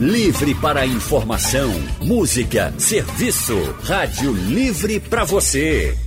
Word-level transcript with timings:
Livre 0.00 0.54
para 0.54 0.86
informação, 0.86 1.72
música, 2.00 2.72
serviço. 2.78 3.58
Rádio 3.82 4.32
Livre 4.32 5.00
para 5.00 5.24
você. 5.24 5.98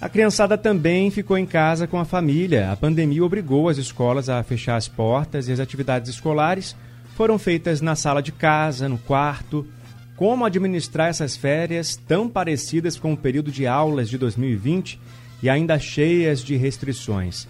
a 0.00 0.08
criançada 0.08 0.58
também 0.58 1.10
ficou 1.10 1.38
em 1.38 1.46
casa 1.46 1.86
com 1.86 1.98
a 1.98 2.04
família. 2.04 2.72
A 2.72 2.76
pandemia 2.76 3.24
obrigou 3.24 3.68
as 3.68 3.76
escolas 3.76 4.28
a 4.28 4.42
fechar 4.42 4.76
as 4.76 4.88
portas 4.88 5.46
e 5.46 5.52
as 5.52 5.60
atividades 5.60 6.10
escolares 6.10 6.74
foram 7.14 7.38
feitas 7.38 7.80
na 7.80 7.94
sala 7.94 8.22
de 8.22 8.32
casa, 8.32 8.88
no 8.88 8.98
quarto. 8.98 9.66
Como 10.16 10.44
administrar 10.44 11.08
essas 11.08 11.36
férias 11.36 11.94
tão 11.94 12.28
parecidas 12.28 12.98
com 12.98 13.12
o 13.12 13.16
período 13.16 13.52
de 13.52 13.66
aulas 13.66 14.08
de 14.08 14.16
2020 14.16 14.98
e 15.42 15.50
ainda 15.50 15.78
cheias 15.78 16.42
de 16.42 16.56
restrições? 16.56 17.46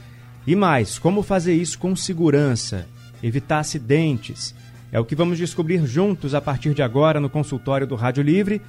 E 0.47 0.57
mais, 0.57 0.99
como 0.99 1.23
fazer 1.23 1.55
isso 1.55 1.79
com 1.79 1.95
segurança, 1.95 2.87
evitar 3.23 3.61
acidentes? 3.61 4.55
É 4.93 5.01
o 5.01 5.07
que 5.07 5.15
vamos 5.15 5.39
descobrir 5.39 5.87
juntos 5.87 6.35
a 6.35 6.41
partir 6.41 6.75
de 6.75 6.83
agora 6.83 7.19
no 7.19 7.31
consultório 7.31 7.87
do 7.87 7.95
Rádio 7.95 8.23
Livre. 8.23 8.61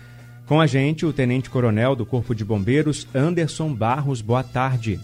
Com 0.48 0.62
a 0.62 0.66
gente, 0.66 1.05
o 1.05 1.12
Tenente 1.12 1.49
Coronel 1.49 1.98
do 1.98 2.05
Corpo 2.05 2.34
de 2.34 2.46
Bombeiros, 2.46 3.05
Anderson 3.13 3.74
Barros. 3.74 4.21
Boa 4.21 4.41
tarde. 4.41 5.01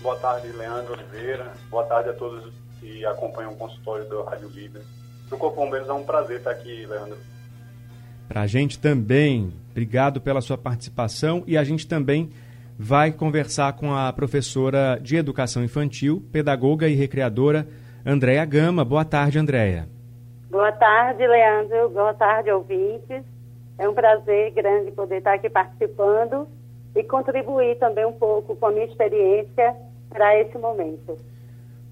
Boa 0.00 0.16
tarde, 0.16 0.48
Leandro 0.48 0.94
Oliveira. 0.94 1.52
Boa 1.70 1.84
tarde 1.84 2.08
a 2.08 2.12
todos 2.14 2.50
que 2.80 3.04
acompanham 3.04 3.52
o 3.52 3.56
consultório 3.56 4.08
do 4.08 4.22
Rádio 4.22 4.48
Livre. 4.48 4.80
Do 5.28 5.36
Corpo 5.36 5.58
de 5.58 5.64
Bombeiros 5.66 5.88
é 5.90 5.92
um 5.92 6.04
prazer 6.04 6.38
estar 6.38 6.52
aqui, 6.52 6.86
Leandro. 6.86 7.18
Para 8.26 8.40
a 8.40 8.46
gente 8.46 8.78
também, 8.78 9.52
obrigado 9.70 10.18
pela 10.18 10.40
sua 10.40 10.56
participação 10.56 11.44
e 11.46 11.58
a 11.58 11.64
gente 11.64 11.86
também 11.86 12.30
vai 12.78 13.12
conversar 13.12 13.74
com 13.74 13.94
a 13.94 14.10
professora 14.14 14.98
de 15.02 15.16
Educação 15.16 15.62
Infantil, 15.62 16.26
pedagoga 16.32 16.88
e 16.88 16.94
recreadora 16.94 17.68
Andréia 18.06 18.44
Gama. 18.44 18.84
Boa 18.84 19.04
tarde, 19.04 19.38
Andréia. 19.38 19.88
Boa 20.50 20.70
tarde, 20.72 21.26
Leandro. 21.26 21.88
Boa 21.90 22.12
tarde, 22.14 22.50
ouvintes. 22.50 23.24
É 23.78 23.88
um 23.88 23.94
prazer 23.94 24.52
grande 24.52 24.92
poder 24.92 25.18
estar 25.18 25.34
aqui 25.34 25.48
participando 25.48 26.46
e 26.94 27.02
contribuir 27.02 27.76
também 27.78 28.04
um 28.04 28.12
pouco 28.12 28.54
com 28.54 28.66
a 28.66 28.70
minha 28.70 28.84
experiência 28.84 29.74
para 30.08 30.38
esse 30.38 30.56
momento. 30.58 31.18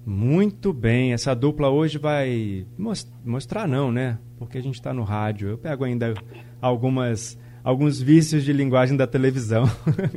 Muito 0.05 0.71
bem, 0.71 1.13
essa 1.13 1.33
dupla 1.33 1.69
hoje 1.69 1.97
vai 1.97 2.65
mostrar 3.25 3.67
não, 3.67 3.91
né? 3.91 4.17
Porque 4.37 4.57
a 4.57 4.61
gente 4.61 4.75
está 4.75 4.93
no 4.93 5.03
rádio. 5.03 5.49
Eu 5.49 5.57
pego 5.57 5.83
ainda 5.83 6.13
algumas 6.61 7.37
alguns 7.63 8.01
vícios 8.01 8.43
de 8.43 8.51
linguagem 8.51 8.97
da 8.97 9.07
televisão. 9.07 9.69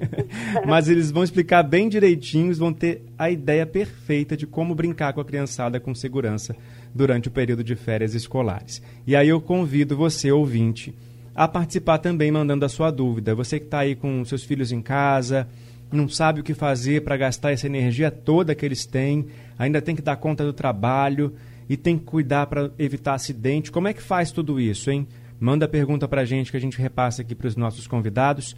Mas 0.66 0.88
eles 0.88 1.10
vão 1.10 1.22
explicar 1.22 1.62
bem 1.62 1.88
direitinhos, 1.88 2.58
vão 2.58 2.72
ter 2.72 3.02
a 3.16 3.30
ideia 3.30 3.64
perfeita 3.64 4.36
de 4.36 4.46
como 4.46 4.74
brincar 4.74 5.12
com 5.12 5.20
a 5.20 5.24
criançada 5.24 5.78
com 5.78 5.94
segurança 5.94 6.56
durante 6.94 7.28
o 7.28 7.30
período 7.30 7.62
de 7.62 7.76
férias 7.76 8.14
escolares. 8.14 8.82
E 9.06 9.14
aí 9.14 9.28
eu 9.28 9.40
convido 9.40 9.96
você, 9.96 10.32
ouvinte, 10.32 10.92
a 11.34 11.46
participar 11.46 11.98
também 11.98 12.32
mandando 12.32 12.64
a 12.64 12.68
sua 12.68 12.90
dúvida. 12.90 13.34
Você 13.34 13.60
que 13.60 13.66
está 13.66 13.80
aí 13.80 13.94
com 13.94 14.24
seus 14.24 14.42
filhos 14.42 14.72
em 14.72 14.82
casa, 14.82 15.46
não 15.92 16.08
sabe 16.08 16.40
o 16.40 16.44
que 16.44 16.54
fazer 16.54 17.02
para 17.02 17.16
gastar 17.16 17.52
essa 17.52 17.66
energia 17.66 18.10
toda 18.10 18.54
que 18.54 18.66
eles 18.66 18.86
têm, 18.86 19.26
ainda 19.56 19.80
tem 19.80 19.94
que 19.94 20.02
dar 20.02 20.16
conta 20.16 20.44
do 20.44 20.52
trabalho 20.52 21.32
e 21.68 21.76
tem 21.76 21.96
que 21.96 22.04
cuidar 22.04 22.46
para 22.46 22.70
evitar 22.78 23.14
acidente. 23.14 23.70
Como 23.70 23.86
é 23.86 23.92
que 23.92 24.02
faz 24.02 24.32
tudo 24.32 24.58
isso, 24.58 24.90
hein? 24.90 25.06
Manda 25.38 25.68
pergunta 25.68 26.08
para 26.08 26.22
a 26.22 26.24
gente 26.24 26.50
que 26.50 26.56
a 26.56 26.60
gente 26.60 26.78
repassa 26.78 27.22
aqui 27.22 27.34
para 27.34 27.46
os 27.46 27.56
nossos 27.56 27.86
convidados. 27.86 28.56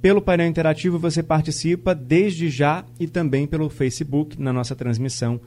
Pelo 0.00 0.20
painel 0.20 0.46
interativo 0.46 0.98
você 0.98 1.22
participa 1.22 1.94
desde 1.94 2.48
já 2.50 2.84
e 3.00 3.06
também 3.06 3.46
pelo 3.46 3.70
Facebook 3.70 4.40
na 4.40 4.52
nossa 4.52 4.76
transmissão 4.76 5.40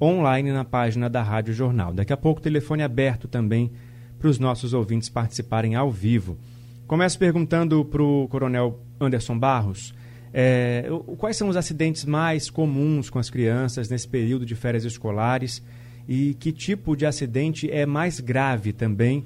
online 0.00 0.52
na 0.52 0.64
página 0.64 1.10
da 1.10 1.22
Rádio 1.22 1.52
Jornal. 1.52 1.92
Daqui 1.92 2.12
a 2.12 2.16
pouco 2.16 2.40
telefone 2.40 2.82
aberto 2.82 3.28
também 3.28 3.72
para 4.18 4.28
os 4.28 4.38
nossos 4.38 4.72
ouvintes 4.72 5.08
participarem 5.08 5.74
ao 5.74 5.90
vivo. 5.90 6.38
Começo 6.86 7.18
perguntando 7.18 7.84
para 7.84 8.02
o 8.02 8.28
Coronel 8.28 8.78
Anderson 9.00 9.38
Barros. 9.38 9.94
É, 10.32 10.88
quais 11.18 11.36
são 11.36 11.48
os 11.48 11.56
acidentes 11.56 12.04
mais 12.04 12.50
comuns 12.50 13.08
com 13.08 13.18
as 13.18 13.30
crianças 13.30 13.88
nesse 13.88 14.08
período 14.08 14.44
de 14.44 14.54
férias 14.54 14.84
escolares 14.84 15.62
e 16.08 16.34
que 16.34 16.52
tipo 16.52 16.96
de 16.96 17.06
acidente 17.06 17.70
é 17.70 17.86
mais 17.86 18.20
grave 18.20 18.72
também 18.72 19.24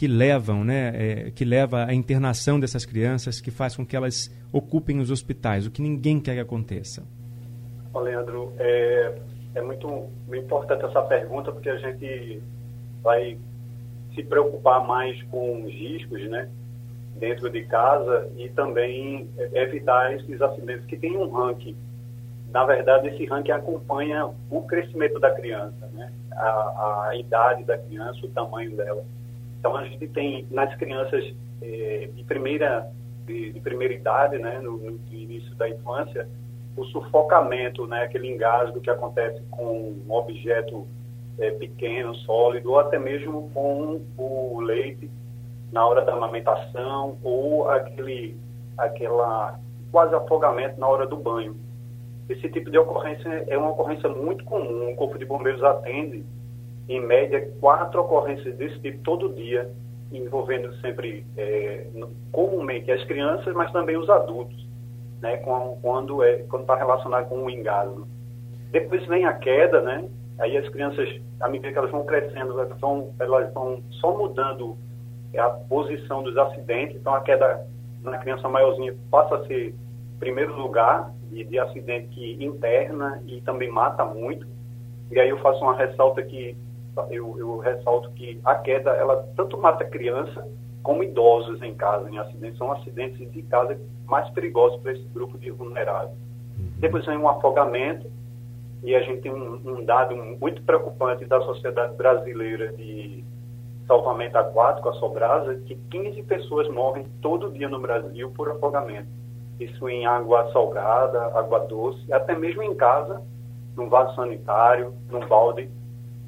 que 0.00 0.08
levam, 0.08 0.64
né, 0.64 0.92
é, 0.94 1.30
que 1.30 1.44
leva 1.44 1.84
à 1.84 1.92
internação 1.92 2.58
dessas 2.58 2.86
crianças, 2.86 3.38
que 3.38 3.50
faz 3.50 3.76
com 3.76 3.84
que 3.84 3.94
elas 3.94 4.34
ocupem 4.50 4.98
os 4.98 5.10
hospitais, 5.10 5.66
o 5.66 5.70
que 5.70 5.82
ninguém 5.82 6.18
quer 6.18 6.36
que 6.36 6.40
aconteça? 6.40 7.02
Ô, 7.92 8.00
Leandro, 8.00 8.50
é, 8.58 9.14
é 9.56 9.60
muito, 9.60 9.86
muito 10.26 10.44
importante 10.46 10.86
essa 10.86 11.02
pergunta, 11.02 11.52
porque 11.52 11.68
a 11.68 11.76
gente 11.76 12.42
vai 13.02 13.36
se 14.14 14.22
preocupar 14.22 14.86
mais 14.86 15.22
com 15.24 15.64
os 15.64 15.70
riscos, 15.70 16.30
né, 16.30 16.48
dentro 17.16 17.50
de 17.50 17.62
casa 17.64 18.26
e 18.38 18.48
também 18.48 19.28
evitar 19.52 20.14
esses 20.14 20.40
acidentes 20.40 20.86
que 20.86 20.96
têm 20.96 21.14
um 21.14 21.28
ranking. 21.28 21.76
Na 22.50 22.64
verdade, 22.64 23.08
esse 23.08 23.26
ranking 23.26 23.52
acompanha 23.52 24.30
o 24.48 24.62
crescimento 24.62 25.20
da 25.20 25.30
criança, 25.30 25.86
né, 25.92 26.10
a, 26.32 27.08
a 27.08 27.16
idade 27.16 27.64
da 27.64 27.76
criança, 27.76 28.24
o 28.24 28.30
tamanho 28.30 28.74
dela. 28.74 29.04
Então, 29.60 29.76
a 29.76 29.84
gente 29.84 30.08
tem 30.08 30.46
nas 30.50 30.74
crianças 30.76 31.22
eh, 31.60 32.08
de, 32.14 32.24
primeira, 32.24 32.90
de, 33.26 33.52
de, 33.52 33.60
primeira 33.60 33.92
idade, 33.92 34.38
né, 34.38 34.58
no, 34.58 34.78
no, 34.78 34.98
início 35.10 35.54
da 35.54 35.68
infância, 35.68 36.26
o 36.74 36.84
sufocamento, 36.86 37.86
né, 37.86 38.04
aquele 38.04 38.26
engasgo 38.26 38.80
que 38.80 38.88
acontece 38.88 39.38
com 39.50 39.94
um 40.08 40.12
objeto 40.12 40.86
eh, 41.38 41.50
pequeno, 41.50 42.14
sólido, 42.14 42.70
ou 42.70 42.80
até 42.80 42.98
mesmo 42.98 43.50
com 43.52 44.00
o 44.16 44.60
leite 44.60 45.10
na 45.70 45.86
hora 45.86 46.02
da 46.06 46.14
amamentação, 46.14 47.18
ou 47.22 47.68
aquele, 47.68 48.38
aquela 48.78 49.60
quase 49.92 50.14
afogamento 50.14 50.80
na 50.80 50.88
hora 50.88 51.06
do 51.06 51.18
banho. 51.18 51.54
Esse 52.30 52.48
tipo 52.48 52.70
de 52.70 52.78
ocorrência 52.78 53.44
é 53.46 53.58
uma 53.58 53.72
ocorrência 53.72 54.08
muito 54.08 54.42
comum, 54.42 54.90
o 54.90 54.96
Corpo 54.96 55.18
de 55.18 55.26
Bombeiros 55.26 55.62
atende 55.62 56.24
em 56.90 57.00
média, 57.00 57.48
quatro 57.60 58.00
ocorrências 58.00 58.56
desse 58.56 58.78
tipo 58.80 58.98
todo 59.04 59.32
dia, 59.32 59.70
envolvendo 60.10 60.74
sempre, 60.80 61.24
é, 61.36 61.86
comumente, 62.32 62.90
as 62.90 63.04
crianças, 63.04 63.54
mas 63.54 63.70
também 63.70 63.96
os 63.96 64.10
adultos, 64.10 64.68
né, 65.22 65.36
quando 65.82 66.24
é, 66.24 66.40
está 66.40 66.74
relacionado 66.74 67.28
com 67.28 67.44
o 67.44 67.48
engasgo. 67.48 68.08
Depois 68.72 69.06
vem 69.06 69.24
a 69.24 69.32
queda, 69.34 69.80
né, 69.80 70.08
aí 70.40 70.56
as 70.56 70.68
crianças, 70.68 71.08
à 71.40 71.48
medida 71.48 71.70
que 71.70 71.78
elas 71.78 71.92
vão 71.92 72.04
crescendo, 72.04 72.58
elas 72.58 72.80
vão, 72.80 73.14
elas 73.20 73.54
vão 73.54 73.80
só 74.00 74.12
mudando 74.16 74.76
a 75.38 75.48
posição 75.48 76.24
dos 76.24 76.36
acidentes, 76.36 76.96
então 76.96 77.14
a 77.14 77.20
queda 77.20 77.64
na 78.02 78.18
criança 78.18 78.48
maiorzinha 78.48 78.96
passa 79.12 79.36
a 79.36 79.46
ser 79.46 79.76
primeiro 80.18 80.56
lugar 80.56 81.12
de, 81.30 81.44
de 81.44 81.56
acidente 81.56 82.08
que 82.08 82.44
interna 82.44 83.22
e 83.26 83.40
também 83.42 83.70
mata 83.70 84.04
muito. 84.04 84.44
E 85.10 85.20
aí 85.20 85.28
eu 85.28 85.38
faço 85.38 85.62
uma 85.62 85.76
ressalta 85.76 86.20
que 86.22 86.56
eu, 87.10 87.38
eu 87.38 87.58
ressalto 87.58 88.10
que 88.12 88.40
a 88.44 88.54
queda, 88.54 88.90
ela 88.90 89.16
tanto 89.36 89.58
mata 89.58 89.84
criança 89.84 90.46
como 90.82 91.02
idosos 91.02 91.62
em 91.62 91.74
casa, 91.74 92.10
em 92.10 92.18
acidentes. 92.18 92.58
São 92.58 92.72
acidentes 92.72 93.30
de 93.30 93.42
casa 93.42 93.78
mais 94.06 94.28
perigosos 94.30 94.80
para 94.80 94.92
esse 94.92 95.06
grupo 95.08 95.38
de 95.38 95.50
vulneráveis. 95.50 96.16
Uhum. 96.58 96.72
Depois 96.78 97.04
vem 97.06 97.16
um 97.16 97.28
afogamento, 97.28 98.10
e 98.82 98.94
a 98.94 99.00
gente 99.00 99.20
tem 99.20 99.32
um, 99.32 99.60
um, 99.64 99.84
dado 99.84 100.16
muito 100.16 100.62
preocupante 100.62 101.24
da 101.26 101.40
Sociedade 101.42 101.94
Brasileira 101.96 102.72
de 102.72 103.22
Salvamento 103.86 104.38
Aquático, 104.38 104.88
a 104.88 104.94
Sobrasa, 104.94 105.54
que 105.66 105.74
15 105.90 106.22
pessoas 106.22 106.68
morrem 106.68 107.06
todo 107.20 107.50
dia 107.50 107.68
no 107.68 107.78
Brasil 107.78 108.30
por 108.30 108.50
afogamento. 108.50 109.08
Isso 109.58 109.86
em 109.88 110.06
água 110.06 110.50
salgada, 110.52 111.26
água 111.38 111.58
doce, 111.60 112.10
até 112.10 112.34
mesmo 112.34 112.62
em 112.62 112.74
casa, 112.74 113.22
num 113.76 113.88
vaso 113.88 114.14
sanitário, 114.14 114.94
num 115.10 115.26
balde 115.26 115.68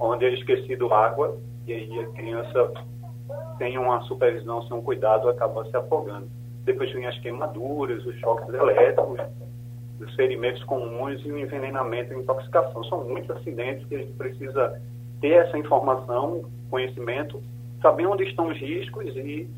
onde 0.02 0.24
é 0.24 0.34
esquecido 0.34 0.92
água 0.92 1.38
e 1.66 1.72
aí 1.72 2.00
a 2.00 2.06
criança 2.08 2.72
sem 3.56 3.78
uma 3.78 4.00
supervisão, 4.02 4.62
sem 4.62 4.76
um 4.76 4.82
cuidado, 4.82 5.28
acaba 5.28 5.64
se 5.66 5.76
afogando. 5.76 6.28
Depois 6.64 6.92
vem 6.92 7.06
as 7.06 7.18
queimaduras, 7.20 8.04
os 8.04 8.16
choques 8.18 8.52
elétricos, 8.52 9.20
os 10.00 10.14
ferimentos 10.14 10.62
comuns 10.64 11.24
e 11.24 11.30
o 11.30 11.38
envenenamento 11.38 12.12
e 12.12 12.16
intoxicação. 12.16 12.82
São 12.84 13.04
muitos 13.04 13.30
acidentes 13.36 13.86
que 13.86 13.94
a 13.94 13.98
gente 13.98 14.12
precisa 14.14 14.80
ter 15.20 15.34
essa 15.34 15.56
informação, 15.56 16.44
conhecimento, 16.68 17.40
saber 17.80 18.06
onde 18.06 18.24
estão 18.24 18.48
os 18.48 18.58
riscos 18.58 19.16
e 19.16 19.48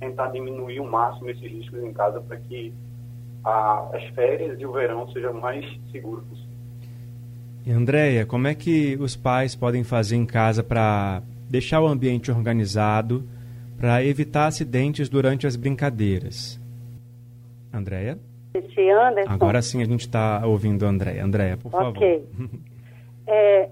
tentar 0.00 0.28
diminuir 0.28 0.80
o 0.80 0.84
máximo 0.84 1.30
esses 1.30 1.50
riscos 1.50 1.82
em 1.82 1.92
casa 1.92 2.20
para 2.20 2.36
que 2.36 2.74
a, 3.42 3.88
as 3.94 4.04
férias 4.14 4.60
e 4.60 4.66
o 4.66 4.72
verão 4.72 5.08
sejam 5.08 5.32
mais 5.32 5.64
seguros 5.90 6.24
possível. 6.24 6.54
Andréia, 7.72 8.26
como 8.26 8.46
é 8.46 8.54
que 8.54 8.96
os 9.00 9.16
pais 9.16 9.54
podem 9.54 9.82
fazer 9.82 10.16
em 10.16 10.26
casa 10.26 10.62
para 10.62 11.22
deixar 11.48 11.80
o 11.80 11.86
ambiente 11.86 12.30
organizado, 12.30 13.26
para 13.78 14.04
evitar 14.04 14.46
acidentes 14.46 15.08
durante 15.08 15.46
as 15.46 15.56
brincadeiras? 15.56 16.60
Andréia? 17.72 18.18
Agora 19.26 19.60
sim 19.62 19.82
a 19.82 19.84
gente 19.84 20.00
está 20.00 20.46
ouvindo 20.46 20.86
a 20.86 20.88
Andréia. 20.88 21.24
Andréia, 21.24 21.56
por 21.56 21.70
favor. 21.70 21.96
Ok. 21.96 22.28
é, 23.26 23.68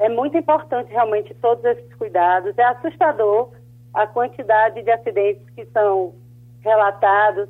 é 0.00 0.08
muito 0.08 0.36
importante 0.36 0.90
realmente 0.90 1.34
todos 1.34 1.64
esses 1.64 1.94
cuidados. 1.94 2.56
É 2.58 2.64
assustador 2.64 3.52
a 3.94 4.06
quantidade 4.06 4.82
de 4.82 4.90
acidentes 4.90 5.48
que 5.54 5.64
são 5.66 6.14
relatados. 6.60 7.48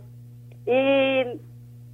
E 0.66 1.38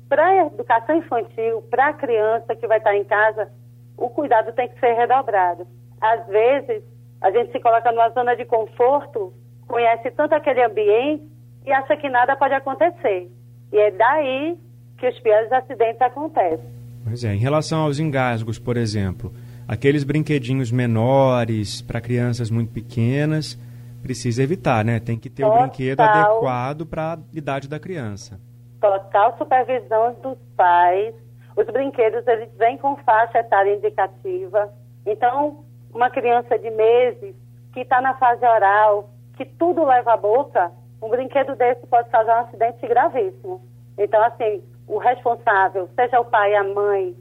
para 0.08 0.26
a 0.26 0.46
educação 0.46 0.96
infantil, 0.96 1.62
para 1.70 1.88
a 1.88 1.92
criança 1.94 2.54
que 2.54 2.66
vai 2.66 2.78
estar 2.78 2.94
em 2.94 3.04
casa, 3.04 3.50
o 3.96 4.08
cuidado 4.08 4.52
tem 4.52 4.68
que 4.68 4.78
ser 4.80 4.92
redobrado. 4.94 5.66
Às 6.00 6.26
vezes, 6.26 6.82
a 7.20 7.30
gente 7.30 7.52
se 7.52 7.60
coloca 7.60 7.90
numa 7.92 8.10
zona 8.10 8.34
de 8.34 8.44
conforto, 8.44 9.32
conhece 9.66 10.10
tanto 10.10 10.34
aquele 10.34 10.62
ambiente 10.62 11.22
e 11.64 11.72
acha 11.72 11.96
que 11.96 12.08
nada 12.08 12.36
pode 12.36 12.54
acontecer. 12.54 13.30
E 13.72 13.78
é 13.78 13.90
daí 13.90 14.58
que 14.98 15.08
os 15.08 15.18
piores 15.20 15.50
acidentes 15.52 16.02
acontecem. 16.02 16.72
Pois 17.04 17.24
é, 17.24 17.34
em 17.34 17.38
relação 17.38 17.82
aos 17.82 17.98
engasgos, 17.98 18.58
por 18.58 18.76
exemplo, 18.76 19.32
aqueles 19.66 20.04
brinquedinhos 20.04 20.70
menores 20.70 21.82
para 21.82 22.00
crianças 22.00 22.50
muito 22.50 22.72
pequenas, 22.72 23.58
precisa 24.02 24.42
evitar, 24.42 24.84
né? 24.84 25.00
Tem 25.00 25.18
que 25.18 25.30
ter 25.30 25.42
Total. 25.42 25.58
o 25.58 25.62
brinquedo 25.62 26.00
adequado 26.00 26.86
para 26.86 27.14
a 27.14 27.18
idade 27.32 27.68
da 27.68 27.78
criança. 27.78 28.38
Total 28.80 29.36
supervisão 29.38 30.14
dos 30.22 30.38
pais. 30.56 31.14
Os 31.56 31.66
brinquedos, 31.66 32.26
eles 32.26 32.48
vêm 32.56 32.78
com 32.78 32.96
faixa 32.96 33.38
etária 33.38 33.74
indicativa. 33.74 34.72
Então, 35.06 35.64
uma 35.92 36.10
criança 36.10 36.58
de 36.58 36.70
meses 36.70 37.34
que 37.72 37.80
está 37.80 38.00
na 38.00 38.14
fase 38.14 38.44
oral, 38.44 39.10
que 39.36 39.44
tudo 39.44 39.84
leva 39.84 40.14
à 40.14 40.16
boca, 40.16 40.70
um 41.02 41.08
brinquedo 41.08 41.54
desse 41.56 41.86
pode 41.86 42.08
causar 42.10 42.42
um 42.42 42.46
acidente 42.46 42.86
gravíssimo. 42.86 43.60
Então, 43.98 44.22
assim, 44.22 44.62
o 44.86 44.98
responsável, 44.98 45.88
seja 45.94 46.20
o 46.20 46.24
pai, 46.24 46.54
a 46.54 46.64
mãe, 46.64 47.14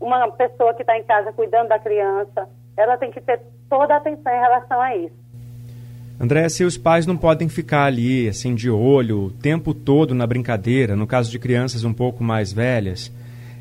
uma 0.00 0.30
pessoa 0.32 0.74
que 0.74 0.82
está 0.82 0.96
em 0.96 1.04
casa 1.04 1.32
cuidando 1.32 1.68
da 1.68 1.78
criança, 1.78 2.48
ela 2.76 2.96
tem 2.96 3.10
que 3.10 3.20
ter 3.20 3.40
toda 3.68 3.94
a 3.94 3.96
atenção 3.98 4.32
em 4.32 4.40
relação 4.40 4.80
a 4.80 4.96
isso. 4.96 5.24
André, 6.20 6.48
se 6.48 6.64
os 6.64 6.78
pais 6.78 7.06
não 7.06 7.16
podem 7.16 7.48
ficar 7.48 7.86
ali, 7.86 8.28
assim, 8.28 8.54
de 8.54 8.70
olho 8.70 9.24
o 9.24 9.30
tempo 9.30 9.74
todo 9.74 10.14
na 10.14 10.26
brincadeira, 10.26 10.94
no 10.94 11.06
caso 11.06 11.30
de 11.30 11.38
crianças 11.38 11.84
um 11.84 11.92
pouco 11.92 12.22
mais 12.22 12.52
velhas, 12.52 13.12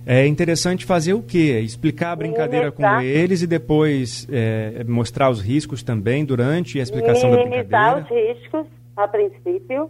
é 0.05 0.27
interessante 0.27 0.85
fazer 0.85 1.13
o 1.13 1.21
quê? 1.21 1.59
Explicar 1.59 2.11
a 2.11 2.15
brincadeira 2.15 2.71
com 2.71 2.83
eles 3.01 3.41
e 3.41 3.47
depois 3.47 4.27
é, 4.31 4.83
mostrar 4.83 5.29
os 5.29 5.41
riscos 5.41 5.81
também 5.81 6.25
durante 6.25 6.79
a 6.79 6.83
explicação 6.83 7.31
da 7.31 7.38
brincadeira? 7.38 7.63
Minimizar 7.63 7.97
os 8.03 8.09
riscos, 8.09 8.67
a 8.95 9.07
princípio, 9.07 9.89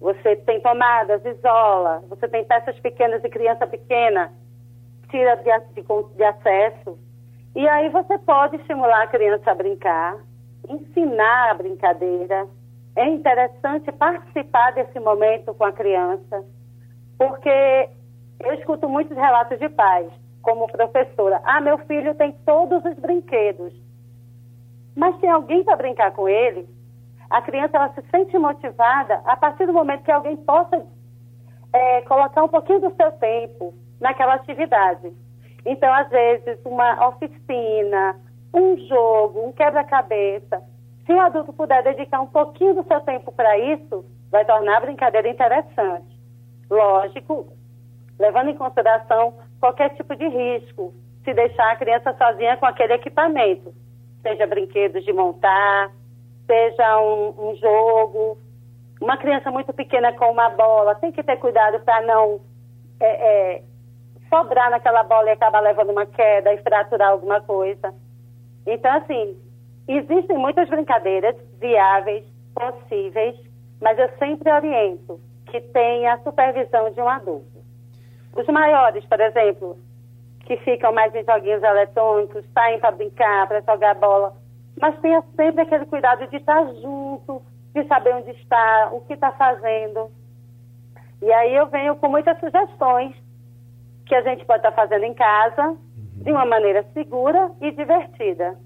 você 0.00 0.36
tem 0.36 0.60
tomadas, 0.60 1.24
isola, 1.24 2.02
você 2.08 2.26
tem 2.26 2.44
peças 2.44 2.78
pequenas 2.80 3.20
de 3.20 3.28
criança 3.28 3.66
pequena, 3.66 4.32
tira 5.10 5.36
de, 5.36 5.50
de, 5.74 5.86
de 6.16 6.24
acesso. 6.24 6.98
E 7.54 7.68
aí 7.68 7.88
você 7.90 8.16
pode 8.18 8.56
estimular 8.56 9.02
a 9.02 9.06
criança 9.08 9.50
a 9.50 9.54
brincar, 9.54 10.16
ensinar 10.68 11.50
a 11.50 11.54
brincadeira. 11.54 12.46
É 12.96 13.06
interessante 13.08 13.92
participar 13.92 14.72
desse 14.72 14.98
momento 14.98 15.52
com 15.54 15.64
a 15.64 15.72
criança, 15.72 16.44
porque 17.18 17.88
eu 18.40 18.54
escuto 18.54 18.88
muitos 18.88 19.16
relatos 19.16 19.58
de 19.58 19.68
pais, 19.68 20.10
como 20.42 20.66
professora. 20.68 21.40
Ah, 21.44 21.60
meu 21.60 21.78
filho 21.78 22.14
tem 22.14 22.32
todos 22.44 22.84
os 22.84 22.98
brinquedos. 22.98 23.72
Mas 24.96 25.18
tem 25.18 25.30
alguém 25.30 25.62
para 25.64 25.76
brincar 25.76 26.12
com 26.12 26.28
ele? 26.28 26.68
a 27.30 27.40
criança 27.40 27.76
ela 27.76 27.88
se 27.90 28.02
sente 28.10 28.36
motivada 28.36 29.22
a 29.24 29.36
partir 29.36 29.66
do 29.66 29.72
momento 29.72 30.02
que 30.02 30.10
alguém 30.10 30.36
possa 30.36 30.84
é, 31.72 32.02
colocar 32.02 32.42
um 32.42 32.48
pouquinho 32.48 32.80
do 32.80 32.94
seu 32.96 33.12
tempo 33.12 33.72
naquela 34.00 34.34
atividade. 34.34 35.12
Então, 35.64 35.92
às 35.94 36.08
vezes, 36.08 36.58
uma 36.64 37.08
oficina, 37.08 38.16
um 38.52 38.76
jogo, 38.88 39.46
um 39.46 39.52
quebra-cabeça. 39.52 40.60
Se 41.06 41.12
o 41.12 41.20
adulto 41.20 41.52
puder 41.52 41.84
dedicar 41.84 42.20
um 42.20 42.26
pouquinho 42.26 42.74
do 42.74 42.84
seu 42.84 43.00
tempo 43.02 43.30
para 43.30 43.56
isso, 43.58 44.04
vai 44.30 44.44
tornar 44.44 44.78
a 44.78 44.80
brincadeira 44.80 45.28
interessante. 45.28 46.18
Lógico, 46.68 47.52
levando 48.20 48.50
em 48.50 48.56
consideração 48.56 49.34
qualquer 49.58 49.90
tipo 49.96 50.14
de 50.14 50.28
risco, 50.28 50.92
se 51.24 51.32
deixar 51.32 51.72
a 51.72 51.76
criança 51.76 52.14
sozinha 52.14 52.56
com 52.58 52.66
aquele 52.66 52.92
equipamento, 52.92 53.74
seja 54.22 54.46
brinquedos 54.46 55.04
de 55.04 55.12
montar, 55.12 55.90
seja 56.46 57.00
um, 57.00 57.50
um 57.50 57.56
jogo. 57.56 58.38
Uma 59.00 59.16
criança 59.16 59.50
muito 59.50 59.72
pequena 59.72 60.12
com 60.12 60.30
uma 60.30 60.50
bola 60.50 60.94
tem 60.96 61.10
que 61.10 61.22
ter 61.22 61.38
cuidado 61.38 61.80
para 61.80 62.02
não 62.02 62.40
é, 63.00 63.06
é, 63.56 63.62
sobrar 64.28 64.70
naquela 64.70 65.02
bola 65.02 65.30
e 65.30 65.32
acabar 65.32 65.60
levando 65.60 65.90
uma 65.90 66.04
queda 66.04 66.52
e 66.52 66.58
fraturar 66.58 67.10
alguma 67.10 67.40
coisa. 67.40 67.94
Então, 68.66 68.94
assim, 68.98 69.36
existem 69.88 70.36
muitas 70.36 70.68
brincadeiras 70.68 71.34
viáveis, 71.58 72.24
possíveis, 72.54 73.34
mas 73.80 73.98
eu 73.98 74.10
sempre 74.18 74.52
oriento 74.52 75.18
que 75.46 75.60
tenha 75.60 76.14
a 76.14 76.18
supervisão 76.18 76.90
de 76.90 77.00
um 77.00 77.08
adulto. 77.08 77.49
Os 78.34 78.46
maiores, 78.46 79.04
por 79.06 79.20
exemplo, 79.20 79.78
que 80.44 80.56
ficam 80.58 80.92
mais 80.92 81.14
em 81.14 81.24
joguinhos 81.24 81.62
eletrônicos, 81.62 82.44
saem 82.52 82.80
para 82.80 82.92
brincar, 82.92 83.46
para 83.48 83.60
jogar 83.60 83.94
bola, 83.94 84.34
mas 84.80 84.98
tenha 85.00 85.22
sempre 85.36 85.62
aquele 85.62 85.86
cuidado 85.86 86.26
de 86.28 86.36
estar 86.36 86.64
junto, 86.74 87.42
de 87.74 87.84
saber 87.86 88.14
onde 88.14 88.30
está, 88.32 88.90
o 88.92 89.00
que 89.02 89.14
está 89.14 89.32
fazendo. 89.32 90.10
E 91.22 91.32
aí 91.32 91.54
eu 91.54 91.66
venho 91.66 91.96
com 91.96 92.08
muitas 92.08 92.38
sugestões 92.40 93.14
que 94.06 94.14
a 94.14 94.22
gente 94.22 94.44
pode 94.44 94.58
estar 94.58 94.72
fazendo 94.72 95.04
em 95.04 95.14
casa, 95.14 95.68
uhum. 95.68 95.78
de 96.24 96.32
uma 96.32 96.44
maneira 96.44 96.84
segura 96.94 97.50
e 97.60 97.70
divertida. 97.70 98.56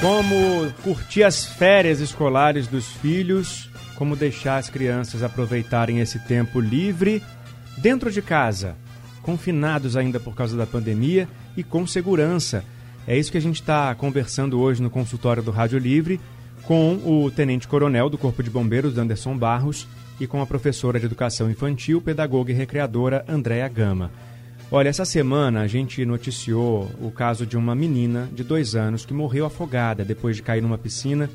Como 0.00 0.72
curtir 0.84 1.24
as 1.24 1.44
férias 1.44 1.98
escolares 1.98 2.68
dos 2.68 2.92
filhos, 2.98 3.68
como 3.96 4.14
deixar 4.14 4.58
as 4.58 4.70
crianças 4.70 5.24
aproveitarem 5.24 5.98
esse 5.98 6.24
tempo 6.28 6.60
livre 6.60 7.20
dentro 7.80 8.10
de 8.10 8.20
casa, 8.20 8.76
confinados 9.22 9.96
ainda 9.96 10.20
por 10.20 10.34
causa 10.34 10.56
da 10.56 10.66
pandemia 10.66 11.28
e 11.56 11.62
com 11.62 11.86
segurança 11.86 12.64
é 13.08 13.16
isso 13.16 13.32
que 13.32 13.38
a 13.38 13.40
gente 13.40 13.62
está 13.62 13.94
conversando 13.94 14.60
hoje 14.60 14.82
no 14.82 14.90
consultório 14.90 15.42
do 15.42 15.50
Rádio 15.50 15.78
Livre 15.78 16.20
com 16.64 16.96
o 17.06 17.30
tenente-coronel 17.30 18.10
do 18.10 18.18
Corpo 18.18 18.42
de 18.42 18.50
Bombeiros, 18.50 18.98
Anderson 18.98 19.34
Barros, 19.34 19.88
e 20.20 20.26
com 20.26 20.42
a 20.42 20.46
professora 20.46 21.00
de 21.00 21.06
Educação 21.06 21.50
Infantil, 21.50 22.02
pedagoga 22.02 22.52
e 22.52 22.54
recreadora, 22.54 23.24
Andréa 23.26 23.66
Gama. 23.66 24.10
Olha, 24.70 24.90
essa 24.90 25.06
semana 25.06 25.62
a 25.62 25.66
gente 25.66 26.04
noticiou 26.04 26.90
o 27.00 27.10
caso 27.10 27.46
de 27.46 27.56
uma 27.56 27.74
menina 27.74 28.28
de 28.30 28.44
dois 28.44 28.74
anos 28.74 29.06
que 29.06 29.14
morreu 29.14 29.46
afogada 29.46 30.04
depois 30.04 30.36
de 30.36 30.42
cair 30.42 30.60
numa 30.60 30.76
piscina 30.76 31.30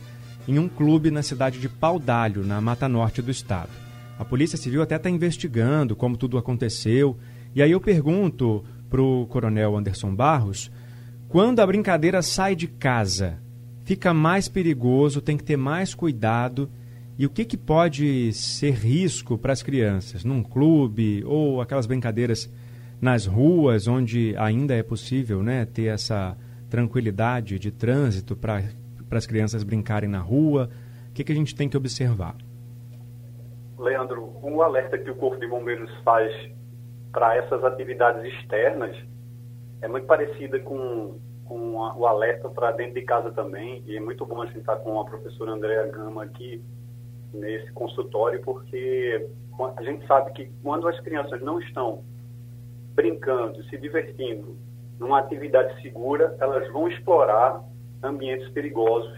em 0.47 0.59
um 0.59 0.69
clube 0.69 1.09
na 1.09 1.23
cidade 1.23 1.57
de 1.57 1.67
Paudalho, 1.67 2.45
na 2.45 2.61
Mata 2.61 2.87
Norte 2.87 3.19
do 3.19 3.31
estado. 3.31 3.82
A 4.17 4.25
Polícia 4.25 4.57
Civil 4.57 4.81
até 4.81 4.95
está 4.95 5.09
investigando 5.09 5.95
como 5.95 6.17
tudo 6.17 6.37
aconteceu. 6.37 7.17
E 7.55 7.61
aí 7.61 7.71
eu 7.71 7.81
pergunto 7.81 8.63
para 8.89 9.01
o 9.01 9.25
coronel 9.27 9.75
Anderson 9.75 10.15
Barros 10.15 10.71
quando 11.33 11.61
a 11.61 11.65
brincadeira 11.65 12.21
sai 12.21 12.55
de 12.55 12.67
casa, 12.67 13.39
fica 13.83 14.13
mais 14.13 14.47
perigoso, 14.47 15.19
tem 15.19 15.35
que 15.35 15.43
ter 15.43 15.57
mais 15.57 15.95
cuidado. 15.95 16.69
E 17.17 17.25
o 17.25 17.29
que, 17.31 17.43
que 17.43 17.57
pode 17.57 18.31
ser 18.33 18.71
risco 18.75 19.35
para 19.35 19.51
as 19.51 19.63
crianças? 19.63 20.23
Num 20.23 20.43
clube 20.43 21.23
ou 21.25 21.59
aquelas 21.59 21.87
brincadeiras 21.87 22.51
nas 23.01 23.25
ruas, 23.25 23.87
onde 23.87 24.35
ainda 24.37 24.75
é 24.75 24.83
possível 24.83 25.41
né, 25.41 25.65
ter 25.65 25.85
essa 25.85 26.37
tranquilidade 26.69 27.57
de 27.57 27.71
trânsito 27.71 28.35
para 28.35 28.63
as 29.09 29.25
crianças 29.25 29.63
brincarem 29.63 30.07
na 30.07 30.19
rua? 30.19 30.69
O 31.09 31.13
que, 31.13 31.23
que 31.23 31.31
a 31.31 31.35
gente 31.35 31.55
tem 31.55 31.67
que 31.67 31.75
observar? 31.75 32.35
Leandro, 33.83 34.39
um 34.41 34.61
alerta 34.61 34.97
que 34.97 35.11
o 35.11 35.15
Corpo 35.15 35.37
de 35.39 35.47
Bombeiros 35.47 35.91
faz 36.03 36.31
para 37.11 37.35
essas 37.35 37.63
atividades 37.63 38.23
externas 38.33 38.95
é 39.81 39.87
muito 39.87 40.07
parecida 40.07 40.57
com, 40.59 41.19
com 41.45 41.75
o 41.75 42.07
alerta 42.07 42.49
para 42.49 42.71
dentro 42.71 42.95
de 42.95 43.01
casa 43.01 43.31
também. 43.31 43.83
E 43.85 43.97
é 43.97 43.99
muito 43.99 44.25
bom 44.25 44.41
a 44.41 44.45
gente 44.45 44.59
estar 44.59 44.77
com 44.77 44.99
a 44.99 45.05
professora 45.05 45.51
Andréa 45.51 45.85
Gama 45.87 46.23
aqui 46.23 46.63
nesse 47.33 47.71
consultório, 47.73 48.41
porque 48.41 49.27
a 49.75 49.83
gente 49.83 50.07
sabe 50.07 50.31
que 50.31 50.51
quando 50.63 50.87
as 50.87 50.99
crianças 51.01 51.41
não 51.41 51.59
estão 51.59 52.03
brincando, 52.95 53.61
se 53.65 53.77
divertindo 53.77 54.57
numa 54.99 55.19
atividade 55.19 55.81
segura, 55.81 56.35
elas 56.39 56.71
vão 56.71 56.87
explorar 56.87 57.61
ambientes 58.01 58.49
perigosos 58.49 59.17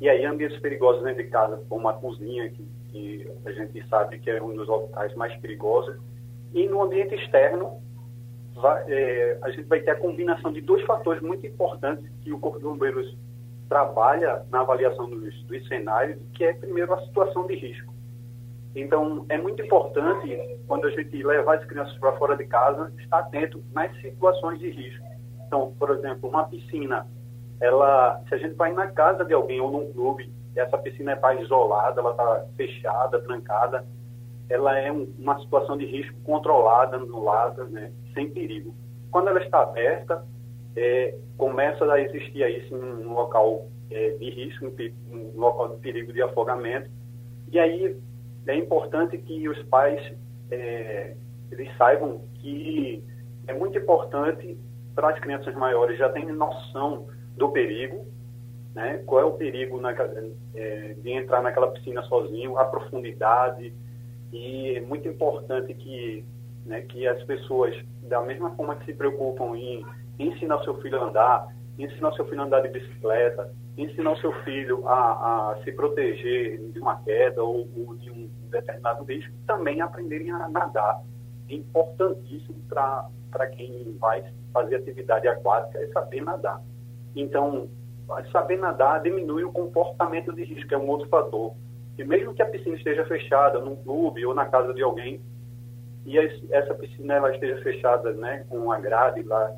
E 0.00 0.08
aí 0.08 0.24
ambientes 0.24 0.58
perigosos 0.60 1.04
dentro 1.04 1.22
de 1.22 1.30
casa, 1.30 1.64
como 1.68 1.88
a 1.88 1.94
cozinha, 1.94 2.50
que, 2.50 2.66
que 2.92 3.26
a 3.46 3.52
gente 3.52 3.88
sabe 3.88 4.18
que 4.18 4.30
é 4.30 4.42
um 4.42 4.54
dos 4.54 4.68
locais 4.68 5.14
mais 5.16 5.34
perigosos. 5.40 5.96
E 6.52 6.66
no 6.68 6.82
ambiente 6.82 7.14
externo, 7.14 7.80
vai, 8.54 8.84
é, 8.88 9.38
a 9.42 9.50
gente 9.50 9.64
vai 9.64 9.80
ter 9.80 9.90
a 9.92 9.98
combinação 9.98 10.52
de 10.52 10.60
dois 10.60 10.84
fatores 10.84 11.22
muito 11.22 11.46
importantes 11.46 12.06
que 12.20 12.32
o 12.32 12.38
Corpo 12.38 12.58
de 12.58 12.64
Bombeiros 12.64 13.16
trabalha 13.68 14.44
na 14.50 14.60
avaliação 14.60 15.08
dos, 15.08 15.42
dos 15.44 15.66
cenários, 15.66 16.18
que 16.34 16.44
é, 16.44 16.52
primeiro, 16.52 16.92
a 16.92 17.00
situação 17.06 17.46
de 17.46 17.54
risco. 17.54 17.92
Então, 18.74 19.24
é 19.28 19.38
muito 19.38 19.62
importante, 19.62 20.58
quando 20.66 20.86
a 20.86 20.90
gente 20.90 21.22
levar 21.22 21.58
as 21.58 21.64
crianças 21.64 21.96
para 21.98 22.12
fora 22.12 22.36
de 22.36 22.44
casa, 22.44 22.92
estar 22.98 23.18
atento 23.18 23.62
nas 23.72 23.94
situações 24.00 24.58
de 24.58 24.70
risco. 24.70 25.04
Então, 25.46 25.74
por 25.78 25.90
exemplo, 25.90 26.28
uma 26.28 26.44
piscina, 26.44 27.06
ela, 27.60 28.22
se 28.28 28.34
a 28.34 28.38
gente 28.38 28.54
vai 28.54 28.72
na 28.72 28.86
casa 28.88 29.24
de 29.24 29.34
alguém 29.34 29.60
ou 29.60 29.70
num 29.70 29.92
clube, 29.92 30.32
essa 30.54 30.78
piscina 30.78 31.14
está 31.14 31.34
isolada, 31.34 32.00
ela 32.00 32.10
está 32.10 32.46
fechada, 32.56 33.20
trancada, 33.22 33.84
ela 34.48 34.78
é 34.78 34.92
um, 34.92 35.12
uma 35.18 35.38
situação 35.40 35.76
de 35.76 35.86
risco 35.86 36.18
controlada, 36.24 36.96
anulada, 36.96 37.64
né, 37.64 37.92
sem 38.12 38.30
perigo. 38.30 38.74
Quando 39.10 39.28
ela 39.28 39.42
está 39.42 39.62
aberta, 39.62 40.24
é, 40.76 41.14
começa 41.36 41.84
a 41.90 42.00
existir 42.00 42.42
aí 42.42 42.66
sim, 42.68 42.74
um 42.74 43.12
local 43.14 43.66
é, 43.90 44.10
de 44.10 44.30
risco, 44.30 44.66
um, 45.10 45.32
um 45.34 45.40
local 45.40 45.70
de 45.70 45.76
perigo 45.80 46.12
de 46.12 46.22
afogamento, 46.22 46.90
e 47.50 47.58
aí 47.58 47.96
é 48.46 48.54
importante 48.54 49.16
que 49.18 49.48
os 49.48 49.62
pais 49.64 50.00
é, 50.50 51.14
eles 51.50 51.74
saibam 51.76 52.20
que 52.34 53.04
é 53.46 53.54
muito 53.54 53.78
importante 53.78 54.58
para 54.94 55.10
as 55.10 55.18
crianças 55.20 55.54
maiores 55.54 55.98
já 55.98 56.08
terem 56.08 56.32
noção 56.32 57.06
do 57.36 57.50
perigo, 57.50 58.06
né? 58.74 59.02
qual 59.06 59.20
é 59.20 59.24
o 59.24 59.32
perigo 59.32 59.80
na, 59.80 59.92
é, 60.54 60.94
de 60.98 61.10
entrar 61.10 61.42
naquela 61.42 61.70
piscina 61.70 62.02
sozinho, 62.04 62.58
a 62.58 62.64
profundidade, 62.64 63.74
e 64.32 64.76
é 64.76 64.80
muito 64.80 65.06
importante 65.06 65.74
que, 65.74 66.24
né, 66.64 66.80
que 66.82 67.06
as 67.06 67.22
pessoas, 67.24 67.74
da 68.02 68.22
mesma 68.22 68.50
forma 68.56 68.76
que 68.76 68.86
se 68.86 68.94
preocupam 68.94 69.56
em 69.56 69.84
ensinar 70.18 70.62
seu 70.64 70.80
filho 70.80 70.98
a 70.98 71.04
andar, 71.04 71.48
ensinar 71.78 72.12
seu 72.12 72.24
filho 72.26 72.40
a 72.40 72.44
andar 72.44 72.60
de 72.60 72.68
bicicleta, 72.68 73.52
ensinar 73.76 74.16
seu 74.16 74.32
filho 74.42 74.86
a, 74.86 75.52
a 75.52 75.62
se 75.62 75.72
proteger 75.72 76.58
de 76.70 76.78
uma 76.78 76.96
queda 77.02 77.42
ou, 77.42 77.68
ou 77.76 77.94
de 77.96 78.10
um 78.10 78.30
determinado 78.50 79.04
risco, 79.04 79.32
também 79.46 79.80
aprenderem 79.80 80.30
a 80.30 80.48
nadar. 80.48 81.02
É 81.48 81.54
importantíssimo 81.54 82.62
para 82.68 83.46
quem 83.52 83.96
vai 83.98 84.24
fazer 84.52 84.76
atividade 84.76 85.28
aquática 85.28 85.78
é 85.78 85.86
saber 85.88 86.22
nadar. 86.22 86.62
Então, 87.14 87.68
saber 88.30 88.58
nadar 88.58 89.02
diminui 89.02 89.44
o 89.44 89.52
comportamento 89.52 90.32
de 90.32 90.44
risco, 90.44 90.72
é 90.74 90.78
um 90.78 90.88
outro 90.88 91.08
fator. 91.08 91.54
E 91.98 92.04
mesmo 92.04 92.34
que 92.34 92.42
a 92.42 92.46
piscina 92.46 92.76
esteja 92.76 93.04
fechada 93.04 93.60
num 93.60 93.76
clube 93.76 94.24
ou 94.24 94.34
na 94.34 94.46
casa 94.46 94.72
de 94.72 94.82
alguém, 94.82 95.20
e 96.04 96.18
essa 96.18 96.74
piscina 96.74 97.14
ela 97.14 97.32
esteja 97.32 97.62
fechada 97.62 98.12
né, 98.12 98.44
com 98.48 98.58
uma 98.58 98.80
grade 98.80 99.22
lá, 99.22 99.52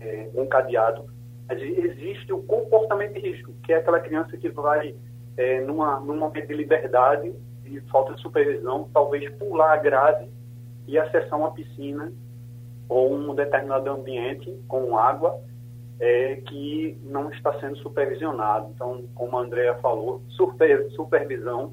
é, 0.00 0.28
um 0.34 0.46
cadeado, 0.46 1.04
existe 1.48 2.32
o 2.32 2.42
comportamento 2.42 3.14
de 3.14 3.20
risco, 3.20 3.52
que 3.64 3.72
é 3.72 3.76
aquela 3.76 4.00
criança 4.00 4.36
que 4.36 4.48
vai, 4.48 4.94
é, 5.36 5.60
numa, 5.60 6.00
num 6.00 6.16
momento 6.16 6.48
de 6.48 6.54
liberdade, 6.54 7.32
de 7.62 7.80
falta 7.82 8.14
de 8.14 8.20
supervisão, 8.20 8.90
talvez 8.92 9.32
pular 9.36 9.72
a 9.72 9.76
grade 9.76 10.28
e 10.86 10.98
acessar 10.98 11.38
uma 11.38 11.52
piscina 11.52 12.12
ou 12.88 13.12
um 13.12 13.34
determinado 13.34 13.90
ambiente 13.90 14.52
com 14.68 14.96
água 14.96 15.40
é, 15.98 16.36
que 16.36 16.98
não 17.02 17.30
está 17.30 17.58
sendo 17.60 17.76
supervisionado. 17.78 18.70
Então, 18.74 19.04
como 19.14 19.38
a 19.38 19.42
Andrea 19.42 19.74
falou, 19.76 20.22
super, 20.28 20.90
supervisão, 20.92 21.72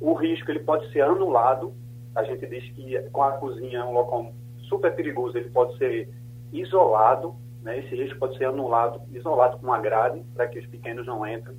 o 0.00 0.14
risco 0.14 0.50
ele 0.50 0.60
pode 0.60 0.90
ser 0.92 1.02
anulado. 1.02 1.72
A 2.14 2.22
gente 2.22 2.46
diz 2.46 2.64
que 2.72 2.98
com 3.10 3.22
a 3.22 3.32
cozinha 3.32 3.80
é 3.80 3.84
um 3.84 3.92
local 3.92 4.32
super 4.68 4.94
perigoso, 4.94 5.36
ele 5.36 5.50
pode 5.50 5.76
ser 5.78 6.08
isolado, 6.52 7.34
né? 7.62 7.78
esse 7.78 7.94
risco 7.94 8.18
pode 8.18 8.36
ser 8.38 8.46
anulado, 8.46 9.00
isolado 9.12 9.58
com 9.58 9.66
uma 9.66 9.78
grade, 9.78 10.24
para 10.34 10.46
que 10.46 10.58
os 10.58 10.66
pequenos 10.66 11.06
não 11.06 11.26
entrem, 11.26 11.56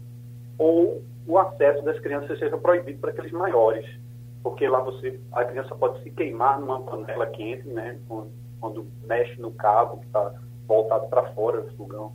ou 0.57 1.03
o 1.25 1.37
acesso 1.37 1.83
das 1.83 1.99
crianças 1.99 2.39
seja 2.39 2.57
proibido 2.57 2.99
para 2.99 3.11
aqueles 3.11 3.31
maiores, 3.31 3.85
porque 4.41 4.67
lá 4.67 4.79
você 4.79 5.19
a 5.33 5.43
criança 5.43 5.75
pode 5.75 6.01
se 6.03 6.09
queimar 6.11 6.59
numa 6.59 6.81
panela 6.81 7.27
quente, 7.27 7.67
né? 7.67 7.99
Quando, 8.07 8.31
quando 8.59 8.87
mexe 9.05 9.39
no 9.39 9.51
cabo 9.51 9.97
que 9.97 10.05
está 10.05 10.33
voltado 10.67 11.07
para 11.07 11.33
fora 11.33 11.61
do 11.61 11.75
fogão. 11.75 12.13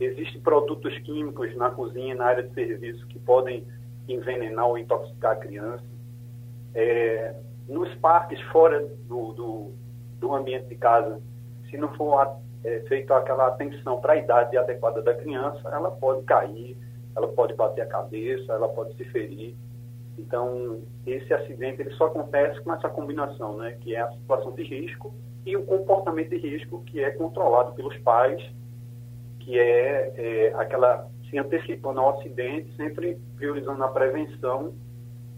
Existem 0.00 0.40
produtos 0.40 0.96
químicos 1.00 1.54
na 1.56 1.70
cozinha 1.70 2.14
e 2.14 2.16
na 2.16 2.26
área 2.26 2.42
de 2.42 2.54
serviço 2.54 3.06
que 3.06 3.18
podem 3.18 3.66
envenenar 4.08 4.66
ou 4.66 4.78
intoxicar 4.78 5.32
a 5.32 5.36
criança. 5.36 5.84
É, 6.74 7.34
nos 7.68 7.92
parques 7.96 8.40
fora 8.52 8.80
do, 9.08 9.32
do, 9.32 9.72
do, 10.18 10.34
ambiente 10.34 10.66
de 10.66 10.76
casa, 10.76 11.20
se 11.68 11.76
não 11.76 11.92
for 11.94 12.38
é, 12.64 12.80
feita 12.88 13.16
aquela 13.16 13.48
atenção 13.48 14.00
para 14.00 14.14
a 14.14 14.16
idade 14.16 14.56
adequada 14.56 15.02
da 15.02 15.14
criança, 15.14 15.68
ela 15.68 15.90
pode 15.90 16.22
cair, 16.24 16.76
ela 17.16 17.28
pode 17.28 17.54
bater 17.54 17.82
a 17.82 17.86
cabeça, 17.86 18.52
ela 18.52 18.68
pode 18.68 18.94
se 18.94 19.04
ferir. 19.06 19.56
Então, 20.18 20.82
esse 21.06 21.32
acidente 21.32 21.80
ele 21.80 21.90
só 21.92 22.06
acontece 22.06 22.60
com 22.60 22.72
essa 22.72 22.88
combinação, 22.88 23.56
né, 23.56 23.76
que 23.80 23.94
é 23.94 24.00
a 24.00 24.10
situação 24.12 24.52
de 24.52 24.64
risco 24.64 25.14
e 25.46 25.56
o 25.56 25.64
comportamento 25.64 26.30
de 26.30 26.36
risco 26.36 26.82
que 26.84 27.02
é 27.02 27.10
controlado 27.10 27.72
pelos 27.72 27.96
pais, 27.98 28.42
que 29.38 29.58
é, 29.58 30.12
é 30.16 30.54
aquela 30.54 31.08
se 31.30 31.38
antecipando 31.38 32.00
ao 32.00 32.18
acidente, 32.18 32.74
sempre 32.76 33.18
priorizando 33.36 33.82
a 33.84 33.88
prevenção 33.88 34.74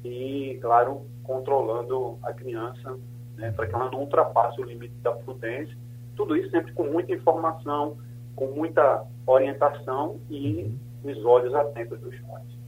e, 0.03 0.59
claro, 0.63 1.03
controlando 1.23 2.19
a 2.23 2.33
criança 2.33 2.99
né, 3.37 3.53
para 3.53 3.67
que 3.67 3.75
ela 3.75 3.91
não 3.91 4.01
ultrapasse 4.01 4.61
o 4.61 4.65
limite 4.65 4.95
da 5.03 5.13
prudência. 5.13 5.77
Tudo 6.17 6.37
isso 6.37 6.51
sempre 6.51 6.73
com 6.73 6.85
muita 6.85 7.13
informação, 7.13 7.99
com 8.35 8.47
muita 8.47 9.05
orientação 9.27 10.21
e 10.31 10.73
os 11.05 11.25
olhos 11.25 11.55
atentos 11.55 12.01
dos 12.01 12.19
pais. 12.21 12.60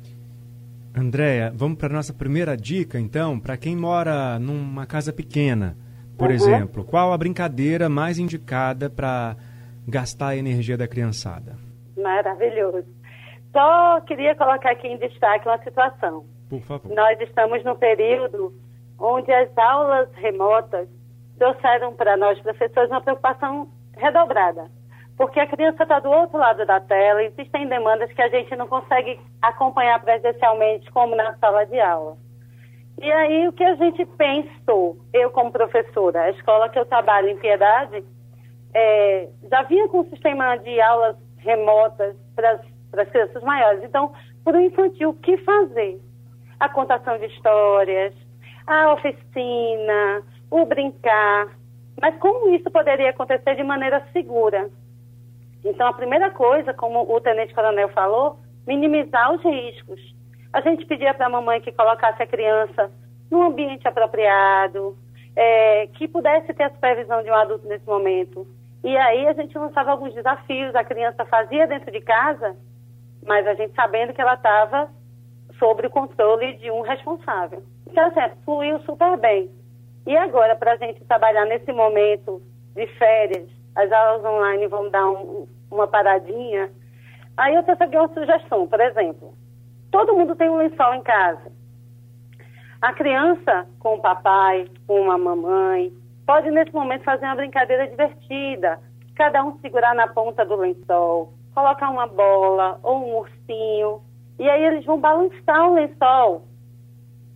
Andréia, 0.94 1.50
vamos 1.54 1.78
para 1.78 1.88
a 1.88 1.96
nossa 1.96 2.12
primeira 2.12 2.56
dica, 2.56 2.98
então, 2.98 3.40
para 3.40 3.56
quem 3.56 3.74
mora 3.74 4.38
numa 4.38 4.84
casa 4.86 5.12
pequena, 5.12 5.76
por 6.18 6.28
uhum. 6.28 6.34
exemplo, 6.34 6.84
qual 6.84 7.12
a 7.12 7.18
brincadeira 7.18 7.88
mais 7.88 8.18
indicada 8.18 8.90
para 8.90 9.34
gastar 9.88 10.28
a 10.28 10.36
energia 10.36 10.76
da 10.76 10.86
criançada? 10.86 11.56
Maravilhoso. 11.96 12.84
Só 13.52 14.00
queria 14.02 14.34
colocar 14.34 14.72
aqui 14.72 14.86
em 14.86 14.98
destaque 14.98 15.48
uma 15.48 15.58
situação. 15.62 16.24
Por 16.48 16.60
favor. 16.60 16.94
Nós 16.94 17.18
estamos 17.20 17.64
no 17.64 17.76
período 17.76 18.52
onde 18.98 19.32
as 19.32 19.48
aulas 19.56 20.08
remotas 20.14 20.88
trouxeram 21.38 21.94
para 21.94 22.16
nós, 22.16 22.38
professores, 22.40 22.90
uma 22.90 23.00
preocupação 23.00 23.68
redobrada. 23.96 24.70
Porque 25.22 25.38
a 25.38 25.46
criança 25.46 25.84
está 25.84 26.00
do 26.00 26.10
outro 26.10 26.36
lado 26.36 26.66
da 26.66 26.80
tela, 26.80 27.22
existem 27.22 27.68
demandas 27.68 28.12
que 28.12 28.20
a 28.20 28.28
gente 28.28 28.56
não 28.56 28.66
consegue 28.66 29.20
acompanhar 29.40 30.02
presencialmente, 30.02 30.90
como 30.90 31.14
na 31.14 31.36
sala 31.36 31.64
de 31.64 31.78
aula. 31.78 32.16
E 33.00 33.08
aí, 33.08 33.46
o 33.46 33.52
que 33.52 33.62
a 33.62 33.76
gente 33.76 34.04
pensou, 34.04 34.96
eu 35.12 35.30
como 35.30 35.52
professora, 35.52 36.22
a 36.22 36.30
escola 36.30 36.68
que 36.68 36.76
eu 36.76 36.84
trabalho 36.86 37.28
em 37.28 37.36
Piedade, 37.36 38.04
é, 38.74 39.28
já 39.48 39.62
vinha 39.62 39.86
com 39.86 40.00
um 40.00 40.10
sistema 40.10 40.56
de 40.56 40.80
aulas 40.80 41.16
remotas 41.38 42.16
para 42.34 42.60
as 43.00 43.08
crianças 43.10 43.44
maiores. 43.44 43.84
Então, 43.84 44.12
para 44.42 44.58
o 44.58 44.60
infantil, 44.60 45.10
o 45.10 45.14
que 45.14 45.36
fazer? 45.36 46.00
A 46.58 46.68
contação 46.68 47.16
de 47.18 47.26
histórias, 47.26 48.12
a 48.66 48.92
oficina, 48.92 50.24
o 50.50 50.64
brincar. 50.64 51.46
Mas 52.00 52.18
como 52.18 52.52
isso 52.56 52.68
poderia 52.72 53.10
acontecer 53.10 53.54
de 53.54 53.62
maneira 53.62 54.04
segura? 54.12 54.68
Então, 55.64 55.86
a 55.86 55.92
primeira 55.92 56.30
coisa, 56.30 56.74
como 56.74 57.02
o 57.02 57.20
tenente 57.20 57.54
coronel 57.54 57.88
falou, 57.90 58.38
minimizar 58.66 59.32
os 59.32 59.42
riscos 59.42 60.12
a 60.52 60.60
gente 60.60 60.84
pedia 60.84 61.14
para 61.14 61.26
a 61.26 61.30
mamãe 61.30 61.60
que 61.60 61.72
colocasse 61.72 62.22
a 62.22 62.26
criança 62.26 62.90
num 63.30 63.42
ambiente 63.42 63.88
apropriado, 63.88 64.96
é, 65.34 65.86
que 65.86 66.06
pudesse 66.06 66.52
ter 66.52 66.64
a 66.64 66.70
supervisão 66.70 67.22
de 67.22 67.30
um 67.30 67.34
adulto 67.34 67.66
nesse 67.66 67.86
momento. 67.86 68.46
E 68.84 68.94
aí 68.96 69.26
a 69.26 69.32
gente 69.32 69.56
lançava 69.56 69.90
alguns 69.90 70.12
desafios, 70.12 70.74
a 70.74 70.84
criança 70.84 71.24
fazia 71.24 71.66
dentro 71.66 71.90
de 71.90 72.00
casa, 72.02 72.54
mas 73.26 73.46
a 73.46 73.54
gente 73.54 73.74
sabendo 73.74 74.12
que 74.12 74.20
ela 74.20 74.34
estava 74.34 74.90
sob 75.58 75.86
o 75.86 75.90
controle 75.90 76.54
de 76.54 76.70
um 76.70 76.82
responsável. 76.82 77.62
Então, 77.88 78.04
assim, 78.08 78.34
fluiu 78.44 78.78
super 78.80 79.16
bem. 79.16 79.50
E 80.06 80.16
agora, 80.16 80.54
para 80.56 80.72
a 80.72 80.76
gente 80.76 81.02
trabalhar 81.04 81.46
nesse 81.46 81.72
momento 81.72 82.42
de 82.74 82.86
férias, 82.98 83.48
as 83.74 83.90
aulas 83.90 84.24
online 84.24 84.66
vão 84.66 84.88
dar 84.90 85.08
um, 85.10 85.46
uma 85.70 85.86
paradinha, 85.86 86.70
aí 87.36 87.54
eu 87.54 87.62
recebi 87.62 87.96
uma 87.96 88.08
sugestão, 88.08 88.66
por 88.66 88.80
exemplo, 88.80 89.34
Todo 89.92 90.14
mundo 90.14 90.34
tem 90.34 90.48
um 90.48 90.56
lençol 90.56 90.94
em 90.94 91.02
casa. 91.02 91.52
A 92.80 92.94
criança 92.94 93.66
com 93.78 93.96
o 93.96 94.00
papai, 94.00 94.66
com 94.86 95.10
a 95.10 95.18
mamãe, 95.18 95.92
pode 96.26 96.50
nesse 96.50 96.72
momento 96.72 97.04
fazer 97.04 97.26
uma 97.26 97.36
brincadeira 97.36 97.86
divertida. 97.86 98.80
Cada 99.14 99.44
um 99.44 99.58
segurar 99.58 99.94
na 99.94 100.08
ponta 100.08 100.46
do 100.46 100.56
lençol, 100.56 101.34
colocar 101.54 101.90
uma 101.90 102.06
bola 102.06 102.80
ou 102.82 103.06
um 103.06 103.16
ursinho. 103.18 104.00
E 104.38 104.48
aí 104.48 104.64
eles 104.64 104.84
vão 104.86 104.98
balançar 104.98 105.68
o 105.68 105.74
lençol. 105.74 106.46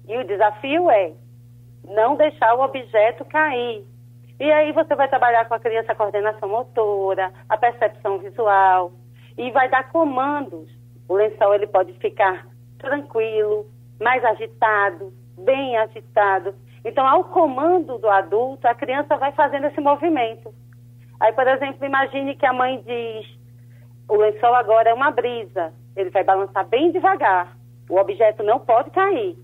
E 0.09 0.17
o 0.17 0.25
desafio 0.25 0.91
é 0.91 1.13
não 1.87 2.17
deixar 2.17 2.55
o 2.55 2.63
objeto 2.63 3.23
cair. 3.27 3.85
E 4.39 4.51
aí 4.53 4.73
você 4.73 4.95
vai 4.95 5.09
trabalhar 5.09 5.47
com 5.47 5.55
a 5.55 5.61
criança 5.61 5.93
a 5.93 5.95
coordenação 5.95 6.49
motora, 6.49 7.33
a 7.49 7.57
percepção 7.57 8.19
visual 8.19 8.93
e 9.39 9.51
vai 9.51 9.69
dar 9.69 9.91
comandos. 9.91 10.69
O 11.09 11.15
lençol 11.15 11.55
ele 11.55 11.67
pode 11.67 11.93
ficar 11.95 12.47
tranquilo, 12.79 13.67
mais 14.01 14.25
agitado, 14.25 15.13
bem 15.39 15.77
agitado. 15.79 16.55
Então, 16.85 17.07
ao 17.07 17.25
comando 17.25 17.99
do 17.99 18.09
adulto, 18.09 18.69
a 18.69 18.75
criança 18.75 19.17
vai 19.17 19.33
fazendo 19.33 19.67
esse 19.67 19.81
movimento. 19.81 20.55
Aí, 21.19 21.33
por 21.33 21.47
exemplo, 21.49 21.85
imagine 21.85 22.37
que 22.37 22.47
a 22.47 22.53
mãe 22.53 22.83
diz: 22.85 23.27
o 24.09 24.17
lençol 24.17 24.55
agora 24.55 24.91
é 24.91 24.95
uma 24.95 25.11
brisa. 25.11 25.73
Ele 25.97 26.11
vai 26.11 26.23
balançar 26.23 26.67
bem 26.67 26.93
devagar. 26.93 27.57
O 27.89 27.97
objeto 27.97 28.43
não 28.43 28.59
pode 28.59 28.91
cair. 28.91 29.37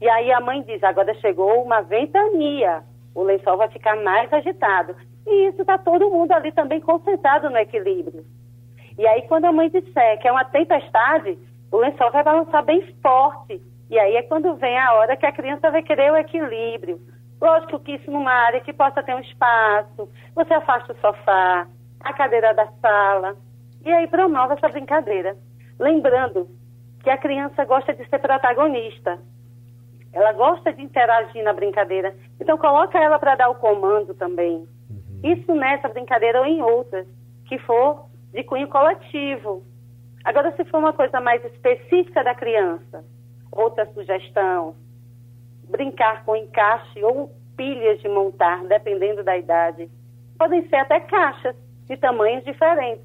E 0.00 0.08
aí 0.08 0.32
a 0.32 0.40
mãe 0.40 0.62
diz: 0.62 0.82
agora 0.82 1.14
chegou 1.16 1.62
uma 1.62 1.82
ventania. 1.82 2.82
O 3.16 3.22
lençol 3.22 3.56
vai 3.56 3.68
ficar 3.68 3.96
mais 3.96 4.30
agitado. 4.30 4.94
E 5.26 5.48
isso 5.48 5.62
está 5.62 5.78
todo 5.78 6.10
mundo 6.10 6.32
ali 6.32 6.52
também 6.52 6.80
concentrado 6.82 7.48
no 7.48 7.56
equilíbrio. 7.56 8.22
E 8.98 9.06
aí, 9.08 9.22
quando 9.22 9.46
a 9.46 9.52
mãe 9.52 9.70
disser 9.70 10.20
que 10.20 10.28
é 10.28 10.32
uma 10.32 10.44
tempestade, 10.44 11.38
o 11.72 11.78
lençol 11.78 12.10
vai 12.12 12.22
balançar 12.22 12.62
bem 12.62 12.82
forte. 13.02 13.58
E 13.88 13.98
aí 13.98 14.16
é 14.16 14.22
quando 14.22 14.54
vem 14.56 14.78
a 14.78 14.92
hora 14.92 15.16
que 15.16 15.24
a 15.24 15.32
criança 15.32 15.70
vai 15.70 15.82
querer 15.82 16.12
o 16.12 16.16
equilíbrio. 16.16 17.00
Lógico 17.40 17.80
que 17.80 17.92
isso 17.92 18.10
numa 18.10 18.32
área 18.32 18.60
que 18.60 18.72
possa 18.72 19.02
ter 19.02 19.14
um 19.14 19.20
espaço, 19.20 20.10
você 20.34 20.52
afasta 20.52 20.92
o 20.92 21.00
sofá, 21.00 21.66
a 22.00 22.12
cadeira 22.12 22.52
da 22.52 22.66
sala, 22.82 23.36
e 23.84 23.90
aí 23.92 24.06
promove 24.08 24.54
essa 24.54 24.68
brincadeira. 24.68 25.36
Lembrando 25.78 26.48
que 27.02 27.08
a 27.08 27.16
criança 27.16 27.64
gosta 27.64 27.94
de 27.94 28.06
ser 28.08 28.18
protagonista. 28.18 29.18
Ela 30.16 30.32
gosta 30.32 30.72
de 30.72 30.82
interagir 30.82 31.44
na 31.44 31.52
brincadeira. 31.52 32.16
Então 32.40 32.56
coloca 32.56 32.98
ela 32.98 33.18
para 33.18 33.34
dar 33.34 33.50
o 33.50 33.54
comando 33.54 34.14
também. 34.14 34.66
Uhum. 34.88 35.20
Isso 35.22 35.54
nessa 35.54 35.88
brincadeira 35.88 36.40
ou 36.40 36.46
em 36.46 36.62
outras, 36.62 37.06
que 37.44 37.58
for 37.58 38.06
de 38.32 38.42
cunho 38.42 38.66
coletivo. 38.66 39.62
Agora, 40.24 40.56
se 40.56 40.64
for 40.64 40.78
uma 40.78 40.94
coisa 40.94 41.20
mais 41.20 41.44
específica 41.44 42.24
da 42.24 42.34
criança, 42.34 43.04
outra 43.52 43.84
sugestão, 43.92 44.74
brincar 45.68 46.24
com 46.24 46.34
encaixe 46.34 47.04
ou 47.04 47.30
pilhas 47.54 48.00
de 48.00 48.08
montar, 48.08 48.64
dependendo 48.64 49.22
da 49.22 49.36
idade. 49.36 49.90
Podem 50.38 50.66
ser 50.70 50.76
até 50.76 50.98
caixas 50.98 51.54
de 51.84 51.94
tamanhos 51.98 52.42
diferentes. 52.42 53.04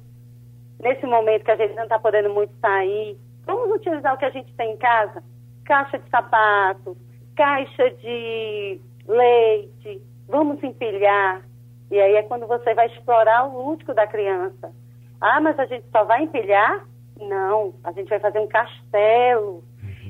Nesse 0.80 1.04
momento 1.04 1.44
que 1.44 1.50
a 1.50 1.56
gente 1.56 1.74
não 1.74 1.82
está 1.82 1.98
podendo 1.98 2.30
muito 2.30 2.54
sair, 2.58 3.18
vamos 3.44 3.70
utilizar 3.76 4.14
o 4.14 4.16
que 4.16 4.24
a 4.24 4.30
gente 4.30 4.50
tem 4.54 4.72
em 4.72 4.78
casa: 4.78 5.22
caixa 5.64 5.98
de 5.98 6.08
sapatos, 6.10 6.96
caixa 7.36 7.90
de 7.90 8.80
leite, 9.06 10.02
vamos 10.28 10.62
empilhar. 10.62 11.42
E 11.90 12.00
aí 12.00 12.16
é 12.16 12.22
quando 12.22 12.46
você 12.46 12.74
vai 12.74 12.86
explorar 12.86 13.46
o 13.46 13.66
lúdico 13.66 13.92
da 13.92 14.06
criança. 14.06 14.72
Ah, 15.20 15.40
mas 15.40 15.58
a 15.58 15.66
gente 15.66 15.84
só 15.90 16.04
vai 16.04 16.22
empilhar? 16.22 16.86
Não, 17.20 17.74
a 17.84 17.92
gente 17.92 18.08
vai 18.08 18.18
fazer 18.18 18.40
um 18.40 18.48
castelo. 18.48 19.62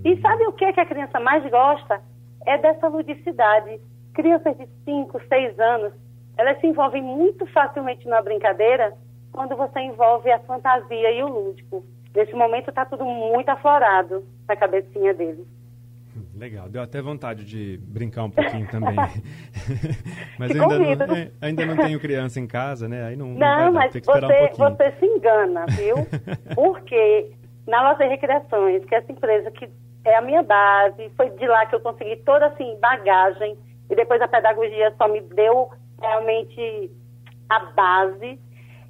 E 0.04 0.20
sabe 0.20 0.46
o 0.46 0.52
que, 0.52 0.72
que 0.72 0.80
a 0.80 0.86
criança 0.86 1.20
mais 1.20 1.48
gosta? 1.50 2.00
É 2.46 2.58
dessa 2.58 2.88
ludicidade. 2.88 3.80
Crianças 4.14 4.56
de 4.56 4.66
5, 4.84 5.20
6 5.28 5.58
anos, 5.58 5.92
elas 6.36 6.60
se 6.60 6.66
envolvem 6.66 7.02
muito 7.02 7.46
facilmente 7.46 8.06
na 8.08 8.20
brincadeira 8.22 8.94
quando 9.32 9.56
você 9.56 9.80
envolve 9.80 10.30
a 10.30 10.38
fantasia 10.40 11.10
e 11.10 11.22
o 11.22 11.28
lúdico. 11.28 11.84
Nesse 12.14 12.34
momento 12.34 12.68
está 12.68 12.84
tudo 12.84 13.04
muito 13.04 13.48
aflorado 13.48 14.24
na 14.46 14.56
cabecinha 14.56 15.14
deles. 15.14 15.46
Legal, 16.34 16.68
deu 16.68 16.82
até 16.82 17.00
vontade 17.00 17.44
de 17.44 17.78
brincar 17.82 18.24
um 18.24 18.30
pouquinho 18.30 18.68
também. 18.70 18.96
mas 20.38 20.50
ainda 20.50 21.06
não, 21.06 21.16
ainda 21.40 21.66
não 21.66 21.76
tenho 21.76 21.98
criança 21.98 22.38
em 22.38 22.46
casa, 22.46 22.86
né? 22.86 23.04
Aí 23.04 23.16
não, 23.16 23.28
não, 23.28 23.34
não 23.38 23.72
mas 23.72 23.92
você, 23.92 24.00
um 24.00 24.58
você 24.58 24.92
se 24.98 25.06
engana, 25.06 25.64
viu? 25.66 25.96
Porque 26.54 27.30
na 27.66 27.90
Loja 27.90 28.04
Recreações, 28.04 28.84
que 28.84 28.94
é 28.94 28.98
essa 28.98 29.12
empresa 29.12 29.50
que 29.50 29.70
é 30.04 30.16
a 30.16 30.20
minha 30.20 30.42
base, 30.42 31.10
foi 31.16 31.30
de 31.30 31.46
lá 31.46 31.64
que 31.66 31.74
eu 31.74 31.80
consegui 31.80 32.16
toda 32.16 32.46
assim 32.46 32.76
bagagem 32.80 33.56
e 33.88 33.94
depois 33.94 34.20
a 34.20 34.28
pedagogia 34.28 34.92
só 34.98 35.08
me 35.08 35.20
deu 35.20 35.70
realmente 36.00 36.90
a 37.48 37.60
base. 37.60 38.38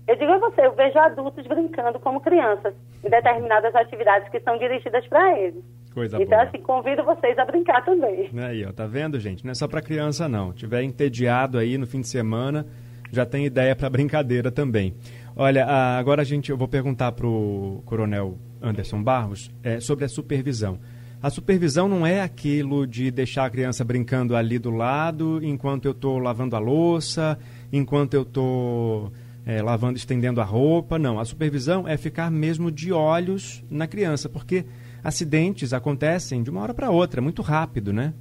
Eu 0.07 0.17
digo 0.17 0.33
a 0.33 0.39
você, 0.39 0.67
eu 0.67 0.75
vejo 0.75 0.99
adultos 0.99 1.47
brincando 1.47 1.99
como 2.01 2.21
crianças 2.21 2.75
em 3.05 3.09
determinadas 3.09 3.75
atividades 3.75 4.29
que 4.31 4.41
são 4.41 4.59
dirigidas 4.59 5.07
para 5.07 5.39
eles. 5.39 5.63
Coisa 5.95 6.17
então, 6.21 6.39
boa. 6.39 6.49
assim, 6.49 6.59
convido 6.59 7.05
vocês 7.05 7.39
a 7.39 7.45
brincar 7.45 7.85
também. 7.85 8.31
Aí, 8.37 8.65
ó, 8.65 8.73
tá 8.73 8.87
vendo, 8.87 9.21
gente? 9.21 9.45
Não 9.45 9.53
é 9.53 9.55
só 9.55 9.69
para 9.69 9.83
criança, 9.83 10.29
não. 10.29 10.53
Tiver 10.53 10.83
entediado 10.83 11.59
aí 11.59 11.77
no 11.77 11.87
fim 11.87 12.01
de 12.01 12.09
semana, 12.09 12.67
já 13.11 13.27
tem 13.27 13.45
ideia 13.45 13.77
para 13.77 13.91
brincadeira 13.91 14.51
também. 14.51 14.95
Olha, 15.37 15.67
agora 15.67 16.23
a 16.23 16.25
gente, 16.25 16.51
eu 16.51 16.57
vou 16.57 16.67
perguntar 16.67 17.13
para 17.13 17.27
o 17.27 17.83
Coronel 17.85 18.39
Anderson 18.61 19.03
Barros 19.03 19.51
é, 19.63 19.81
sobre 19.81 20.05
a 20.05 20.09
supervisão. 20.09 20.79
A 21.23 21.31
supervisão 21.31 21.89
não 21.89 22.05
é 22.05 22.21
aquilo 22.21 22.87
de 22.87 23.11
deixar 23.11 23.45
a 23.45 23.51
criança 23.51 23.85
brincando 23.85 24.35
ali 24.35 24.59
do 24.59 24.71
lado 24.71 25.41
enquanto 25.43 25.85
eu 25.85 25.93
estou 25.93 26.19
lavando 26.19 26.57
a 26.57 26.59
louça, 26.59 27.39
enquanto 27.73 28.15
eu 28.15 28.23
estou 28.23 29.13
é, 29.45 29.63
lavando, 29.63 29.97
estendendo 29.97 30.41
a 30.41 30.45
roupa. 30.45 30.99
Não, 30.99 31.19
a 31.19 31.25
supervisão 31.25 31.87
é 31.87 31.97
ficar 31.97 32.31
mesmo 32.31 32.71
de 32.71 32.93
olhos 32.93 33.65
na 33.71 33.87
criança, 33.87 34.29
porque 34.29 34.65
acidentes 35.03 35.73
acontecem 35.73 36.43
de 36.43 36.51
uma 36.51 36.63
hora 36.63 36.75
para 36.75 36.91
outra, 36.91 37.21
é 37.21 37.23
muito 37.23 37.43
rápido, 37.43 37.93
né? 37.93 38.15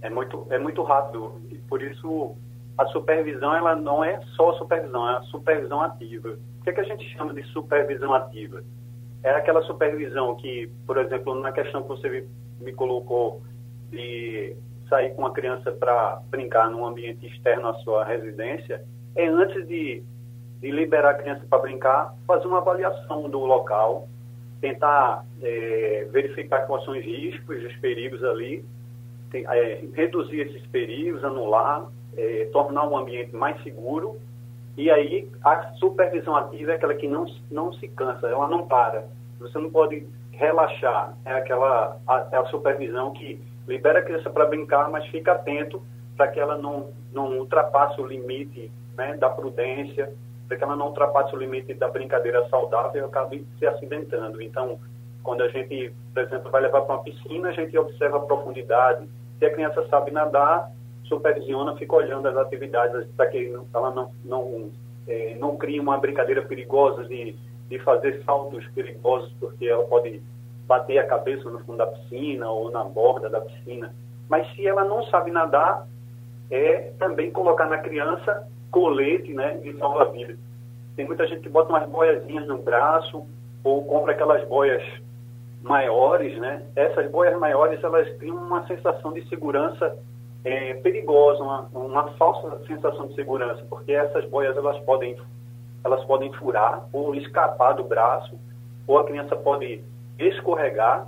É 0.00 0.10
muito, 0.10 0.46
é 0.50 0.58
muito 0.58 0.82
rápido. 0.82 1.40
E 1.50 1.56
por 1.56 1.82
isso 1.82 2.36
a 2.76 2.86
supervisão 2.86 3.54
ela 3.54 3.76
não 3.76 4.04
é 4.04 4.20
só 4.36 4.52
supervisão, 4.54 5.08
é 5.08 5.16
a 5.18 5.22
supervisão 5.22 5.80
ativa. 5.80 6.38
O 6.60 6.64
que, 6.64 6.70
é 6.70 6.72
que 6.72 6.80
a 6.80 6.84
gente 6.84 7.04
chama 7.16 7.32
de 7.32 7.42
supervisão 7.52 8.12
ativa? 8.14 8.62
é 9.22 9.30
aquela 9.30 9.62
supervisão 9.62 10.34
que, 10.36 10.68
por 10.86 10.98
exemplo, 10.98 11.34
na 11.40 11.52
questão 11.52 11.82
que 11.82 11.88
você 11.88 12.26
me 12.60 12.72
colocou 12.72 13.42
de 13.90 14.56
sair 14.88 15.14
com 15.14 15.24
a 15.24 15.32
criança 15.32 15.70
para 15.72 16.20
brincar 16.28 16.68
num 16.70 16.84
ambiente 16.84 17.26
externo 17.26 17.68
à 17.68 17.74
sua 17.74 18.04
residência, 18.04 18.84
é 19.14 19.26
antes 19.26 19.66
de, 19.66 20.02
de 20.60 20.70
liberar 20.70 21.10
a 21.10 21.14
criança 21.14 21.44
para 21.48 21.58
brincar, 21.58 22.14
fazer 22.26 22.46
uma 22.46 22.58
avaliação 22.58 23.28
do 23.28 23.40
local, 23.40 24.08
tentar 24.60 25.24
é, 25.42 26.06
verificar 26.10 26.66
quais 26.66 26.84
são 26.84 26.94
os 26.94 27.04
riscos, 27.04 27.62
os 27.64 27.76
perigos 27.76 28.22
ali, 28.24 28.64
tem, 29.30 29.44
é, 29.46 29.84
reduzir 29.94 30.40
esses 30.40 30.66
perigos, 30.68 31.24
anular, 31.24 31.86
é, 32.16 32.48
tornar 32.52 32.86
um 32.88 32.96
ambiente 32.96 33.34
mais 33.34 33.60
seguro 33.62 34.18
e 34.76 34.90
aí 34.90 35.28
a 35.44 35.72
supervisão 35.74 36.34
ativa 36.34 36.72
é 36.72 36.74
aquela 36.76 36.94
que 36.94 37.06
não, 37.06 37.26
não 37.50 37.72
se 37.74 37.88
cansa, 37.88 38.26
ela 38.26 38.48
não 38.48 38.66
para. 38.66 39.04
Você 39.38 39.58
não 39.58 39.70
pode 39.70 40.06
relaxar. 40.32 41.14
É 41.24 41.34
aquela 41.34 41.98
a, 42.06 42.28
é 42.32 42.36
a 42.36 42.46
supervisão 42.46 43.12
que 43.12 43.40
libera 43.68 43.98
a 43.98 44.02
criança 44.02 44.30
para 44.30 44.46
brincar, 44.46 44.90
mas 44.90 45.06
fica 45.08 45.32
atento 45.32 45.82
para 46.16 46.28
que 46.28 46.40
ela 46.40 46.56
não, 46.56 46.90
não 47.12 47.38
ultrapasse 47.38 48.00
o 48.00 48.06
limite 48.06 48.70
né, 48.96 49.16
da 49.16 49.28
prudência, 49.28 50.12
para 50.48 50.56
que 50.56 50.64
ela 50.64 50.76
não 50.76 50.88
ultrapasse 50.88 51.34
o 51.34 51.38
limite 51.38 51.74
da 51.74 51.88
brincadeira 51.88 52.46
saudável 52.48 53.02
e 53.02 53.06
acabe 53.06 53.46
se 53.58 53.66
acidentando. 53.66 54.42
Então, 54.42 54.78
quando 55.22 55.42
a 55.42 55.48
gente, 55.48 55.92
por 56.12 56.22
exemplo, 56.22 56.50
vai 56.50 56.62
levar 56.62 56.82
para 56.82 56.96
uma 56.96 57.02
piscina, 57.02 57.48
a 57.48 57.52
gente 57.52 57.76
observa 57.78 58.18
a 58.18 58.20
profundidade. 58.20 59.08
Se 59.38 59.46
a 59.46 59.52
criança 59.52 59.86
sabe 59.88 60.10
nadar, 60.10 60.70
supervisiona, 61.04 61.76
fica 61.76 61.94
olhando 61.94 62.28
as 62.28 62.36
atividades 62.36 63.06
para 63.16 63.26
que 63.26 63.58
ela 63.72 63.90
não, 63.90 64.10
não, 64.24 64.70
é, 65.06 65.34
não 65.36 65.56
crie 65.56 65.80
uma 65.80 65.98
brincadeira 65.98 66.42
perigosa 66.42 67.04
de, 67.04 67.36
de 67.68 67.78
fazer 67.80 68.22
saltos 68.24 68.66
perigosos, 68.74 69.32
porque 69.38 69.66
ela 69.66 69.84
pode 69.84 70.22
bater 70.66 70.98
a 70.98 71.06
cabeça 71.06 71.48
no 71.50 71.58
fundo 71.60 71.78
da 71.78 71.86
piscina 71.86 72.50
ou 72.50 72.70
na 72.70 72.84
borda 72.84 73.28
da 73.28 73.40
piscina. 73.40 73.94
Mas 74.28 74.50
se 74.54 74.66
ela 74.66 74.84
não 74.84 75.04
sabe 75.04 75.30
nadar, 75.30 75.86
é 76.50 76.92
também 76.98 77.30
colocar 77.30 77.66
na 77.66 77.78
criança 77.78 78.46
colete 78.72 79.32
né, 79.32 79.58
de 79.58 79.78
salva-vida. 79.78 80.36
Tem 80.96 81.06
muita 81.06 81.26
gente 81.28 81.42
que 81.42 81.48
bota 81.48 81.68
umas 81.68 81.88
boiazinhas 81.88 82.48
no 82.48 82.58
braço 82.58 83.24
ou 83.62 83.84
compra 83.84 84.12
aquelas 84.12 84.46
boias 84.48 84.82
maiores, 85.62 86.36
né? 86.38 86.64
Essas 86.74 87.08
boias 87.10 87.38
maiores, 87.38 87.82
elas 87.84 88.08
têm 88.18 88.32
uma 88.32 88.66
sensação 88.66 89.12
de 89.12 89.26
segurança 89.28 89.96
é, 90.44 90.74
perigosa, 90.74 91.42
uma, 91.42 91.68
uma 91.72 92.12
falsa 92.12 92.60
sensação 92.66 93.06
de 93.06 93.14
segurança, 93.14 93.64
porque 93.70 93.92
essas 93.92 94.28
boias 94.28 94.56
elas 94.56 94.78
podem, 94.80 95.16
elas 95.84 96.04
podem 96.04 96.32
furar 96.32 96.88
ou 96.92 97.14
escapar 97.14 97.74
do 97.74 97.84
braço, 97.84 98.36
ou 98.86 98.98
a 98.98 99.04
criança 99.04 99.36
pode 99.36 99.84
escorregar. 100.18 101.06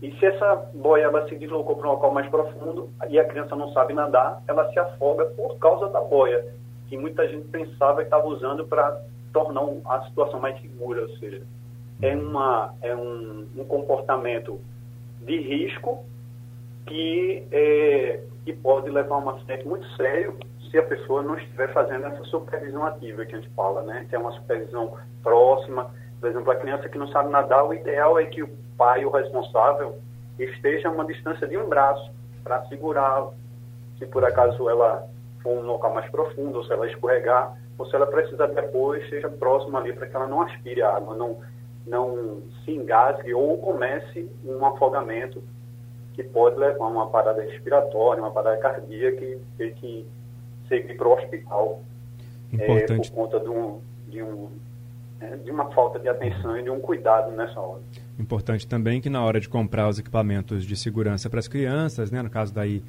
E 0.00 0.12
se 0.18 0.26
essa 0.26 0.70
boia 0.74 1.04
ela 1.04 1.28
se 1.28 1.36
deslocou 1.36 1.76
para 1.76 1.88
um 1.88 1.92
local 1.92 2.12
mais 2.12 2.28
profundo 2.28 2.88
e 3.08 3.18
a 3.18 3.24
criança 3.24 3.54
não 3.54 3.72
sabe 3.72 3.94
nadar, 3.94 4.42
ela 4.48 4.70
se 4.72 4.78
afoga 4.78 5.26
por 5.36 5.58
causa 5.58 5.88
da 5.88 6.00
boia, 6.00 6.44
que 6.92 6.98
muita 6.98 7.26
gente 7.26 7.48
pensava 7.48 8.02
que 8.02 8.02
estava 8.02 8.26
usando 8.26 8.66
para 8.66 9.00
tornar 9.32 9.62
a 9.86 10.02
situação 10.02 10.38
mais 10.38 10.60
segura, 10.60 11.00
ou 11.00 11.08
seja, 11.16 11.42
é, 12.02 12.14
uma, 12.14 12.74
é 12.82 12.94
um, 12.94 13.48
um 13.56 13.64
comportamento 13.64 14.60
de 15.22 15.40
risco 15.40 16.04
que, 16.86 17.44
é, 17.50 18.20
que 18.44 18.52
pode 18.52 18.90
levar 18.90 19.14
a 19.14 19.18
um 19.20 19.30
acidente 19.30 19.66
muito 19.66 19.86
sério 19.96 20.36
se 20.70 20.76
a 20.76 20.82
pessoa 20.82 21.22
não 21.22 21.38
estiver 21.38 21.72
fazendo 21.72 22.04
essa 22.08 22.24
supervisão 22.24 22.84
ativa 22.84 23.24
que 23.24 23.36
a 23.36 23.40
gente 23.40 23.48
fala, 23.54 23.80
né? 23.80 24.04
Que 24.10 24.14
é 24.14 24.18
uma 24.18 24.32
supervisão 24.32 24.94
próxima. 25.22 25.90
Por 26.20 26.28
exemplo, 26.28 26.50
a 26.50 26.56
criança 26.56 26.90
que 26.90 26.98
não 26.98 27.08
sabe 27.08 27.30
nadar, 27.30 27.64
o 27.64 27.72
ideal 27.72 28.18
é 28.18 28.26
que 28.26 28.42
o 28.42 28.50
pai, 28.76 29.06
o 29.06 29.10
responsável, 29.10 29.98
esteja 30.38 30.88
a 30.88 30.92
uma 30.92 31.06
distância 31.06 31.48
de 31.48 31.56
um 31.56 31.66
braço 31.70 32.12
para 32.44 32.66
segurá-la. 32.66 33.32
Se 33.98 34.04
por 34.04 34.26
acaso 34.26 34.68
ela 34.68 35.10
for 35.42 35.50
um 35.50 35.62
local 35.62 35.92
mais 35.92 36.10
profundo, 36.10 36.58
ou 36.58 36.64
se 36.64 36.72
ela 36.72 36.88
escorregar, 36.88 37.56
ou 37.78 37.86
se 37.86 37.94
ela 37.94 38.06
precisar 38.06 38.46
depois, 38.46 39.08
seja 39.08 39.28
próximo 39.28 39.76
ali 39.76 39.92
para 39.92 40.06
que 40.06 40.16
ela 40.16 40.26
não 40.26 40.42
aspire 40.42 40.82
a 40.82 40.96
água, 40.96 41.14
não, 41.16 41.38
não 41.86 42.42
se 42.64 42.70
engasgue 42.72 43.34
ou 43.34 43.58
comece 43.58 44.28
um 44.44 44.64
afogamento 44.64 45.42
que 46.14 46.22
pode 46.22 46.58
levar 46.58 46.84
a 46.84 46.88
uma 46.88 47.08
parada 47.08 47.42
respiratória, 47.42 48.22
uma 48.22 48.30
parada 48.30 48.58
cardíaca 48.58 49.24
e 49.24 49.38
ter 49.56 49.74
que 49.74 50.06
seguir 50.68 50.96
para 50.96 51.08
o 51.08 51.12
hospital 51.14 51.82
é, 52.58 52.86
por 52.86 53.10
conta 53.10 53.40
de, 53.40 53.48
um, 53.48 53.80
de, 54.08 54.22
um, 54.22 54.48
é, 55.20 55.36
de 55.36 55.50
uma 55.50 55.70
falta 55.72 55.98
de 55.98 56.08
atenção 56.08 56.58
e 56.58 56.62
de 56.62 56.70
um 56.70 56.80
cuidado 56.80 57.30
nessa 57.32 57.58
hora. 57.58 57.80
Importante 58.18 58.66
também 58.66 59.00
que 59.00 59.08
na 59.08 59.24
hora 59.24 59.40
de 59.40 59.48
comprar 59.48 59.88
os 59.88 59.98
equipamentos 59.98 60.64
de 60.64 60.76
segurança 60.76 61.30
para 61.30 61.40
as 61.40 61.48
crianças, 61.48 62.10
né, 62.10 62.22
no 62.22 62.30
caso 62.30 62.52
daí 62.52 62.82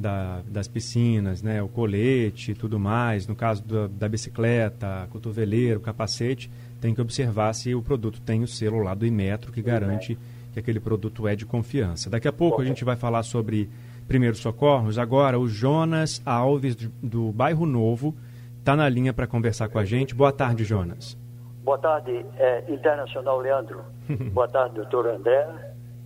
da, 0.00 0.42
das 0.46 0.66
piscinas, 0.66 1.42
né, 1.42 1.62
o 1.62 1.68
colete 1.68 2.52
e 2.52 2.54
tudo 2.54 2.78
mais, 2.78 3.26
no 3.26 3.36
caso 3.36 3.62
da, 3.64 3.86
da 3.86 4.08
bicicleta, 4.08 5.06
cotoveleiro, 5.10 5.80
capacete, 5.80 6.50
tem 6.80 6.94
que 6.94 7.00
observar 7.00 7.52
se 7.52 7.74
o 7.74 7.82
produto 7.82 8.20
tem 8.20 8.42
o 8.42 8.48
selo 8.48 8.82
lá 8.82 8.94
do 8.94 9.06
Imetro 9.06 9.52
que 9.52 9.62
garante 9.62 10.18
que 10.52 10.58
aquele 10.58 10.80
produto 10.80 11.28
é 11.28 11.36
de 11.36 11.46
confiança. 11.46 12.10
Daqui 12.10 12.26
a 12.26 12.32
pouco 12.32 12.60
a 12.60 12.64
gente 12.64 12.84
vai 12.84 12.96
falar 12.96 13.22
sobre 13.22 13.70
primeiros 14.08 14.40
socorros. 14.40 14.98
Agora, 14.98 15.38
o 15.38 15.46
Jonas 15.46 16.20
Alves, 16.26 16.74
do 16.74 17.30
Bairro 17.30 17.66
Novo, 17.66 18.16
está 18.58 18.74
na 18.74 18.88
linha 18.88 19.12
para 19.12 19.26
conversar 19.26 19.68
com 19.68 19.78
a 19.78 19.84
gente. 19.84 20.14
Boa 20.14 20.32
tarde, 20.32 20.64
Jonas. 20.64 21.16
Boa 21.62 21.78
tarde, 21.78 22.26
é, 22.36 22.64
Internacional 22.72 23.38
Leandro. 23.38 23.84
Boa 24.32 24.48
tarde, 24.48 24.74
doutor 24.74 25.06
André. 25.06 25.46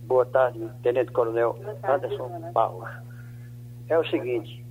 Boa 0.03 0.25
tarde, 0.25 0.59
Tenente 0.83 1.11
Coronel 1.11 1.57
Anderson 1.83 2.51
Barros. 2.53 2.87
É 3.87 3.97
o 3.97 4.05
seguinte, 4.05 4.65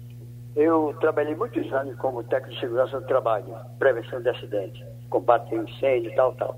eu 0.57 0.94
trabalhei 1.00 1.35
muitos 1.35 1.72
anos 1.72 1.96
como 1.96 2.22
técnico 2.24 2.55
de 2.55 2.61
segurança 2.61 3.00
do 3.00 3.07
trabalho, 3.07 3.55
prevenção 3.79 4.20
de 4.20 4.29
acidentes, 4.29 4.85
combate 5.09 5.55
a 5.55 5.59
incêndio 5.59 6.11
e 6.11 6.14
tal, 6.14 6.33
tal. 6.35 6.57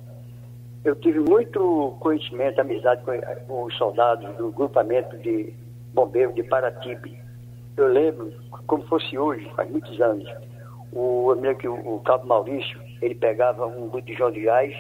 Eu 0.85 0.95
tive 0.97 1.21
muito 1.21 1.97
conhecimento, 2.01 2.61
amizade 2.61 3.03
com 3.47 3.65
os 3.65 3.77
soldados 3.77 4.35
do 4.37 4.51
grupamento 4.53 5.19
de 5.19 5.53
bombeiro 5.93 6.33
de 6.33 6.43
Paratibe. 6.45 7.19
Eu 7.77 7.89
lembro, 7.89 8.33
como 8.67 8.87
fosse 8.87 9.19
hoje, 9.19 9.51
faz 9.55 9.71
muitos 9.71 10.01
anos, 10.01 10.31
o, 10.93 11.33
lembro 11.33 11.57
que 11.57 11.69
o, 11.69 12.01
Cabo 12.05 12.27
Maurício, 12.27 12.81
ele 13.03 13.15
pegava 13.15 13.67
um 13.67 13.89
botijão 13.89 14.31
de 14.31 14.41
gás, 14.41 14.75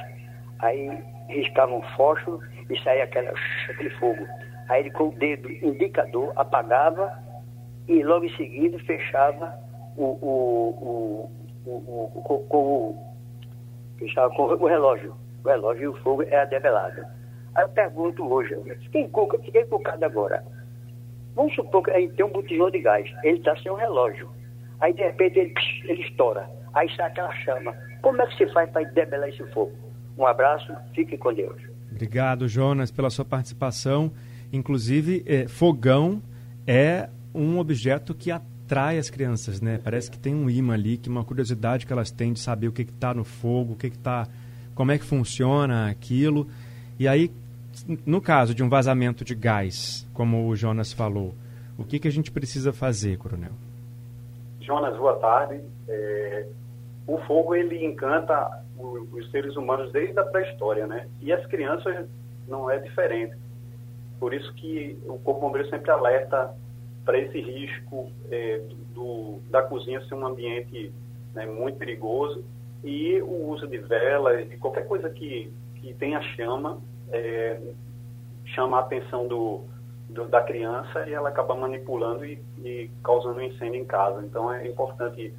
aí 0.60 1.02
riscava 1.28 1.72
um 1.74 1.82
fósforo 1.96 2.40
e 2.70 2.80
saía 2.82 3.04
aquele 3.04 3.90
fogo. 3.98 4.26
Aí 4.68 4.80
ele 4.80 4.90
com 4.90 5.08
o 5.08 5.12
dedo 5.12 5.50
indicador 5.50 6.32
apagava 6.36 7.25
e 7.88 8.02
logo 8.02 8.24
em 8.24 8.36
seguida 8.36 8.78
fechava 8.80 9.54
o, 9.96 10.04
o, 10.04 11.30
o, 11.64 11.70
o, 11.70 12.22
com, 12.48 12.58
o, 12.58 13.14
fechava 13.98 14.34
com 14.34 14.42
o 14.42 14.66
relógio. 14.66 15.14
O 15.44 15.48
relógio 15.48 15.82
e 15.84 15.88
o 15.88 15.96
fogo 16.02 16.22
é 16.22 16.44
debelado. 16.46 17.02
Aí 17.54 17.64
eu 17.64 17.68
pergunto 17.70 18.26
hoje, 18.30 18.54
fiquei, 18.82 19.08
fiquei 19.44 19.62
encucado 19.62 20.04
agora. 20.04 20.44
Vamos 21.34 21.54
supor 21.54 21.82
que 21.82 21.90
aí 21.90 22.08
tem 22.10 22.24
um 22.24 22.30
botijão 22.30 22.70
de 22.70 22.80
gás, 22.80 23.10
ele 23.22 23.38
está 23.38 23.56
sem 23.56 23.70
um 23.70 23.76
relógio. 23.76 24.28
Aí 24.80 24.92
de 24.92 25.02
repente 25.02 25.38
ele, 25.38 25.54
ele 25.84 26.02
estoura. 26.02 26.48
Aí 26.74 26.88
sai 26.96 27.06
aquela 27.06 27.32
chama. 27.36 27.74
Como 28.02 28.20
é 28.20 28.26
que 28.26 28.36
se 28.36 28.52
faz 28.52 28.70
para 28.70 28.82
debelar 28.90 29.28
esse 29.28 29.44
fogo? 29.52 29.72
Um 30.18 30.26
abraço, 30.26 30.74
fique 30.94 31.16
com 31.16 31.32
Deus. 31.32 31.60
Obrigado, 31.90 32.48
Jonas, 32.48 32.90
pela 32.90 33.10
sua 33.10 33.24
participação. 33.24 34.12
Inclusive, 34.52 35.24
eh, 35.26 35.48
fogão 35.48 36.22
é 36.66 37.08
um 37.36 37.58
objeto 37.58 38.14
que 38.14 38.30
atrai 38.30 38.98
as 38.98 39.10
crianças, 39.10 39.60
né? 39.60 39.78
Parece 39.82 40.10
que 40.10 40.18
tem 40.18 40.34
um 40.34 40.48
imã 40.48 40.74
ali, 40.74 40.96
que 40.96 41.08
uma 41.08 41.24
curiosidade 41.24 41.86
que 41.86 41.92
elas 41.92 42.10
têm 42.10 42.32
de 42.32 42.40
saber 42.40 42.68
o 42.68 42.72
que 42.72 42.82
está 42.82 43.12
no 43.14 43.24
fogo, 43.24 43.74
o 43.74 43.76
que 43.76 43.88
está, 43.88 44.26
como 44.74 44.92
é 44.92 44.98
que 44.98 45.04
funciona 45.04 45.90
aquilo. 45.90 46.48
E 46.98 47.06
aí 47.06 47.30
no 48.06 48.20
caso 48.20 48.54
de 48.54 48.62
um 48.62 48.68
vazamento 48.68 49.24
de 49.24 49.34
gás, 49.34 50.08
como 50.14 50.48
o 50.48 50.56
Jonas 50.56 50.92
falou, 50.92 51.34
o 51.78 51.84
que, 51.84 51.98
que 51.98 52.08
a 52.08 52.12
gente 52.12 52.30
precisa 52.30 52.72
fazer, 52.72 53.18
coronel? 53.18 53.52
Jonas, 54.60 54.96
boa 54.96 55.16
tarde. 55.16 55.60
É, 55.88 56.46
o 57.06 57.18
fogo 57.18 57.54
ele 57.54 57.84
encanta 57.84 58.64
os 58.78 59.30
seres 59.30 59.56
humanos 59.56 59.92
desde 59.92 60.18
a 60.18 60.24
pré-história, 60.24 60.86
né? 60.86 61.06
E 61.20 61.32
as 61.32 61.44
crianças 61.46 62.06
não 62.48 62.70
é 62.70 62.78
diferente. 62.78 63.36
Por 64.18 64.32
isso 64.32 64.52
que 64.54 64.98
o 65.06 65.18
Corpo 65.18 65.42
Bombeiro 65.42 65.68
sempre 65.68 65.90
alerta 65.90 66.54
para 67.06 67.18
esse 67.18 67.40
risco 67.40 68.10
é, 68.30 68.60
do, 68.92 69.38
da 69.48 69.62
cozinha 69.62 70.04
ser 70.06 70.16
um 70.16 70.26
ambiente 70.26 70.92
né, 71.32 71.46
muito 71.46 71.78
perigoso 71.78 72.44
e 72.82 73.22
o 73.22 73.48
uso 73.48 73.66
de 73.68 73.78
velas, 73.78 74.48
de 74.48 74.56
qualquer 74.56 74.86
coisa 74.88 75.08
que, 75.08 75.50
que 75.76 75.94
tenha 75.94 76.20
chama, 76.20 76.80
é, 77.12 77.60
chama 78.44 78.78
a 78.78 78.80
atenção 78.80 79.28
do, 79.28 79.62
do, 80.10 80.26
da 80.26 80.42
criança 80.42 81.08
e 81.08 81.14
ela 81.14 81.28
acaba 81.28 81.54
manipulando 81.54 82.26
e, 82.26 82.42
e, 82.58 82.90
causando 83.04 83.38
um 83.38 83.42
incêndio 83.42 83.80
em 83.80 83.84
casa. 83.84 84.20
Então 84.24 84.52
é 84.52 84.66
importante 84.66 85.32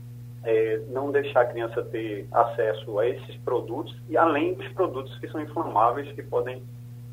é, 0.46 0.82
não 0.88 1.12
deixar 1.12 1.42
a 1.42 1.46
criança 1.46 1.84
ter 1.84 2.28
acesso 2.32 2.98
a 2.98 3.08
esses 3.08 3.36
produtos 3.38 3.94
e 4.08 4.16
além 4.16 4.54
dos 4.54 4.68
produtos 4.70 5.18
que 5.20 5.28
são 5.28 5.42
inflamáveis 5.42 6.10
que 6.14 6.24
podem 6.24 6.64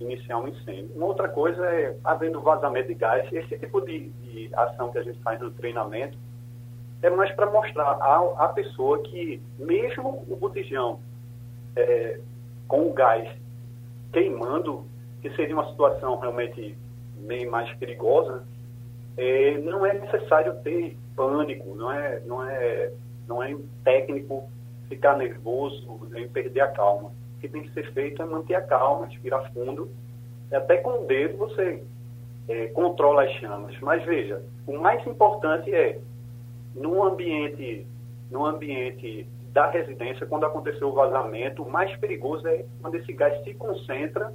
iniciar 0.00 0.38
um 0.38 0.48
incêndio. 0.48 0.90
Uma 0.94 1.06
outra 1.06 1.28
coisa 1.28 1.64
é, 1.66 1.96
havendo 2.04 2.40
vazamento 2.40 2.88
de 2.88 2.94
gás, 2.94 3.30
esse 3.32 3.58
tipo 3.58 3.80
de, 3.80 4.08
de 4.08 4.50
ação 4.54 4.90
que 4.90 4.98
a 4.98 5.02
gente 5.02 5.20
faz 5.20 5.40
no 5.40 5.50
treinamento 5.50 6.16
é 7.02 7.10
mais 7.10 7.30
para 7.32 7.50
mostrar 7.50 7.92
à, 7.92 8.48
pessoa 8.48 9.02
que 9.02 9.40
mesmo 9.58 10.24
o 10.28 10.36
botijão 10.36 11.00
é, 11.76 12.18
com 12.66 12.88
o 12.88 12.92
gás 12.92 13.28
queimando, 14.12 14.86
que 15.20 15.28
seria 15.36 15.54
uma 15.54 15.68
situação 15.68 16.18
realmente 16.18 16.76
bem 17.16 17.46
mais 17.46 17.72
perigosa, 17.76 18.44
é, 19.16 19.58
não 19.58 19.84
é 19.84 19.92
necessário 19.94 20.54
ter 20.62 20.96
pânico, 21.14 21.74
não 21.74 21.92
é, 21.92 22.20
não 22.20 22.48
é, 22.48 22.92
não 23.28 23.42
é 23.42 23.54
técnico 23.84 24.48
ficar 24.88 25.16
nervoso, 25.16 26.00
nem 26.10 26.28
perder 26.28 26.62
a 26.62 26.68
calma. 26.68 27.12
Que 27.44 27.48
tem 27.50 27.62
que 27.62 27.74
ser 27.74 27.92
feito 27.92 28.22
é 28.22 28.24
manter 28.24 28.54
a 28.54 28.62
calma, 28.62 29.04
respirar 29.04 29.52
fundo, 29.52 29.90
até 30.50 30.78
com 30.78 31.02
o 31.02 31.06
dedo 31.06 31.36
você 31.36 31.84
é, 32.48 32.68
controla 32.68 33.24
as 33.24 33.32
chamas. 33.32 33.78
Mas 33.80 34.02
veja, 34.02 34.42
o 34.66 34.78
mais 34.78 35.06
importante 35.06 35.70
é, 35.70 36.00
num 36.74 37.04
ambiente, 37.04 37.86
num 38.30 38.46
ambiente 38.46 39.28
da 39.52 39.68
residência, 39.68 40.24
quando 40.24 40.46
aconteceu 40.46 40.88
o 40.88 40.94
vazamento, 40.94 41.62
o 41.62 41.70
mais 41.70 41.94
perigoso 41.98 42.48
é 42.48 42.64
quando 42.80 42.94
esse 42.94 43.12
gás 43.12 43.44
se 43.44 43.52
concentra 43.52 44.32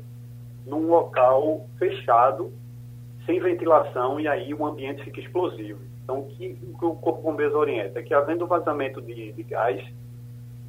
num 0.67 0.87
local 0.87 1.65
fechado, 1.79 2.53
sem 3.25 3.39
ventilação, 3.39 4.19
e 4.19 4.27
aí 4.27 4.53
o 4.53 4.63
ambiente 4.67 5.03
fica 5.03 5.19
explosivo. 5.19 5.79
Então, 6.03 6.19
o 6.19 6.27
que, 6.27 6.59
o 6.79 6.93
Corpo 6.93 7.23
Bombeiros 7.23 7.55
orienta 7.55 8.01
é 8.01 8.03
que, 8.03 8.13
havendo 8.13 8.45
vazamento 8.45 9.01
de, 9.01 9.31
de 9.31 9.41
gás, 9.41 9.83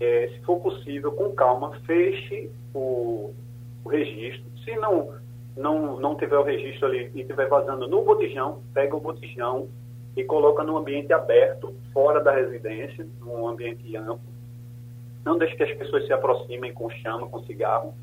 é, 0.01 0.29
se 0.29 0.41
for 0.41 0.59
possível, 0.61 1.13
com 1.13 1.31
calma, 1.33 1.79
feche 1.87 2.51
o, 2.75 3.35
o 3.85 3.89
registro. 3.89 4.51
Se 4.65 4.75
não, 4.77 5.15
não, 5.57 6.01
não 6.01 6.17
tiver 6.17 6.39
o 6.39 6.43
registro 6.43 6.87
ali 6.87 7.11
e 7.15 7.21
estiver 7.21 7.49
vazando 7.49 7.87
no 7.87 8.03
botijão, 8.03 8.63
pega 8.73 8.97
o 8.97 9.01
botijão 9.01 9.69
e 10.17 10.25
coloca 10.25 10.65
num 10.65 10.79
ambiente 10.79 11.13
aberto, 11.13 11.75
fora 11.93 12.23
da 12.23 12.33
residência, 12.33 13.07
num 13.21 13.47
ambiente 13.47 13.95
amplo, 13.95 14.21
não 15.25 15.37
deixe 15.37 15.55
que 15.55 15.63
as 15.63 15.77
pessoas 15.77 16.07
se 16.07 16.13
aproximem 16.13 16.73
com 16.73 16.89
chama, 16.89 17.29
com 17.29 17.43
cigarro, 17.45 17.95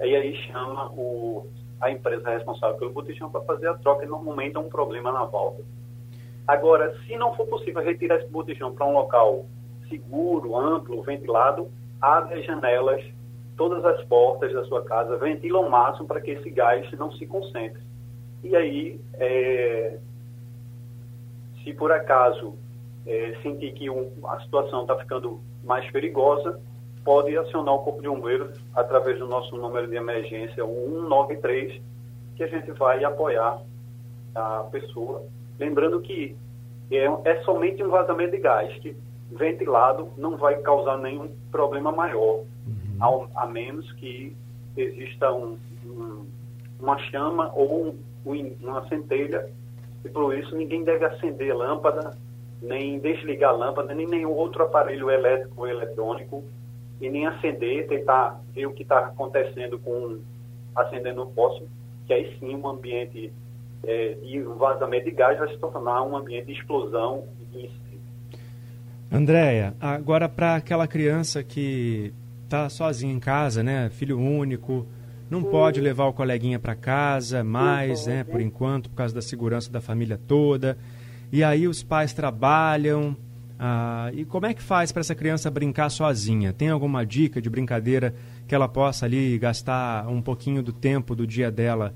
e 0.00 0.16
aí 0.16 0.34
chama 0.46 0.90
o, 0.92 1.46
a 1.80 1.90
empresa 1.90 2.30
responsável 2.30 2.76
pelo 2.78 2.92
botijão 2.92 3.30
para 3.30 3.42
fazer 3.42 3.68
a 3.68 3.74
troca 3.74 4.04
e 4.04 4.08
normalmente 4.08 4.56
é 4.56 4.58
um 4.58 4.68
problema 4.68 5.12
na 5.12 5.24
volta. 5.24 5.62
Agora, 6.48 6.96
se 7.06 7.16
não 7.16 7.34
for 7.36 7.46
possível 7.46 7.82
retirar 7.82 8.16
esse 8.16 8.28
botijão 8.28 8.74
para 8.74 8.86
um 8.86 8.94
local 8.94 9.46
seguro, 9.92 10.56
amplo, 10.56 11.02
ventilado, 11.02 11.70
abre 12.00 12.40
as 12.40 12.46
janelas, 12.46 13.04
todas 13.56 13.84
as 13.84 14.02
portas 14.04 14.52
da 14.52 14.64
sua 14.64 14.82
casa, 14.82 15.18
ventila 15.18 15.58
ao 15.58 15.68
máximo 15.68 16.08
para 16.08 16.20
que 16.20 16.30
esse 16.30 16.50
gás 16.50 16.90
não 16.92 17.12
se 17.12 17.26
concentre. 17.26 17.82
E 18.42 18.56
aí, 18.56 19.00
é, 19.14 19.98
se 21.62 21.72
por 21.74 21.92
acaso 21.92 22.54
é, 23.06 23.36
sentir 23.42 23.72
que 23.72 23.90
um, 23.90 24.10
a 24.26 24.40
situação 24.40 24.82
está 24.82 24.96
ficando 24.96 25.40
mais 25.62 25.88
perigosa, 25.90 26.58
pode 27.04 27.36
acionar 27.36 27.74
o 27.74 27.80
Corpo 27.80 28.00
de 28.00 28.08
Bombeiros 28.08 28.58
através 28.74 29.18
do 29.18 29.26
nosso 29.26 29.56
número 29.56 29.86
de 29.86 29.96
emergência, 29.96 30.64
o 30.64 31.08
193, 31.08 31.80
que 32.36 32.42
a 32.42 32.46
gente 32.46 32.70
vai 32.72 33.04
apoiar 33.04 33.60
a 34.34 34.64
pessoa. 34.70 35.24
Lembrando 35.58 36.00
que 36.00 36.36
é, 36.90 37.04
é 37.24 37.42
somente 37.42 37.82
um 37.82 37.88
vazamento 37.88 38.32
de 38.32 38.38
gás, 38.38 38.72
que 38.78 38.96
ventilado 39.36 40.08
não 40.16 40.36
vai 40.36 40.56
causar 40.60 40.98
nenhum 40.98 41.30
problema 41.50 41.90
maior, 41.92 42.44
uhum. 42.66 42.96
ao, 43.00 43.30
a 43.34 43.46
menos 43.46 43.90
que 43.92 44.36
exista 44.76 45.32
um, 45.32 45.58
um, 45.84 46.26
uma 46.80 46.98
chama 46.98 47.50
ou 47.54 47.94
um, 48.24 48.56
uma 48.60 48.86
centelha. 48.88 49.48
E 50.04 50.08
por 50.08 50.36
isso 50.36 50.56
ninguém 50.56 50.84
deve 50.84 51.04
acender 51.04 51.54
lâmpada, 51.54 52.16
nem 52.60 52.98
desligar 52.98 53.56
lâmpada, 53.56 53.94
nem 53.94 54.06
nenhum 54.06 54.32
outro 54.32 54.62
aparelho 54.62 55.10
elétrico 55.10 55.62
ou 55.62 55.68
eletrônico, 55.68 56.44
e 57.00 57.10
nem 57.10 57.26
acender, 57.26 57.88
tentar 57.88 58.40
ver 58.54 58.66
o 58.66 58.72
que 58.72 58.82
está 58.82 58.98
acontecendo 58.98 59.78
com 59.78 60.20
acendendo 60.74 61.22
o 61.22 61.32
fósforo, 61.32 61.68
que 62.06 62.12
aí 62.12 62.36
sim 62.38 62.54
um 62.54 62.66
ambiente 62.68 63.32
é, 63.84 64.14
de 64.14 64.40
vazamento 64.40 65.04
de 65.04 65.10
gás 65.10 65.38
vai 65.38 65.48
se 65.48 65.58
tornar 65.58 66.02
um 66.02 66.16
ambiente 66.16 66.46
de 66.46 66.52
explosão 66.52 67.24
e 67.52 67.70
Andréia, 69.12 69.74
agora 69.78 70.26
para 70.26 70.56
aquela 70.56 70.88
criança 70.88 71.42
que 71.42 72.14
está 72.44 72.70
sozinha 72.70 73.12
em 73.12 73.20
casa, 73.20 73.62
né, 73.62 73.90
filho 73.90 74.18
único, 74.18 74.86
não 75.28 75.42
pode 75.42 75.82
levar 75.82 76.06
o 76.06 76.14
coleguinha 76.14 76.58
para 76.58 76.74
casa 76.74 77.44
mais, 77.44 78.06
né, 78.06 78.24
por 78.24 78.40
enquanto, 78.40 78.88
por 78.88 78.96
causa 78.96 79.14
da 79.14 79.20
segurança 79.20 79.70
da 79.70 79.82
família 79.82 80.18
toda. 80.26 80.78
E 81.30 81.44
aí 81.44 81.68
os 81.68 81.82
pais 81.82 82.14
trabalham. 82.14 83.14
Ah, 83.58 84.10
e 84.14 84.24
como 84.24 84.46
é 84.46 84.54
que 84.54 84.62
faz 84.62 84.90
para 84.90 85.00
essa 85.00 85.14
criança 85.14 85.50
brincar 85.50 85.90
sozinha? 85.90 86.52
Tem 86.54 86.70
alguma 86.70 87.04
dica 87.04 87.40
de 87.40 87.50
brincadeira 87.50 88.14
que 88.48 88.54
ela 88.54 88.66
possa 88.66 89.04
ali 89.04 89.38
gastar 89.38 90.08
um 90.08 90.22
pouquinho 90.22 90.62
do 90.62 90.72
tempo 90.72 91.14
do 91.14 91.26
dia 91.26 91.50
dela 91.50 91.92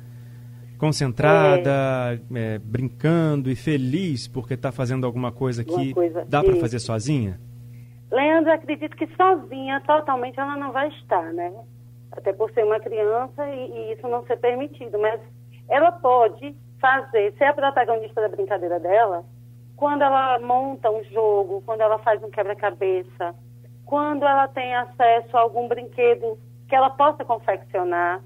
concentrada, 0.76 2.20
é. 2.34 2.54
É, 2.54 2.58
brincando 2.58 3.50
e 3.50 3.56
feliz 3.56 4.28
porque 4.28 4.54
está 4.54 4.70
fazendo 4.70 5.06
alguma 5.06 5.32
coisa 5.32 5.64
que 5.64 5.92
coisa, 5.92 6.24
dá 6.28 6.42
para 6.42 6.56
fazer 6.56 6.78
sozinha? 6.78 7.40
Leandro, 8.10 8.52
acredito 8.52 8.96
que 8.96 9.06
sozinha, 9.16 9.80
totalmente, 9.86 10.38
ela 10.38 10.56
não 10.56 10.72
vai 10.72 10.88
estar, 10.88 11.32
né? 11.32 11.52
Até 12.12 12.32
por 12.32 12.50
ser 12.52 12.64
uma 12.64 12.80
criança 12.80 13.48
e, 13.48 13.70
e 13.70 13.92
isso 13.92 14.06
não 14.08 14.24
ser 14.26 14.36
permitido. 14.36 14.98
Mas 14.98 15.20
ela 15.68 15.92
pode 15.92 16.54
fazer, 16.80 17.34
ser 17.36 17.44
a 17.44 17.54
protagonista 17.54 18.20
da 18.20 18.28
brincadeira 18.28 18.78
dela, 18.78 19.24
quando 19.76 20.02
ela 20.02 20.38
monta 20.38 20.90
um 20.90 21.02
jogo, 21.04 21.62
quando 21.66 21.80
ela 21.80 21.98
faz 21.98 22.22
um 22.22 22.30
quebra-cabeça, 22.30 23.34
quando 23.84 24.24
ela 24.24 24.48
tem 24.48 24.74
acesso 24.74 25.36
a 25.36 25.40
algum 25.40 25.68
brinquedo 25.68 26.38
que 26.68 26.74
ela 26.74 26.90
possa 26.90 27.24
confeccionar. 27.24 28.22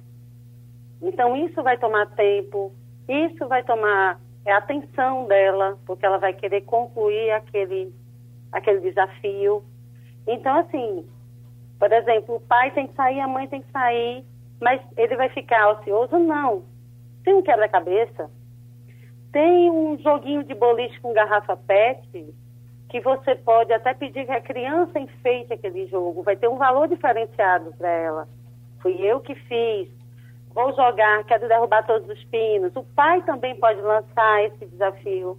Então, 1.03 1.37
isso 1.37 1.63
vai 1.63 1.79
tomar 1.79 2.07
tempo, 2.15 2.73
isso 3.09 3.47
vai 3.49 3.63
tomar 3.63 4.21
é, 4.45 4.53
atenção 4.53 5.27
dela, 5.27 5.79
porque 5.87 6.05
ela 6.05 6.19
vai 6.19 6.33
querer 6.33 6.63
concluir 6.63 7.31
aquele, 7.33 7.93
aquele 8.53 8.81
desafio. 8.81 9.65
Então, 10.27 10.59
assim, 10.59 11.09
por 11.79 11.91
exemplo, 11.93 12.37
o 12.37 12.41
pai 12.41 12.71
tem 12.73 12.87
que 12.87 12.95
sair, 12.95 13.21
a 13.21 13.29
mãe 13.29 13.49
tem 13.49 13.63
que 13.63 13.71
sair, 13.71 14.25
mas 14.61 14.81
ele 14.97 15.17
vai 15.17 15.29
ficar 15.31 15.71
ocioso? 15.71 16.19
Não. 16.19 16.65
Tem 17.25 17.35
um 17.35 17.43
quebra-cabeça, 17.43 18.31
tem 19.33 19.71
um 19.71 19.97
joguinho 19.99 20.45
de 20.45 20.55
boliche 20.55 20.99
com 21.01 21.13
garrafa 21.13 21.57
PET, 21.57 22.35
que 22.89 23.01
você 23.01 23.35
pode 23.37 23.73
até 23.73 23.95
pedir 23.95 24.27
que 24.27 24.33
a 24.33 24.41
criança 24.41 24.99
enfeite 24.99 25.53
aquele 25.53 25.87
jogo, 25.87 26.23
vai 26.23 26.37
ter 26.37 26.49
um 26.49 26.59
valor 26.59 26.89
diferenciado 26.89 27.73
para 27.79 27.89
ela. 27.89 28.29
Fui 28.81 28.97
eu 29.01 29.21
que 29.21 29.35
fiz, 29.35 29.89
vou 30.55 30.75
jogar, 30.75 31.25
quero 31.25 31.49
derrubar 31.49 31.87
todos 31.87 32.09
os 32.09 32.25
pinos. 32.25 32.75
O 32.75 32.83
pai 32.83 33.23
também 33.23 33.57
pode 33.57 33.81
lançar 33.81 34.45
esse 34.45 34.67
desafio. 34.67 35.39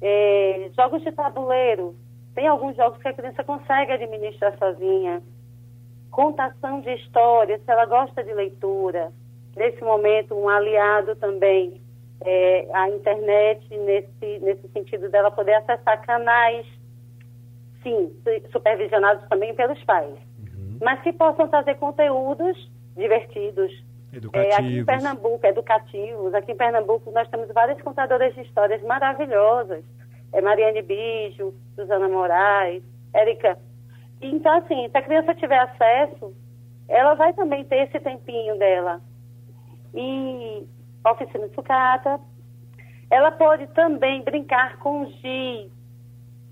É, 0.00 0.70
jogos 0.76 1.02
de 1.02 1.12
tabuleiro. 1.12 1.94
Tem 2.34 2.46
alguns 2.46 2.76
jogos 2.76 3.00
que 3.02 3.08
a 3.08 3.12
criança 3.12 3.42
consegue 3.42 3.92
administrar 3.92 4.56
sozinha. 4.58 5.22
Contação 6.10 6.80
de 6.80 6.94
histórias, 6.94 7.60
se 7.64 7.70
ela 7.70 7.84
gosta 7.84 8.22
de 8.22 8.32
leitura. 8.32 9.12
Nesse 9.56 9.82
momento, 9.82 10.34
um 10.36 10.48
aliado 10.48 11.16
também, 11.16 11.82
é, 12.20 12.68
a 12.72 12.88
internet, 12.90 13.76
nesse, 13.76 14.38
nesse 14.40 14.68
sentido 14.68 15.08
dela 15.08 15.30
poder 15.30 15.54
acessar 15.54 16.00
canais, 16.06 16.64
sim, 17.82 18.12
supervisionados 18.52 19.28
também 19.28 19.54
pelos 19.54 19.82
pais. 19.84 20.14
Uhum. 20.38 20.78
Mas 20.80 21.02
que 21.02 21.12
possam 21.12 21.48
trazer 21.48 21.74
conteúdos 21.76 22.70
divertidos, 22.96 23.72
Educativos. 24.12 24.54
É, 24.54 24.56
aqui 24.56 24.78
em 24.78 24.84
Pernambuco, 24.84 25.46
educativos. 25.46 26.34
Aqui 26.34 26.52
em 26.52 26.56
Pernambuco 26.56 27.10
nós 27.10 27.28
temos 27.28 27.48
várias 27.52 27.80
contadoras 27.82 28.34
de 28.34 28.42
histórias 28.42 28.82
maravilhosas. 28.82 29.84
É 30.32 30.40
Mariane 30.40 30.82
Bijo, 30.82 31.54
Suzana 31.74 32.08
Moraes, 32.08 32.82
Érica. 33.12 33.58
Então, 34.20 34.58
assim, 34.58 34.88
se 34.88 34.96
a 34.96 35.02
criança 35.02 35.34
tiver 35.34 35.58
acesso, 35.58 36.34
ela 36.88 37.14
vai 37.14 37.32
também 37.34 37.64
ter 37.64 37.86
esse 37.86 38.00
tempinho 38.00 38.58
dela. 38.58 39.00
E 39.94 40.66
oficina 41.06 41.48
de 41.48 41.54
sucata. 41.54 42.20
Ela 43.10 43.30
pode 43.32 43.66
também 43.68 44.22
brincar 44.22 44.78
com 44.78 45.06
giz, 45.06 45.70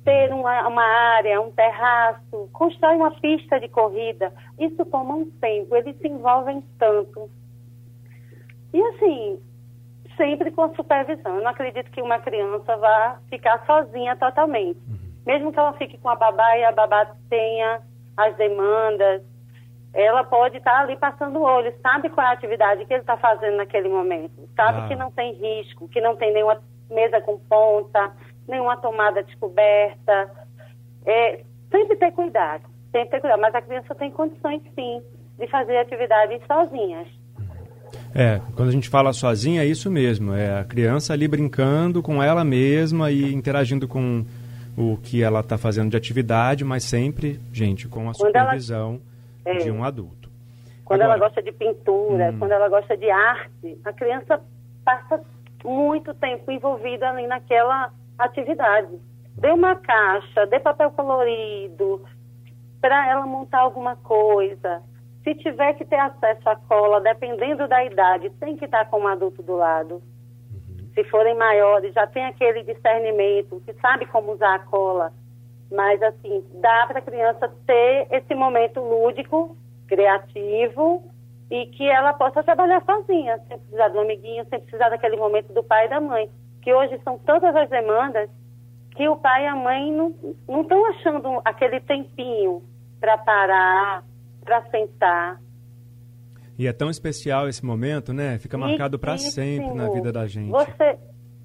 ter 0.05 0.33
uma, 0.33 0.67
uma 0.69 0.85
área, 0.85 1.41
um 1.41 1.51
terraço, 1.51 2.49
constrói 2.53 2.97
uma 2.97 3.11
pista 3.21 3.61
de 3.61 3.69
corrida. 3.69 4.33
Isso 4.59 4.85
toma 4.87 5.15
um 5.15 5.31
tempo, 5.33 5.77
eles 5.77 5.99
se 5.99 6.09
envolvem 6.09 6.63
tanto. 6.79 7.31
E 8.77 8.83
assim, 8.89 9.43
sempre 10.19 10.51
com 10.51 10.75
supervisão. 10.75 11.37
Eu 11.37 11.43
não 11.43 11.51
acredito 11.51 11.91
que 11.91 12.03
uma 12.03 12.19
criança 12.19 12.77
vá 12.77 13.19
ficar 13.31 13.65
sozinha 13.65 14.15
totalmente. 14.17 14.79
Uhum. 14.87 14.99
Mesmo 15.25 15.51
que 15.51 15.59
ela 15.59 15.73
fique 15.73 15.97
com 15.97 16.11
a 16.11 16.15
babá 16.15 16.59
e 16.59 16.65
a 16.65 16.73
babá 16.73 17.11
tenha 17.31 17.81
as 18.19 18.37
demandas, 18.37 19.23
ela 19.95 20.25
pode 20.25 20.59
estar 20.59 20.81
ali 20.81 20.95
passando 20.99 21.39
o 21.39 21.43
olho, 21.43 21.73
sabe 21.81 22.11
qual 22.11 22.27
é 22.27 22.31
a 22.31 22.33
atividade 22.35 22.85
que 22.85 22.93
ele 22.93 23.01
está 23.01 23.17
fazendo 23.17 23.57
naquele 23.57 23.89
momento, 23.89 24.47
sabe 24.55 24.81
ah. 24.83 24.89
que 24.89 24.95
não 24.95 25.11
tem 25.11 25.33
risco, 25.33 25.89
que 25.89 26.03
não 26.03 26.15
tem 26.15 26.35
nenhuma 26.35 26.63
mesa 26.91 27.19
com 27.23 27.39
ponta, 27.39 28.13
nenhuma 28.47 28.77
tomada 28.77 29.23
descoberta. 29.23 30.31
É, 31.07 31.45
sempre 31.71 31.97
ter 31.97 32.13
cuidado, 32.13 32.65
sempre 32.93 33.09
ter 33.09 33.21
cuidado, 33.23 33.41
mas 33.41 33.55
a 33.55 33.63
criança 33.63 33.95
tem 33.95 34.11
condições 34.11 34.61
sim 34.75 35.03
de 35.39 35.47
fazer 35.47 35.79
atividades 35.79 36.43
sozinhas. 36.47 37.09
É, 38.19 38.41
quando 38.55 38.71
a 38.71 38.73
gente 38.73 38.89
fala 38.89 39.13
sozinha, 39.13 39.63
é 39.63 39.67
isso 39.67 39.91
mesmo. 39.91 40.33
É 40.33 40.61
a 40.61 40.65
criança 40.65 41.13
ali 41.13 41.29
brincando 41.29 42.03
com 42.03 42.23
ela 42.23 42.43
mesma 42.43 43.11
e 43.11 43.35
interagindo 43.35 43.87
com 43.87 44.25
o 44.75 44.97
que 44.97 45.23
ela 45.23 45.41
está 45.41 45.59
fazendo 45.59 45.91
de 45.91 45.99
atividade, 45.99 46.65
mas 46.65 46.85
sempre, 46.85 47.39
gente, 47.53 47.87
com 47.87 48.09
a 48.09 48.15
supervisão 48.15 49.01
ela, 49.45 49.57
é, 49.57 49.59
de 49.59 49.71
um 49.71 49.85
adulto. 49.85 50.31
Quando 50.83 51.03
Agora, 51.03 51.19
ela 51.19 51.29
gosta 51.29 51.43
de 51.43 51.53
pintura, 51.53 52.31
hum. 52.31 52.39
quando 52.39 52.53
ela 52.53 52.69
gosta 52.71 52.97
de 52.97 53.11
arte, 53.11 53.79
a 53.85 53.93
criança 53.93 54.41
passa 54.83 55.21
muito 55.63 56.15
tempo 56.15 56.51
envolvida 56.51 57.11
ali 57.11 57.27
naquela 57.27 57.93
atividade. 58.19 58.95
Dê 59.37 59.51
uma 59.51 59.77
caixa, 59.77 60.47
dê 60.47 60.59
papel 60.59 60.91
colorido, 60.93 62.03
para 62.81 63.11
ela 63.11 63.27
montar 63.27 63.61
alguma 63.61 63.95
coisa. 63.97 64.83
Se 65.27 65.35
tiver 65.35 65.73
que 65.73 65.85
ter 65.85 65.99
acesso 65.99 66.49
à 66.49 66.55
cola, 66.55 67.01
dependendo 67.01 67.67
da 67.67 67.85
idade, 67.85 68.31
tem 68.39 68.57
que 68.57 68.65
estar 68.65 68.85
com 68.85 69.01
um 69.01 69.09
adulto 69.09 69.43
do 69.43 69.57
lado. 69.57 69.95
Uhum. 70.53 70.89
Se 70.95 71.03
forem 71.11 71.35
maiores, 71.35 71.93
já 71.93 72.07
tem 72.07 72.25
aquele 72.27 72.63
discernimento, 72.63 73.61
que 73.67 73.73
sabe 73.81 74.07
como 74.07 74.35
usar 74.35 74.55
a 74.55 74.59
cola. 74.61 75.13
Mas, 75.69 76.01
assim, 76.01 76.45
dá 76.55 76.87
para 76.87 77.01
a 77.01 77.03
criança 77.03 77.53
ter 77.67 78.07
esse 78.13 78.37
momento 78.37 78.79
lúdico, 78.79 79.57
criativo, 79.89 81.03
e 81.51 81.67
que 81.67 81.91
ela 81.91 82.13
possa 82.13 82.45
trabalhar 82.45 82.85
sozinha, 82.85 83.41
sem 83.49 83.59
precisar 83.59 83.89
do 83.89 83.99
amiguinho, 83.99 84.47
sem 84.49 84.61
precisar 84.61 84.91
daquele 84.91 85.17
momento 85.17 85.53
do 85.53 85.65
pai 85.65 85.87
e 85.87 85.91
da 85.91 86.01
mãe. 86.01 86.31
Que 86.63 86.73
hoje 86.73 87.01
são 87.03 87.19
todas 87.19 87.55
as 87.57 87.69
demandas 87.69 88.31
que 88.93 89.09
o 89.09 89.17
pai 89.17 89.43
e 89.43 89.49
a 89.49 89.57
mãe 89.57 89.91
não 89.91 90.63
estão 90.63 90.87
achando 90.87 91.43
aquele 91.45 91.81
tempinho 91.81 92.63
para 93.01 93.19
parar, 93.19 94.05
para 94.47 94.63
sentar. 94.71 95.41
E 96.59 96.67
é 96.67 96.73
tão 96.73 96.89
especial 96.89 97.49
esse 97.49 97.67
momento, 97.67 98.15
né? 98.15 98.39
Fica 98.39 98.57
marcado 98.57 98.99
para 98.99 99.19
sempre 99.19 99.75
na 99.75 99.91
vida 99.91 100.11
da 100.11 100.27
gente. 100.27 100.51
Você, 100.51 100.99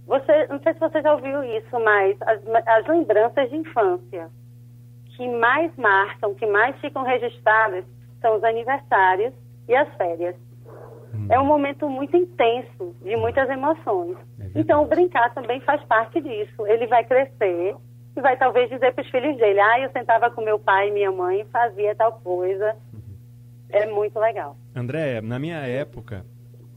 você, 0.08 0.48
não 0.48 0.62
sei 0.62 0.74
se 0.74 0.80
você 0.80 1.02
já 1.02 1.14
ouviu 1.14 1.44
isso, 1.44 1.80
mas 1.84 2.16
as, 2.22 2.40
as 2.66 2.88
lembranças 2.88 3.50
de 3.50 3.58
infância 3.58 4.30
que 5.18 5.28
mais 5.28 5.76
marcam, 5.76 6.34
que 6.34 6.46
mais 6.46 6.80
ficam 6.80 7.04
registradas, 7.04 7.84
são 8.22 8.38
os 8.38 8.44
aniversários 8.44 9.34
e 9.68 9.76
as 9.76 9.94
férias. 9.96 10.36
Hum. 11.14 11.28
É 11.30 11.40
um 11.40 11.46
momento 11.46 11.90
muito 11.90 12.16
intenso, 12.16 12.96
de 13.02 13.16
muitas 13.18 13.50
emoções. 13.50 14.16
É 14.40 14.60
então, 14.60 14.86
brincar 14.88 15.34
também 15.34 15.60
faz 15.62 15.84
parte 15.84 16.22
disso. 16.22 16.66
Ele 16.66 16.88
vai 16.88 17.04
crescer 17.04 17.76
e 18.16 18.22
vai 18.22 18.38
talvez 18.38 18.70
dizer 18.70 18.94
para 18.94 19.04
os 19.04 19.10
filhos 19.10 19.38
dele, 19.38 19.60
ah, 19.60 19.80
eu 19.80 19.92
sentava 19.92 20.30
com 20.32 20.42
meu 20.42 20.60
pai 20.60 20.88
e 20.90 20.92
minha 20.92 21.12
mãe 21.12 21.46
fazia 21.52 21.96
tal 21.96 22.14
coisa. 22.24 22.76
É 23.72 23.86
muito 23.86 24.20
legal. 24.20 24.58
André, 24.76 25.22
na 25.22 25.40
minha 25.40 25.58
época, 25.58 26.26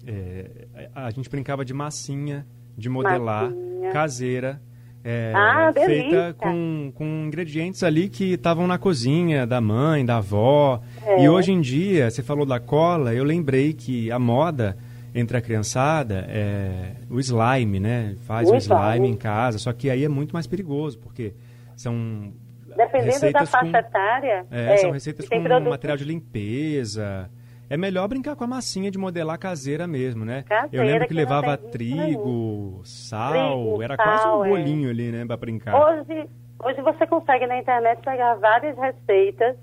é, 0.06 0.66
a 0.94 1.10
gente 1.10 1.28
brincava 1.28 1.64
de 1.64 1.74
massinha, 1.74 2.46
de 2.76 2.88
modelar, 2.88 3.50
massinha. 3.50 3.92
caseira, 3.92 4.60
é, 5.06 5.32
ah, 5.36 5.70
feita 5.74 6.34
com, 6.38 6.90
com 6.94 7.04
ingredientes 7.26 7.82
ali 7.82 8.08
que 8.08 8.32
estavam 8.32 8.66
na 8.66 8.78
cozinha 8.78 9.46
da 9.46 9.60
mãe, 9.60 10.04
da 10.04 10.16
avó. 10.16 10.80
É. 11.04 11.24
E 11.24 11.28
hoje 11.28 11.52
em 11.52 11.60
dia, 11.60 12.10
você 12.10 12.22
falou 12.22 12.46
da 12.46 12.58
cola, 12.58 13.12
eu 13.12 13.22
lembrei 13.22 13.74
que 13.74 14.10
a 14.10 14.18
moda 14.18 14.78
entre 15.14 15.36
a 15.36 15.42
criançada 15.42 16.24
é 16.28 16.96
o 17.10 17.20
slime, 17.20 17.78
né? 17.78 18.16
Faz 18.26 18.48
o, 18.48 18.54
o 18.54 18.56
slime, 18.56 18.80
slime 18.80 19.08
em 19.08 19.16
casa, 19.16 19.58
só 19.58 19.72
que 19.72 19.90
aí 19.90 20.04
é 20.04 20.08
muito 20.08 20.32
mais 20.32 20.46
perigoso, 20.46 20.98
porque 20.98 21.34
são 21.76 22.32
Dependendo 22.76 23.32
da 23.32 23.46
faixa 23.46 23.70
com, 23.70 23.78
etária. 23.78 24.46
É, 24.50 24.74
é, 24.74 24.76
são 24.78 24.90
receitas 24.90 25.28
com 25.28 25.42
produtos... 25.42 25.70
material 25.70 25.96
de 25.96 26.04
limpeza. 26.04 27.30
É 27.68 27.76
melhor 27.76 28.06
brincar 28.08 28.36
com 28.36 28.44
a 28.44 28.46
massinha 28.46 28.90
de 28.90 28.98
modelar 28.98 29.38
caseira 29.38 29.86
mesmo, 29.86 30.24
né? 30.24 30.42
Caseira, 30.42 30.76
eu 30.76 30.82
lembro 30.84 31.02
que, 31.02 31.08
que 31.08 31.14
levava 31.14 31.56
trigo, 31.56 32.82
sal, 32.84 33.32
trigo, 33.32 33.82
era 33.82 33.96
sal, 33.96 34.04
quase 34.04 34.28
um 34.28 34.44
é. 34.44 34.48
bolinho 34.48 34.88
é. 34.88 34.90
ali, 34.90 35.12
né, 35.12 35.24
para 35.24 35.36
brincar. 35.36 35.74
Hoje, 35.74 36.28
hoje 36.62 36.82
você 36.82 37.06
consegue 37.06 37.46
na 37.46 37.58
internet 37.58 38.00
pegar 38.02 38.34
várias 38.34 38.76
receitas 38.76 39.56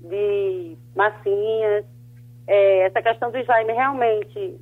de 0.00 0.76
massinhas. 0.94 1.84
É, 2.46 2.86
essa 2.86 3.00
questão 3.00 3.30
do 3.30 3.38
slime 3.38 3.72
realmente 3.72 4.60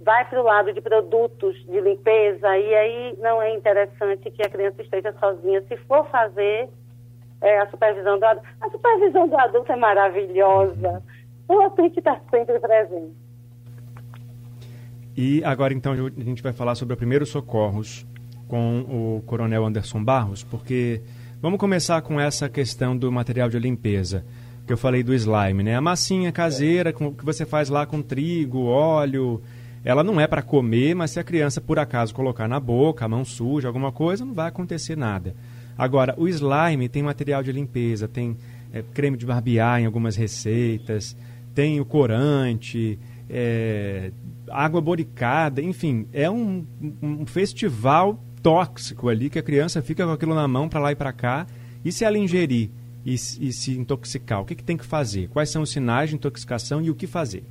vai 0.00 0.24
para 0.24 0.40
o 0.40 0.44
lado 0.44 0.72
de 0.72 0.80
produtos 0.80 1.56
de 1.66 1.80
limpeza 1.80 2.56
e 2.56 2.74
aí 2.74 3.16
não 3.18 3.42
é 3.42 3.54
interessante 3.54 4.30
que 4.30 4.42
a 4.42 4.48
criança 4.48 4.82
esteja 4.82 5.12
sozinha. 5.18 5.62
Se 5.62 5.76
for 5.78 6.08
fazer 6.08 6.68
é, 7.40 7.58
a 7.58 7.68
supervisão 7.68 8.18
do 8.18 8.24
adulto, 8.24 8.48
a 8.60 8.70
supervisão 8.70 9.28
do 9.28 9.36
adulto 9.36 9.72
é 9.72 9.76
maravilhosa. 9.76 11.02
Ela 11.48 11.70
tem 11.70 11.86
estar 11.86 12.20
sempre 12.30 12.58
presente. 12.60 13.16
E 15.16 15.42
agora 15.42 15.74
então 15.74 15.92
a 15.92 16.22
gente 16.22 16.42
vai 16.42 16.52
falar 16.52 16.74
sobre 16.76 16.94
o 16.94 16.96
primeiros 16.96 17.30
socorros 17.30 18.06
com 18.46 18.80
o 18.80 19.22
Coronel 19.26 19.64
Anderson 19.64 20.02
Barros, 20.02 20.44
porque 20.44 21.02
vamos 21.40 21.58
começar 21.58 22.00
com 22.02 22.20
essa 22.20 22.48
questão 22.48 22.96
do 22.96 23.10
material 23.10 23.48
de 23.48 23.58
limpeza 23.58 24.24
que 24.64 24.72
eu 24.72 24.76
falei 24.76 25.02
do 25.02 25.14
slime, 25.14 25.62
né? 25.62 25.74
A 25.74 25.80
massinha 25.80 26.30
caseira 26.30 26.92
que 26.92 27.24
você 27.24 27.46
faz 27.46 27.68
lá 27.70 27.86
com 27.86 28.02
trigo, 28.02 28.66
óleo, 28.66 29.42
ela 29.84 30.02
não 30.02 30.20
é 30.20 30.26
para 30.26 30.42
comer, 30.42 30.94
mas 30.94 31.12
se 31.12 31.20
a 31.20 31.24
criança 31.24 31.60
por 31.60 31.78
acaso 31.78 32.14
colocar 32.14 32.48
na 32.48 32.60
boca, 32.60 33.04
a 33.04 33.08
mão 33.08 33.24
suja, 33.24 33.68
alguma 33.68 33.92
coisa, 33.92 34.24
não 34.24 34.34
vai 34.34 34.48
acontecer 34.48 34.96
nada. 34.96 35.34
Agora, 35.76 36.14
o 36.18 36.26
slime 36.28 36.88
tem 36.88 37.02
material 37.02 37.42
de 37.42 37.52
limpeza, 37.52 38.08
tem 38.08 38.36
é, 38.72 38.82
creme 38.92 39.16
de 39.16 39.24
barbear 39.24 39.80
em 39.80 39.86
algumas 39.86 40.16
receitas, 40.16 41.16
tem 41.54 41.80
o 41.80 41.84
corante, 41.84 42.98
é, 43.30 44.10
água 44.50 44.80
boricada, 44.80 45.62
enfim, 45.62 46.06
é 46.12 46.28
um, 46.28 46.64
um 47.02 47.26
festival 47.26 48.18
tóxico 48.42 49.08
ali 49.08 49.28
que 49.30 49.38
a 49.38 49.42
criança 49.42 49.82
fica 49.82 50.04
com 50.04 50.12
aquilo 50.12 50.34
na 50.34 50.48
mão 50.48 50.68
para 50.68 50.80
lá 50.80 50.92
e 50.92 50.96
para 50.96 51.12
cá. 51.12 51.46
E 51.84 51.92
se 51.92 52.04
ela 52.04 52.18
ingerir 52.18 52.70
e, 53.04 53.14
e 53.14 53.52
se 53.52 53.78
intoxicar, 53.78 54.40
o 54.40 54.44
que, 54.44 54.54
que 54.54 54.64
tem 54.64 54.76
que 54.76 54.84
fazer? 54.84 55.28
Quais 55.28 55.50
são 55.50 55.62
os 55.62 55.70
sinais 55.70 56.10
de 56.10 56.16
intoxicação 56.16 56.82
e 56.82 56.90
o 56.90 56.94
que 56.94 57.06
fazer? 57.06 57.44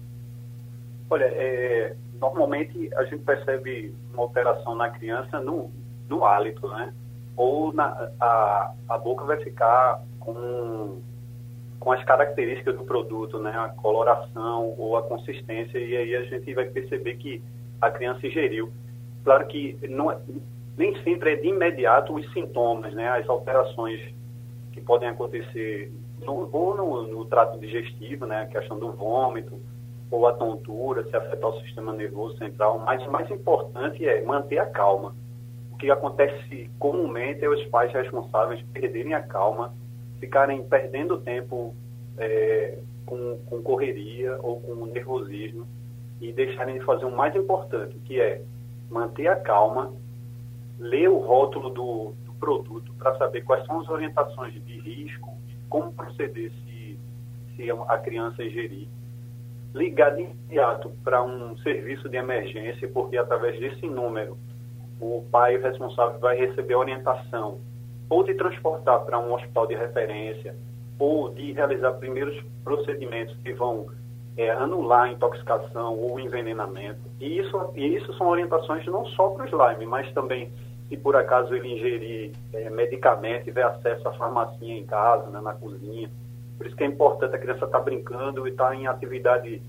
Olha, 1.10 1.26
é, 1.26 1.96
normalmente 2.20 2.90
a 2.96 3.04
gente 3.06 3.24
percebe 3.24 3.96
uma 4.14 4.24
alteração 4.24 4.76
na 4.76 4.90
criança 4.90 5.40
no, 5.40 5.72
no 6.10 6.26
hálito, 6.26 6.68
né? 6.68 6.94
Ou 7.36 7.74
na, 7.74 8.10
a, 8.20 8.74
a 8.90 8.98
boca 8.98 9.26
vai 9.26 9.38
ficar 9.38 10.02
com, 10.20 11.00
com 11.80 11.92
as 11.92 12.04
características 12.04 12.76
do 12.76 12.84
produto, 12.84 13.40
né? 13.40 13.52
A 13.52 13.70
coloração 13.70 14.76
ou 14.78 14.98
a 14.98 15.04
consistência, 15.04 15.78
e 15.78 15.96
aí 15.96 16.16
a 16.16 16.24
gente 16.24 16.54
vai 16.54 16.66
perceber 16.66 17.16
que 17.16 17.42
a 17.82 17.92
criança 17.92 18.26
ingeriu. 18.26 18.72
Claro 19.24 19.46
que 19.48 19.78
não, 19.88 20.12
é, 20.12 20.18
nem 20.78 20.96
sempre 21.04 21.34
é 21.34 21.36
de 21.36 21.48
imediato 21.48 22.14
os 22.14 22.32
sintomas, 22.34 22.94
né? 22.94 23.10
As 23.10 23.28
alterações 23.30 24.02
que 24.72 24.82
podem 24.82 25.10
acontecer 25.10 25.92
no, 26.20 26.50
ou 26.52 26.76
no, 26.76 27.08
no 27.08 27.26
trato 27.26 27.60
digestivo, 27.60 28.26
né? 28.26 28.42
A 28.42 28.48
questão 28.48 28.80
do 28.80 28.92
vômito, 28.92 29.60
ou 30.10 30.28
a 30.28 30.34
tontura, 30.34 31.04
se 31.04 31.16
afetar 31.16 31.50
o 31.50 31.62
sistema 31.62 31.94
nervoso 31.94 32.38
central, 32.38 32.80
mas 32.80 33.06
o 33.06 33.12
mais 33.12 33.30
importante 33.30 34.08
é 34.08 34.22
manter 34.24 34.60
a 34.60 34.66
calma. 34.66 35.16
O 35.72 35.78
que 35.78 35.92
acontece 35.92 36.70
comumente 36.80 37.44
é 37.44 37.50
os 37.50 37.64
pais 37.66 37.92
responsáveis 37.92 38.64
perderem 38.74 39.14
a 39.14 39.22
calma, 39.22 39.74
ficarem 40.20 40.64
perdendo 40.64 41.20
tempo 41.20 41.76
é, 42.18 42.80
com, 43.06 43.38
com 43.46 43.62
correria 43.62 44.38
ou 44.42 44.60
com 44.62 44.86
nervosismo 44.86 45.68
e 46.20 46.32
deixarem 46.32 46.80
de 46.80 46.86
fazer 46.86 47.06
o 47.06 47.12
mais 47.12 47.36
importante, 47.36 47.96
que 48.06 48.20
é 48.20 48.42
manter 48.90 49.28
a 49.28 49.36
calma, 49.36 49.94
ler 50.80 51.10
o 51.10 51.20
rótulo 51.20 51.70
do, 51.70 52.14
do 52.26 52.34
produto 52.40 52.94
para 52.98 53.18
saber 53.18 53.42
quais 53.42 53.66
são 53.66 53.82
as 53.82 53.90
orientações 53.90 54.54
de 54.54 54.80
risco, 54.80 55.38
como 55.70 55.94
proceder 55.94 56.52
se, 56.64 56.98
se 57.56 57.70
a 57.70 57.98
criança 57.98 58.44
ingerir 58.44 58.88
ligar 59.78 60.16
de 60.16 60.24
imediato 60.24 60.92
para 61.04 61.24
um 61.24 61.56
serviço 61.58 62.10
de 62.10 62.18
emergência, 62.18 62.90
porque 62.90 63.18
através 63.18 63.60
desse 63.60 63.86
número 63.88 64.38
o 65.00 65.24
pai 65.32 65.58
responsável 65.58 66.20
vai 66.20 66.38
receber 66.38 66.76
orientação 66.76 67.60
ou 68.10 68.24
de 68.24 68.34
transportar 68.34 69.02
para 69.06 69.20
um 69.20 69.34
hospital 69.34 69.68
de 69.68 69.76
referência 69.76 70.56
ou 70.98 71.30
de 71.30 71.52
realizar 71.52 71.92
primeiros 71.94 72.36
procedimentos 72.64 73.36
que 73.44 73.54
vão 73.54 73.88
é, 74.36 74.50
anular 74.50 75.04
a 75.04 75.10
intoxicação 75.10 76.00
ou 76.00 76.20
envenenamento. 76.20 77.02
E 77.20 77.40
isso, 77.40 77.72
e 77.76 77.96
isso 77.96 78.14
são 78.18 78.28
orientações 78.28 78.86
não 78.88 79.06
só 79.06 79.30
para 79.30 79.46
o 79.46 79.48
slime, 79.48 79.86
mas 79.86 80.12
também 80.14 80.52
se 80.90 80.98
por 80.98 81.16
acaso 81.16 81.54
ele 81.54 81.74
ingerir 81.74 82.32
é, 82.54 82.70
medicamento, 82.70 83.44
tiver 83.44 83.64
acesso 83.64 84.08
à 84.08 84.14
farmacia 84.14 84.74
em 84.74 84.86
casa, 84.86 85.30
né, 85.30 85.42
na 85.42 85.54
cozinha, 85.54 86.10
por 86.58 86.68
isso 86.68 86.76
que 86.76 86.84
é 86.84 86.88
importante 86.88 87.36
a 87.36 87.40
criança 87.40 87.66
estar 87.66 87.78
tá 87.78 87.84
brincando 87.84 88.48
e 88.48 88.52
estar 88.52 88.70
tá 88.70 88.76
em 88.76 88.88
atividade 88.88 89.62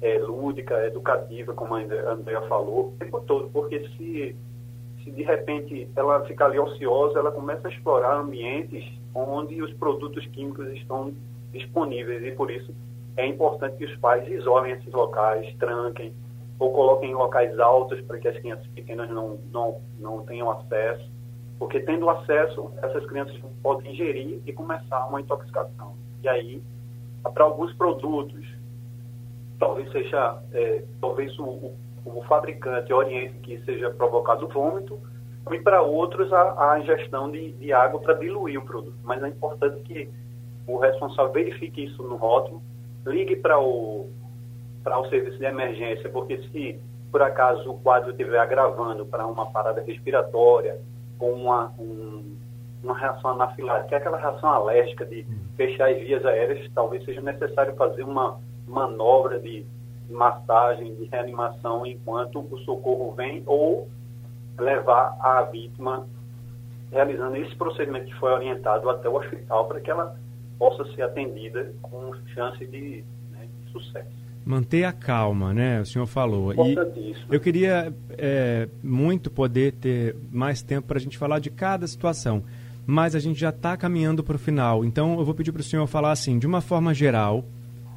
é, 0.00 0.18
lúdica, 0.18 0.86
educativa, 0.86 1.52
como 1.54 1.74
a 1.74 1.80
Andrea 1.80 2.42
falou, 2.42 2.88
o 2.88 2.96
tempo 2.98 3.20
todo, 3.20 3.48
porque 3.50 3.88
se, 3.96 4.36
se 5.02 5.10
de 5.10 5.22
repente 5.22 5.88
ela 5.96 6.24
ficar 6.24 6.46
ali 6.46 6.58
ociosa, 6.58 7.18
ela 7.18 7.32
começa 7.32 7.66
a 7.66 7.70
explorar 7.70 8.18
ambientes 8.18 8.84
onde 9.14 9.62
os 9.62 9.72
produtos 9.74 10.26
químicos 10.26 10.68
estão 10.72 11.12
disponíveis 11.52 12.22
e 12.24 12.32
por 12.32 12.50
isso 12.50 12.74
é 13.16 13.26
importante 13.26 13.76
que 13.76 13.86
os 13.86 13.96
pais 13.96 14.28
isolem 14.28 14.72
esses 14.72 14.92
locais, 14.92 15.54
tranquem 15.56 16.12
ou 16.58 16.72
coloquem 16.72 17.10
em 17.10 17.14
locais 17.14 17.58
altos 17.58 18.00
para 18.02 18.18
que 18.18 18.28
as 18.28 18.38
crianças 18.38 18.66
pequenas 18.68 19.08
não, 19.10 19.38
não, 19.50 19.80
não 19.98 20.24
tenham 20.24 20.50
acesso, 20.50 21.10
porque 21.58 21.80
tendo 21.80 22.08
acesso, 22.08 22.70
essas 22.82 23.04
crianças 23.06 23.38
podem 23.62 23.92
ingerir 23.92 24.40
e 24.46 24.52
começar 24.52 25.06
uma 25.06 25.20
intoxicação. 25.20 25.94
E 26.26 26.28
aí, 26.28 26.62
para 27.32 27.44
alguns 27.44 27.72
produtos, 27.74 28.44
talvez 29.60 29.88
seja, 29.92 30.42
é, 30.52 30.82
talvez 31.00 31.38
o, 31.38 31.44
o, 31.44 31.76
o, 32.04 32.22
fabricante 32.24 32.92
oriente 32.92 33.38
que 33.38 33.64
seja 33.64 33.90
provocado 33.90 34.48
vômito, 34.48 34.98
e 35.52 35.60
para 35.60 35.82
outros 35.82 36.32
a, 36.32 36.72
a 36.72 36.80
ingestão 36.80 37.30
de, 37.30 37.52
de 37.52 37.72
água 37.72 38.00
para 38.00 38.14
diluir 38.14 38.58
o 38.58 38.64
produto. 38.64 38.96
Mas 39.04 39.22
é 39.22 39.28
importante 39.28 39.80
que 39.82 40.10
o 40.66 40.78
responsável 40.78 41.32
verifique 41.32 41.84
isso 41.84 42.02
no 42.02 42.16
rótulo, 42.16 42.60
ligue 43.06 43.36
para 43.36 43.60
o, 43.60 44.10
para 44.82 44.98
o 44.98 45.08
serviço 45.08 45.38
de 45.38 45.44
emergência, 45.44 46.10
porque 46.10 46.38
se 46.48 46.76
por 47.12 47.22
acaso 47.22 47.70
o 47.70 47.78
quadro 47.78 48.10
estiver 48.10 48.40
agravando 48.40 49.06
para 49.06 49.24
uma 49.28 49.46
parada 49.46 49.80
respiratória, 49.80 50.80
ou 51.20 51.32
uma, 51.32 51.72
um, 51.78 52.36
uma 52.86 52.98
reação 52.98 53.32
anafilática, 53.32 53.88
que 53.88 53.94
é 53.94 53.98
aquela 53.98 54.18
reação 54.18 54.48
alérgica 54.48 55.04
de 55.04 55.26
fechar 55.56 55.90
as 55.90 55.98
vias 55.98 56.24
aéreas, 56.24 56.70
talvez 56.74 57.04
seja 57.04 57.20
necessário 57.20 57.74
fazer 57.76 58.02
uma 58.02 58.40
manobra 58.66 59.38
de 59.38 59.66
massagem, 60.08 60.94
de 60.94 61.04
reanimação 61.06 61.84
enquanto 61.84 62.38
o 62.38 62.58
socorro 62.60 63.12
vem 63.12 63.42
ou 63.46 63.88
levar 64.58 65.16
a 65.20 65.42
vítima 65.42 66.06
realizando 66.92 67.36
esse 67.36 67.54
procedimento 67.56 68.06
que 68.06 68.14
foi 68.14 68.32
orientado 68.32 68.88
até 68.88 69.08
o 69.08 69.16
hospital 69.16 69.66
para 69.66 69.80
que 69.80 69.90
ela 69.90 70.16
possa 70.58 70.84
ser 70.94 71.02
atendida 71.02 71.72
com 71.82 72.14
chance 72.32 72.64
de, 72.64 73.04
né, 73.32 73.48
de 73.64 73.72
sucesso. 73.72 74.08
Manter 74.44 74.84
a 74.84 74.92
calma, 74.92 75.52
né? 75.52 75.80
O 75.80 75.84
senhor 75.84 76.06
falou. 76.06 76.54
E 76.54 76.76
eu 77.28 77.40
queria 77.40 77.92
é, 78.16 78.68
muito 78.80 79.28
poder 79.28 79.72
ter 79.72 80.14
mais 80.30 80.62
tempo 80.62 80.86
para 80.86 80.98
a 80.98 81.00
gente 81.00 81.18
falar 81.18 81.40
de 81.40 81.50
cada 81.50 81.84
situação 81.88 82.44
mas 82.86 83.14
a 83.14 83.18
gente 83.18 83.40
já 83.40 83.50
está 83.50 83.76
caminhando 83.76 84.22
para 84.22 84.36
o 84.36 84.38
final. 84.38 84.84
Então 84.84 85.18
eu 85.18 85.24
vou 85.24 85.34
pedir 85.34 85.52
para 85.52 85.60
o 85.60 85.64
senhor 85.64 85.86
falar 85.86 86.12
assim, 86.12 86.38
de 86.38 86.46
uma 86.46 86.60
forma 86.60 86.94
geral, 86.94 87.44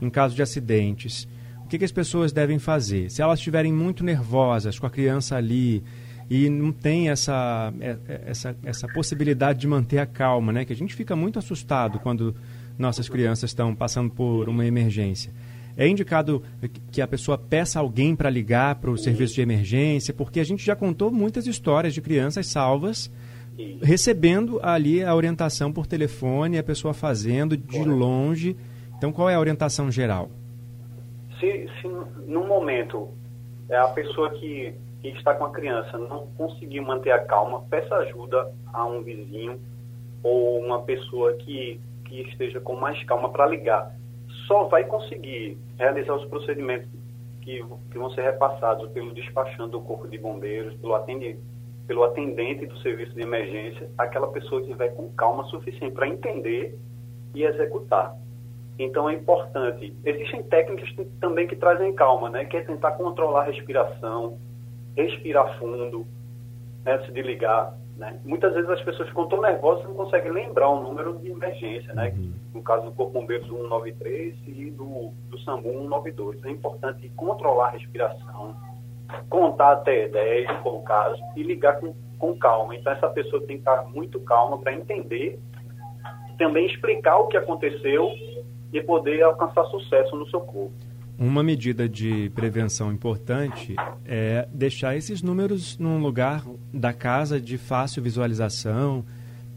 em 0.01 0.09
caso 0.09 0.35
de 0.35 0.41
acidentes, 0.41 1.27
o 1.63 1.67
que, 1.67 1.77
que 1.77 1.85
as 1.85 1.91
pessoas 1.91 2.31
devem 2.31 2.57
fazer? 2.57 3.11
Se 3.11 3.21
elas 3.21 3.39
estiverem 3.39 3.71
muito 3.71 4.03
nervosas 4.03 4.79
com 4.79 4.87
a 4.87 4.89
criança 4.89 5.35
ali, 5.35 5.83
e 6.29 6.47
não 6.47 6.71
tem 6.71 7.09
essa, 7.09 7.73
é, 7.79 7.97
é, 8.07 8.21
essa, 8.27 8.55
essa 8.63 8.87
possibilidade 8.87 9.59
de 9.59 9.67
manter 9.67 9.97
a 9.97 10.05
calma, 10.05 10.53
né? 10.53 10.63
Que 10.63 10.71
a 10.71 10.75
gente 10.75 10.93
fica 10.93 11.15
muito 11.15 11.39
assustado 11.39 11.99
quando 11.99 12.35
nossas 12.77 13.09
crianças 13.09 13.49
estão 13.49 13.73
passando 13.73 14.11
por 14.11 14.47
uma 14.47 14.65
emergência. 14.65 15.31
É 15.75 15.87
indicado 15.87 16.43
que 16.91 17.01
a 17.01 17.07
pessoa 17.07 17.37
peça 17.37 17.79
alguém 17.79 18.15
para 18.15 18.29
ligar 18.29 18.75
para 18.75 18.91
o 18.91 18.97
serviço 18.97 19.33
de 19.33 19.41
emergência, 19.41 20.13
porque 20.13 20.39
a 20.39 20.43
gente 20.43 20.63
já 20.63 20.75
contou 20.75 21.09
muitas 21.11 21.47
histórias 21.47 21.93
de 21.93 22.01
crianças 22.01 22.47
salvas 22.47 23.09
recebendo 23.81 24.59
ali 24.61 25.03
a 25.03 25.13
orientação 25.13 25.71
por 25.71 25.85
telefone, 25.85 26.57
a 26.57 26.63
pessoa 26.63 26.93
fazendo 26.93 27.57
de 27.57 27.83
longe. 27.83 28.55
Então, 28.97 29.11
qual 29.11 29.29
é 29.29 29.35
a 29.35 29.39
orientação 29.39 29.91
geral? 29.91 30.29
Se, 31.39 31.69
se 31.81 31.87
no 32.27 32.45
momento 32.45 33.09
é 33.69 33.77
a 33.77 33.87
pessoa 33.87 34.29
que, 34.31 34.73
que 35.01 35.09
está 35.09 35.33
com 35.33 35.45
a 35.45 35.51
criança 35.51 35.97
não 35.97 36.27
conseguir 36.37 36.81
manter 36.81 37.11
a 37.11 37.19
calma, 37.19 37.61
peça 37.69 37.95
ajuda 37.95 38.51
a 38.73 38.85
um 38.85 39.01
vizinho 39.01 39.59
ou 40.21 40.59
uma 40.59 40.81
pessoa 40.81 41.33
que, 41.33 41.79
que 42.05 42.21
esteja 42.21 42.59
com 42.59 42.75
mais 42.75 43.01
calma 43.05 43.29
para 43.29 43.47
ligar. 43.47 43.95
Só 44.47 44.65
vai 44.65 44.83
conseguir 44.83 45.57
realizar 45.77 46.15
os 46.15 46.25
procedimentos 46.25 46.89
que, 47.41 47.63
que 47.91 47.97
vão 47.97 48.09
ser 48.11 48.23
repassados 48.23 48.91
pelo 48.91 49.13
despachante 49.13 49.71
do 49.71 49.81
Corpo 49.81 50.07
de 50.07 50.17
Bombeiros, 50.17 50.75
pelo 50.75 50.95
atendente 50.95 51.39
pelo 51.89 52.03
atendente 52.03 52.67
do 52.67 52.77
serviço 52.77 53.15
de 53.15 53.21
emergência, 53.23 53.89
aquela 53.97 54.27
pessoa 54.27 54.61
vai 54.75 54.89
com 54.89 55.09
calma 55.13 55.43
suficiente 55.45 55.91
para 55.95 56.07
entender 56.07 56.77
e 57.33 57.43
executar. 57.43 58.15
Então 58.77 59.09
é 59.09 59.15
importante. 59.15 59.97
Existem 60.05 60.43
técnicas 60.43 60.87
também 61.19 61.47
que 61.47 61.55
trazem 61.55 61.91
calma, 61.95 62.29
né? 62.29 62.45
Que 62.45 62.57
é 62.57 62.61
tentar 62.61 62.91
controlar 62.91 63.41
a 63.41 63.45
respiração, 63.45 64.37
respirar 64.95 65.57
fundo, 65.57 66.05
né? 66.85 66.93
antes 66.93 67.11
de 67.11 67.23
ligar. 67.23 67.75
Né? 67.97 68.19
Muitas 68.23 68.53
vezes 68.53 68.69
as 68.69 68.81
pessoas 68.83 69.09
ficam 69.09 69.27
tão 69.27 69.41
nervosas 69.41 69.81
que 69.81 69.87
não 69.87 69.95
conseguem 69.95 70.31
lembrar 70.31 70.69
o 70.69 70.83
número 70.83 71.17
de 71.17 71.31
emergência, 71.31 71.91
né? 71.95 72.13
Uhum. 72.15 72.33
No 72.53 72.61
caso 72.61 72.85
do 72.85 72.91
Corpo 72.91 73.13
Bombeiros 73.13 73.47
193 73.47 74.35
e 74.45 74.69
do, 74.69 75.11
do 75.27 75.39
SAMU 75.39 75.63
192. 75.63 76.45
É 76.45 76.51
importante 76.51 77.09
controlar 77.15 77.69
a 77.69 77.71
respiração, 77.71 78.55
contar 79.29 79.73
até 79.73 80.07
10, 80.07 80.47
se 80.47 80.63
for 80.63 80.75
o 80.75 80.81
caso, 80.81 81.21
e 81.35 81.43
ligar 81.43 81.79
com, 81.79 81.93
com 82.17 82.37
calma. 82.37 82.75
Então, 82.75 82.93
essa 82.93 83.09
pessoa 83.09 83.41
tem 83.45 83.57
que 83.57 83.61
estar 83.69 83.83
muito 83.85 84.19
calma 84.21 84.57
para 84.57 84.73
entender, 84.73 85.39
também 86.37 86.65
explicar 86.65 87.17
o 87.17 87.27
que 87.27 87.37
aconteceu 87.37 88.11
e 88.71 88.81
poder 88.81 89.21
alcançar 89.23 89.65
sucesso 89.65 90.15
no 90.15 90.27
seu 90.29 90.41
corpo. 90.41 90.73
Uma 91.17 91.43
medida 91.43 91.89
de 91.89 92.29
prevenção 92.29 92.93
importante 92.93 93.75
é 94.05 94.47
deixar 94.53 94.95
esses 94.95 95.21
números 95.21 95.77
num 95.77 96.01
lugar 96.01 96.45
da 96.73 96.93
casa 96.93 97.41
de 97.41 97.57
fácil 97.57 98.01
visualização, 98.01 99.03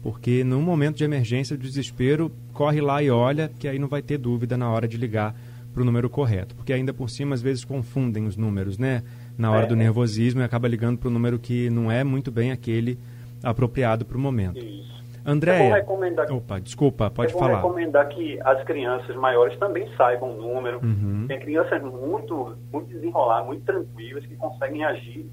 porque 0.01 0.43
num 0.43 0.61
momento 0.61 0.97
de 0.97 1.05
emergência, 1.05 1.55
de 1.55 1.63
desespero, 1.63 2.29
corre 2.51 2.81
lá 2.81 3.01
e 3.01 3.09
olha, 3.09 3.49
que 3.57 3.65
aí 3.65 3.79
não 3.79 3.87
vai 3.87 4.01
ter 4.01 4.17
dúvida 4.17 4.57
na 4.57 4.69
hora 4.69 4.85
de 4.89 4.97
ligar 4.97 5.33
para 5.73 5.81
o 5.81 5.85
número 5.85 6.09
correto. 6.09 6.53
Porque 6.53 6.73
ainda 6.73 6.93
por 6.93 7.09
cima, 7.09 7.33
às 7.33 7.41
vezes, 7.41 7.63
confundem 7.63 8.25
os 8.25 8.35
números, 8.35 8.77
né? 8.77 9.01
Na 9.37 9.51
hora 9.51 9.65
é, 9.65 9.67
do 9.67 9.75
nervosismo 9.75 10.41
e 10.41 10.43
acaba 10.43 10.67
ligando 10.67 10.97
para 10.97 11.07
o 11.07 11.11
número 11.11 11.39
que 11.39 11.69
não 11.69 11.91
é 11.91 12.03
muito 12.03 12.31
bem 12.31 12.51
aquele 12.51 12.97
apropriado 13.43 14.05
para 14.05 14.17
o 14.17 14.19
momento. 14.19 14.59
Isso. 14.59 14.93
André, 15.25 15.69
recomendar... 15.71 16.29
opa, 16.31 16.59
desculpa, 16.59 17.09
pode 17.09 17.33
eu 17.33 17.39
falar. 17.39 17.53
Eu 17.53 17.55
recomendar 17.57 18.09
que 18.09 18.39
as 18.41 18.61
crianças 18.65 19.15
maiores 19.15 19.57
também 19.57 19.87
saibam 19.95 20.31
o 20.31 20.41
número. 20.41 20.79
Uhum. 20.83 21.25
Tem 21.27 21.39
crianças 21.39 21.81
muito, 21.81 22.57
muito 22.71 22.87
desenroladas, 22.89 23.47
muito 23.47 23.63
tranquilas, 23.63 24.25
que 24.25 24.35
conseguem 24.35 24.83
agir 24.83 25.25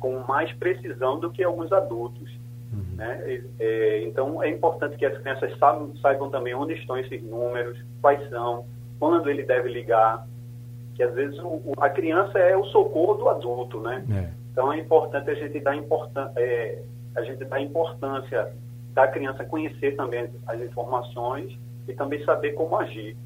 com 0.00 0.18
mais 0.26 0.50
precisão 0.54 1.20
do 1.20 1.30
que 1.30 1.42
alguns 1.42 1.70
adultos. 1.72 2.30
Uhum. 2.72 2.96
Né? 2.96 3.42
É, 3.58 4.02
então, 4.04 4.42
é 4.42 4.48
importante 4.48 4.96
que 4.96 5.04
as 5.04 5.18
crianças 5.18 5.56
saibam, 5.58 5.94
saibam 6.00 6.30
também 6.30 6.54
onde 6.54 6.72
estão 6.74 6.96
esses 6.96 7.22
números, 7.22 7.78
quais 8.00 8.26
são, 8.30 8.64
quando 8.98 9.28
ele 9.28 9.42
deve 9.42 9.68
ligar, 9.68 10.26
que 10.98 11.02
às 11.04 11.14
vezes 11.14 11.38
o, 11.38 11.72
a 11.78 11.88
criança 11.88 12.40
é 12.40 12.56
o 12.56 12.64
socorro 12.64 13.14
do 13.14 13.28
adulto, 13.28 13.80
né? 13.80 14.04
É. 14.10 14.32
Então 14.50 14.72
é 14.72 14.80
importante 14.80 15.30
a 15.30 15.34
gente 15.34 15.60
dar 15.60 15.76
importância, 15.76 16.32
é, 16.36 16.82
a 17.14 17.22
gente 17.22 17.44
dar 17.44 17.60
importância 17.60 18.52
da 18.92 19.06
criança 19.06 19.44
conhecer 19.44 19.94
também 19.94 20.28
as 20.44 20.60
informações 20.60 21.56
e 21.86 21.94
também 21.94 22.24
saber 22.24 22.54
como 22.54 22.76
agir. 22.76 23.16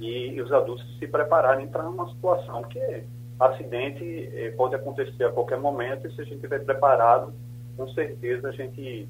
E, 0.00 0.30
e 0.30 0.40
os 0.40 0.50
adultos 0.50 0.98
se 0.98 1.06
prepararem 1.06 1.68
para 1.68 1.86
uma 1.86 2.08
situação 2.08 2.62
que 2.62 3.04
acidente 3.38 4.30
é, 4.34 4.50
pode 4.52 4.74
acontecer 4.74 5.24
a 5.24 5.30
qualquer 5.30 5.58
momento 5.58 6.06
e 6.06 6.14
se 6.14 6.22
a 6.22 6.24
gente 6.24 6.36
estiver 6.36 6.64
preparado, 6.64 7.34
com 7.76 7.86
certeza 7.88 8.48
a 8.48 8.52
gente 8.52 9.06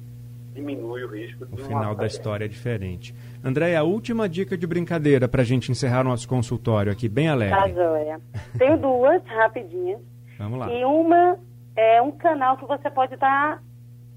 diminui 0.53 1.03
o 1.03 1.07
risco 1.07 1.45
de 1.45 1.53
O 1.53 1.65
final 1.65 1.95
da 1.95 2.05
história 2.05 2.45
é 2.45 2.47
diferente. 2.47 3.13
André, 3.43 3.75
a 3.75 3.83
última 3.83 4.29
dica 4.29 4.57
de 4.57 4.67
brincadeira 4.67 5.27
para 5.27 5.41
a 5.41 5.45
gente 5.45 5.71
encerrar 5.71 6.03
nosso 6.03 6.27
consultório 6.27 6.91
aqui, 6.91 7.09
bem 7.09 7.27
alegre. 7.27 7.57
Tá, 7.57 7.69
joia. 7.69 8.21
Tenho 8.57 8.77
duas 8.77 9.23
rapidinhas. 9.25 9.99
Vamos 10.37 10.59
lá. 10.59 10.71
E 10.71 10.85
uma 10.85 11.37
é 11.75 12.01
um 12.01 12.11
canal 12.11 12.57
que 12.57 12.65
você 12.65 12.89
pode 12.89 13.15
estar 13.15 13.57
tá 13.57 13.63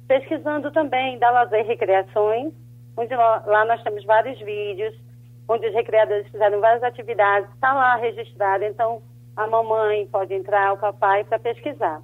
pesquisando 0.06 0.70
também, 0.70 1.18
da 1.18 1.30
Lazer 1.30 1.66
Recreações, 1.66 2.52
onde 2.96 3.14
lá 3.14 3.64
nós 3.64 3.82
temos 3.82 4.04
vários 4.04 4.38
vídeos, 4.40 4.94
onde 5.48 5.66
os 5.66 5.74
recreadores 5.74 6.26
fizeram 6.28 6.60
várias 6.60 6.82
atividades, 6.82 7.50
está 7.54 7.72
lá 7.72 7.96
registrado, 7.96 8.64
então 8.64 9.02
a 9.36 9.46
mamãe 9.46 10.06
pode 10.06 10.32
entrar, 10.34 10.72
o 10.72 10.78
papai, 10.78 11.24
para 11.24 11.38
pesquisar. 11.38 12.02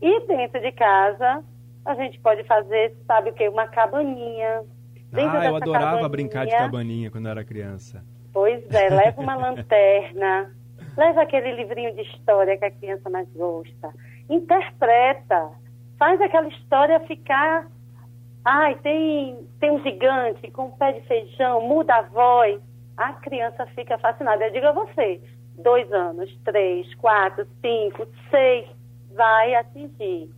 E 0.00 0.26
dentro 0.26 0.60
de 0.60 0.72
casa, 0.72 1.44
a 1.84 1.94
gente 1.94 2.18
pode 2.20 2.44
fazer, 2.44 2.94
sabe 3.06 3.30
o 3.30 3.32
que? 3.32 3.48
Uma 3.48 3.66
cabaninha. 3.66 4.62
Dentro 5.10 5.36
ah, 5.36 5.46
eu 5.46 5.56
adorava 5.56 5.84
cabaninha, 5.84 6.08
brincar 6.08 6.46
de 6.46 6.52
cabaninha 6.52 7.10
quando 7.10 7.28
era 7.28 7.44
criança. 7.44 8.04
Pois 8.32 8.62
é, 8.72 8.88
leva 8.88 9.20
uma 9.20 9.34
lanterna, 9.34 10.54
leva 10.96 11.22
aquele 11.22 11.52
livrinho 11.52 11.94
de 11.94 12.02
história 12.02 12.56
que 12.56 12.64
a 12.64 12.70
criança 12.70 13.10
mais 13.10 13.28
gosta, 13.34 13.92
interpreta, 14.30 15.50
faz 15.98 16.20
aquela 16.20 16.48
história 16.48 17.00
ficar. 17.00 17.66
Ai, 18.44 18.74
tem, 18.76 19.46
tem 19.60 19.70
um 19.70 19.82
gigante 19.82 20.50
com 20.50 20.66
um 20.66 20.70
pé 20.70 20.92
de 20.92 21.06
feijão, 21.06 21.60
muda 21.60 21.94
a 21.94 22.02
voz. 22.02 22.60
A 22.96 23.12
criança 23.14 23.66
fica 23.74 23.98
fascinada. 23.98 24.46
Eu 24.46 24.52
digo 24.52 24.66
a 24.66 24.72
você, 24.72 25.20
dois 25.58 25.92
anos, 25.92 26.34
três, 26.44 26.92
quatro, 26.94 27.46
cinco, 27.60 28.06
seis, 28.30 28.66
vai 29.14 29.54
atingir 29.54 30.30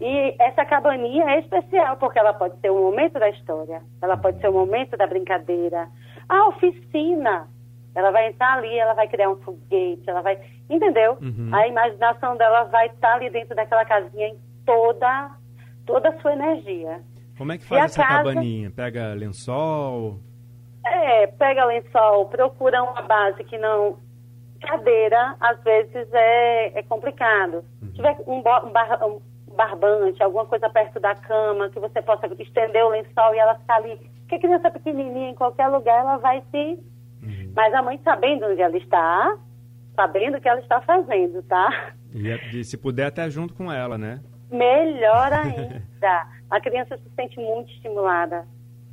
e 0.00 0.34
essa 0.38 0.64
cabaninha 0.64 1.24
é 1.30 1.40
especial, 1.40 1.96
porque 1.98 2.18
ela 2.18 2.32
pode 2.32 2.58
ser 2.60 2.70
um 2.70 2.80
momento 2.80 3.18
da 3.18 3.28
história, 3.28 3.82
ela 4.00 4.16
pode 4.16 4.40
ser 4.40 4.48
um 4.48 4.54
momento 4.54 4.96
da 4.96 5.06
brincadeira. 5.06 5.88
A 6.26 6.48
oficina, 6.48 7.48
ela 7.94 8.10
vai 8.10 8.28
entrar 8.28 8.54
ali, 8.54 8.78
ela 8.78 8.94
vai 8.94 9.06
criar 9.08 9.30
um 9.30 9.36
foguete, 9.36 10.08
ela 10.08 10.22
vai. 10.22 10.38
Entendeu? 10.70 11.18
Uhum. 11.20 11.50
A 11.52 11.66
imaginação 11.68 12.36
dela 12.36 12.64
vai 12.64 12.86
estar 12.86 13.14
ali 13.14 13.28
dentro 13.28 13.54
daquela 13.54 13.84
casinha 13.84 14.28
em 14.28 14.38
toda, 14.64 15.32
toda 15.84 16.08
a 16.08 16.20
sua 16.20 16.32
energia. 16.32 17.02
Como 17.36 17.52
é 17.52 17.58
que 17.58 17.64
faz 17.64 17.84
essa 17.84 18.02
casa... 18.02 18.18
cabaninha? 18.18 18.70
Pega 18.70 19.12
lençol? 19.12 20.18
É, 20.86 21.26
pega 21.26 21.64
lençol, 21.66 22.26
procura 22.26 22.82
uma 22.82 23.02
base 23.02 23.44
que 23.44 23.58
não. 23.58 23.98
Cadeira, 24.60 25.36
às 25.40 25.58
vezes, 25.62 26.06
é, 26.12 26.78
é 26.78 26.82
complicado. 26.82 27.64
Uhum. 27.80 27.88
Se 27.88 27.92
tiver 27.94 28.14
um, 28.26 28.42
bar, 28.42 28.62
um, 29.06 29.18
barbante, 29.54 30.22
alguma 30.22 30.46
coisa 30.46 30.68
perto 30.68 31.00
da 31.00 31.14
cama, 31.14 31.70
que 31.70 31.78
você 31.78 32.00
possa 32.02 32.26
estender 32.38 32.84
o 32.84 32.90
lençol 32.90 33.34
e 33.34 33.38
ela 33.38 33.54
ficar 33.56 33.76
ali. 33.76 33.96
Porque 34.20 34.36
a 34.36 34.40
criança 34.40 34.70
pequenininha, 34.70 35.30
em 35.30 35.34
qualquer 35.34 35.68
lugar, 35.68 36.00
ela 36.00 36.16
vai 36.18 36.42
se... 36.50 36.78
Uhum. 37.22 37.52
Mas 37.54 37.74
a 37.74 37.82
mãe 37.82 38.00
sabendo 38.02 38.46
onde 38.46 38.62
ela 38.62 38.76
está, 38.76 39.36
sabendo 39.94 40.38
o 40.38 40.40
que 40.40 40.48
ela 40.48 40.60
está 40.60 40.80
fazendo, 40.80 41.42
tá? 41.42 41.92
E, 42.12 42.64
se 42.64 42.78
puder, 42.78 43.06
até 43.06 43.28
junto 43.28 43.54
com 43.54 43.70
ela, 43.70 43.98
né? 43.98 44.20
Melhor 44.50 45.30
ainda. 45.34 46.26
a 46.50 46.60
criança 46.60 46.96
se 46.96 47.10
sente 47.14 47.38
muito 47.38 47.70
estimulada. 47.72 48.46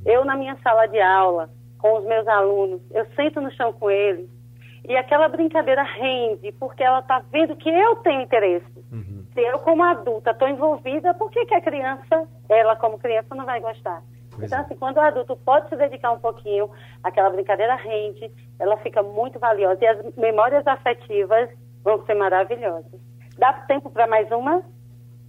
Eu, 0.05 0.25
na 0.25 0.35
minha 0.35 0.57
sala 0.63 0.87
de 0.87 0.99
aula, 0.99 1.49
com 1.77 1.97
os 1.97 2.05
meus 2.05 2.27
alunos, 2.27 2.81
eu 2.91 3.05
sento 3.15 3.39
no 3.39 3.51
chão 3.51 3.71
com 3.73 3.89
eles 3.89 4.29
e 4.87 4.95
aquela 4.95 5.27
brincadeira 5.27 5.83
rende, 5.83 6.51
porque 6.53 6.81
ela 6.81 6.99
está 6.99 7.19
vendo 7.31 7.55
que 7.57 7.69
eu 7.69 7.97
tenho 7.97 8.21
interesse. 8.21 8.76
Se 9.37 9.43
eu 9.43 9.59
como 9.59 9.83
adulta 9.83 10.31
estou 10.31 10.47
envolvida, 10.47 11.13
por 11.13 11.29
que, 11.29 11.45
que 11.45 11.53
a 11.53 11.61
criança, 11.61 12.27
ela 12.49 12.75
como 12.75 12.97
criança, 12.97 13.35
não 13.35 13.45
vai 13.45 13.59
gostar? 13.59 14.01
Pois 14.31 14.45
então, 14.45 14.57
é. 14.57 14.61
assim, 14.63 14.75
quando 14.75 14.97
o 14.97 15.01
adulto 15.01 15.37
pode 15.45 15.69
se 15.69 15.75
dedicar 15.75 16.11
um 16.11 16.17
pouquinho, 16.17 16.71
aquela 17.03 17.29
brincadeira 17.29 17.75
rende, 17.75 18.31
ela 18.57 18.77
fica 18.77 19.03
muito 19.03 19.37
valiosa. 19.37 19.77
E 19.79 19.87
as 19.87 20.15
memórias 20.15 20.65
afetivas 20.65 21.51
vão 21.83 22.03
ser 22.07 22.15
maravilhosas. 22.15 22.99
Dá 23.37 23.53
tempo 23.53 23.91
para 23.91 24.07
mais 24.07 24.27
uma? 24.31 24.63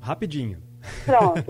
Rapidinho. 0.01 0.57
Pronto. 1.05 1.45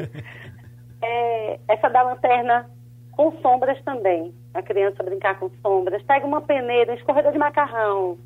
é, 1.00 1.60
essa 1.68 1.88
da 1.88 2.02
lanterna 2.02 2.68
com 3.12 3.40
sombras 3.40 3.80
também. 3.84 4.34
A 4.52 4.62
criança 4.62 5.04
brincar 5.04 5.38
com 5.38 5.48
sombras. 5.62 6.02
Pega 6.02 6.26
uma 6.26 6.40
peneira, 6.40 6.90
um 6.90 6.96
escorredor 6.96 7.30
de 7.30 7.38
macarrão 7.38 8.18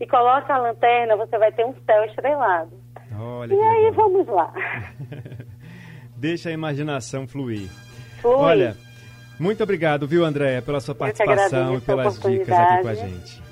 e 0.00 0.06
coloca 0.06 0.54
a 0.54 0.58
lanterna, 0.58 1.16
você 1.16 1.36
vai 1.36 1.52
ter 1.52 1.66
um 1.66 1.74
céu 1.84 2.02
estrelado. 2.06 2.83
Olha 3.18 3.54
e 3.54 3.60
aí 3.60 3.84
legal. 3.84 3.92
vamos 4.10 4.26
lá. 4.26 4.52
Deixa 6.16 6.48
a 6.48 6.52
imaginação 6.52 7.26
fluir. 7.26 7.68
Fui. 8.20 8.30
Olha, 8.30 8.76
muito 9.38 9.62
obrigado, 9.62 10.06
viu, 10.06 10.24
Andréia, 10.24 10.62
pela 10.62 10.80
sua 10.80 10.94
participação 10.94 11.76
e 11.76 11.80
pelas 11.80 12.18
dicas 12.18 12.50
aqui 12.50 12.82
com 12.82 12.88
a 12.88 12.94
gente. 12.94 13.42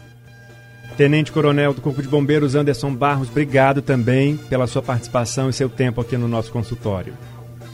Tenente 0.96 1.32
Coronel 1.32 1.72
do 1.72 1.80
Corpo 1.80 2.02
de 2.02 2.08
Bombeiros 2.08 2.54
Anderson 2.54 2.94
Barros, 2.94 3.30
obrigado 3.30 3.80
também 3.80 4.36
pela 4.36 4.66
sua 4.66 4.82
participação 4.82 5.48
e 5.48 5.52
seu 5.52 5.68
tempo 5.68 6.00
aqui 6.00 6.16
no 6.16 6.28
nosso 6.28 6.52
consultório. 6.52 7.14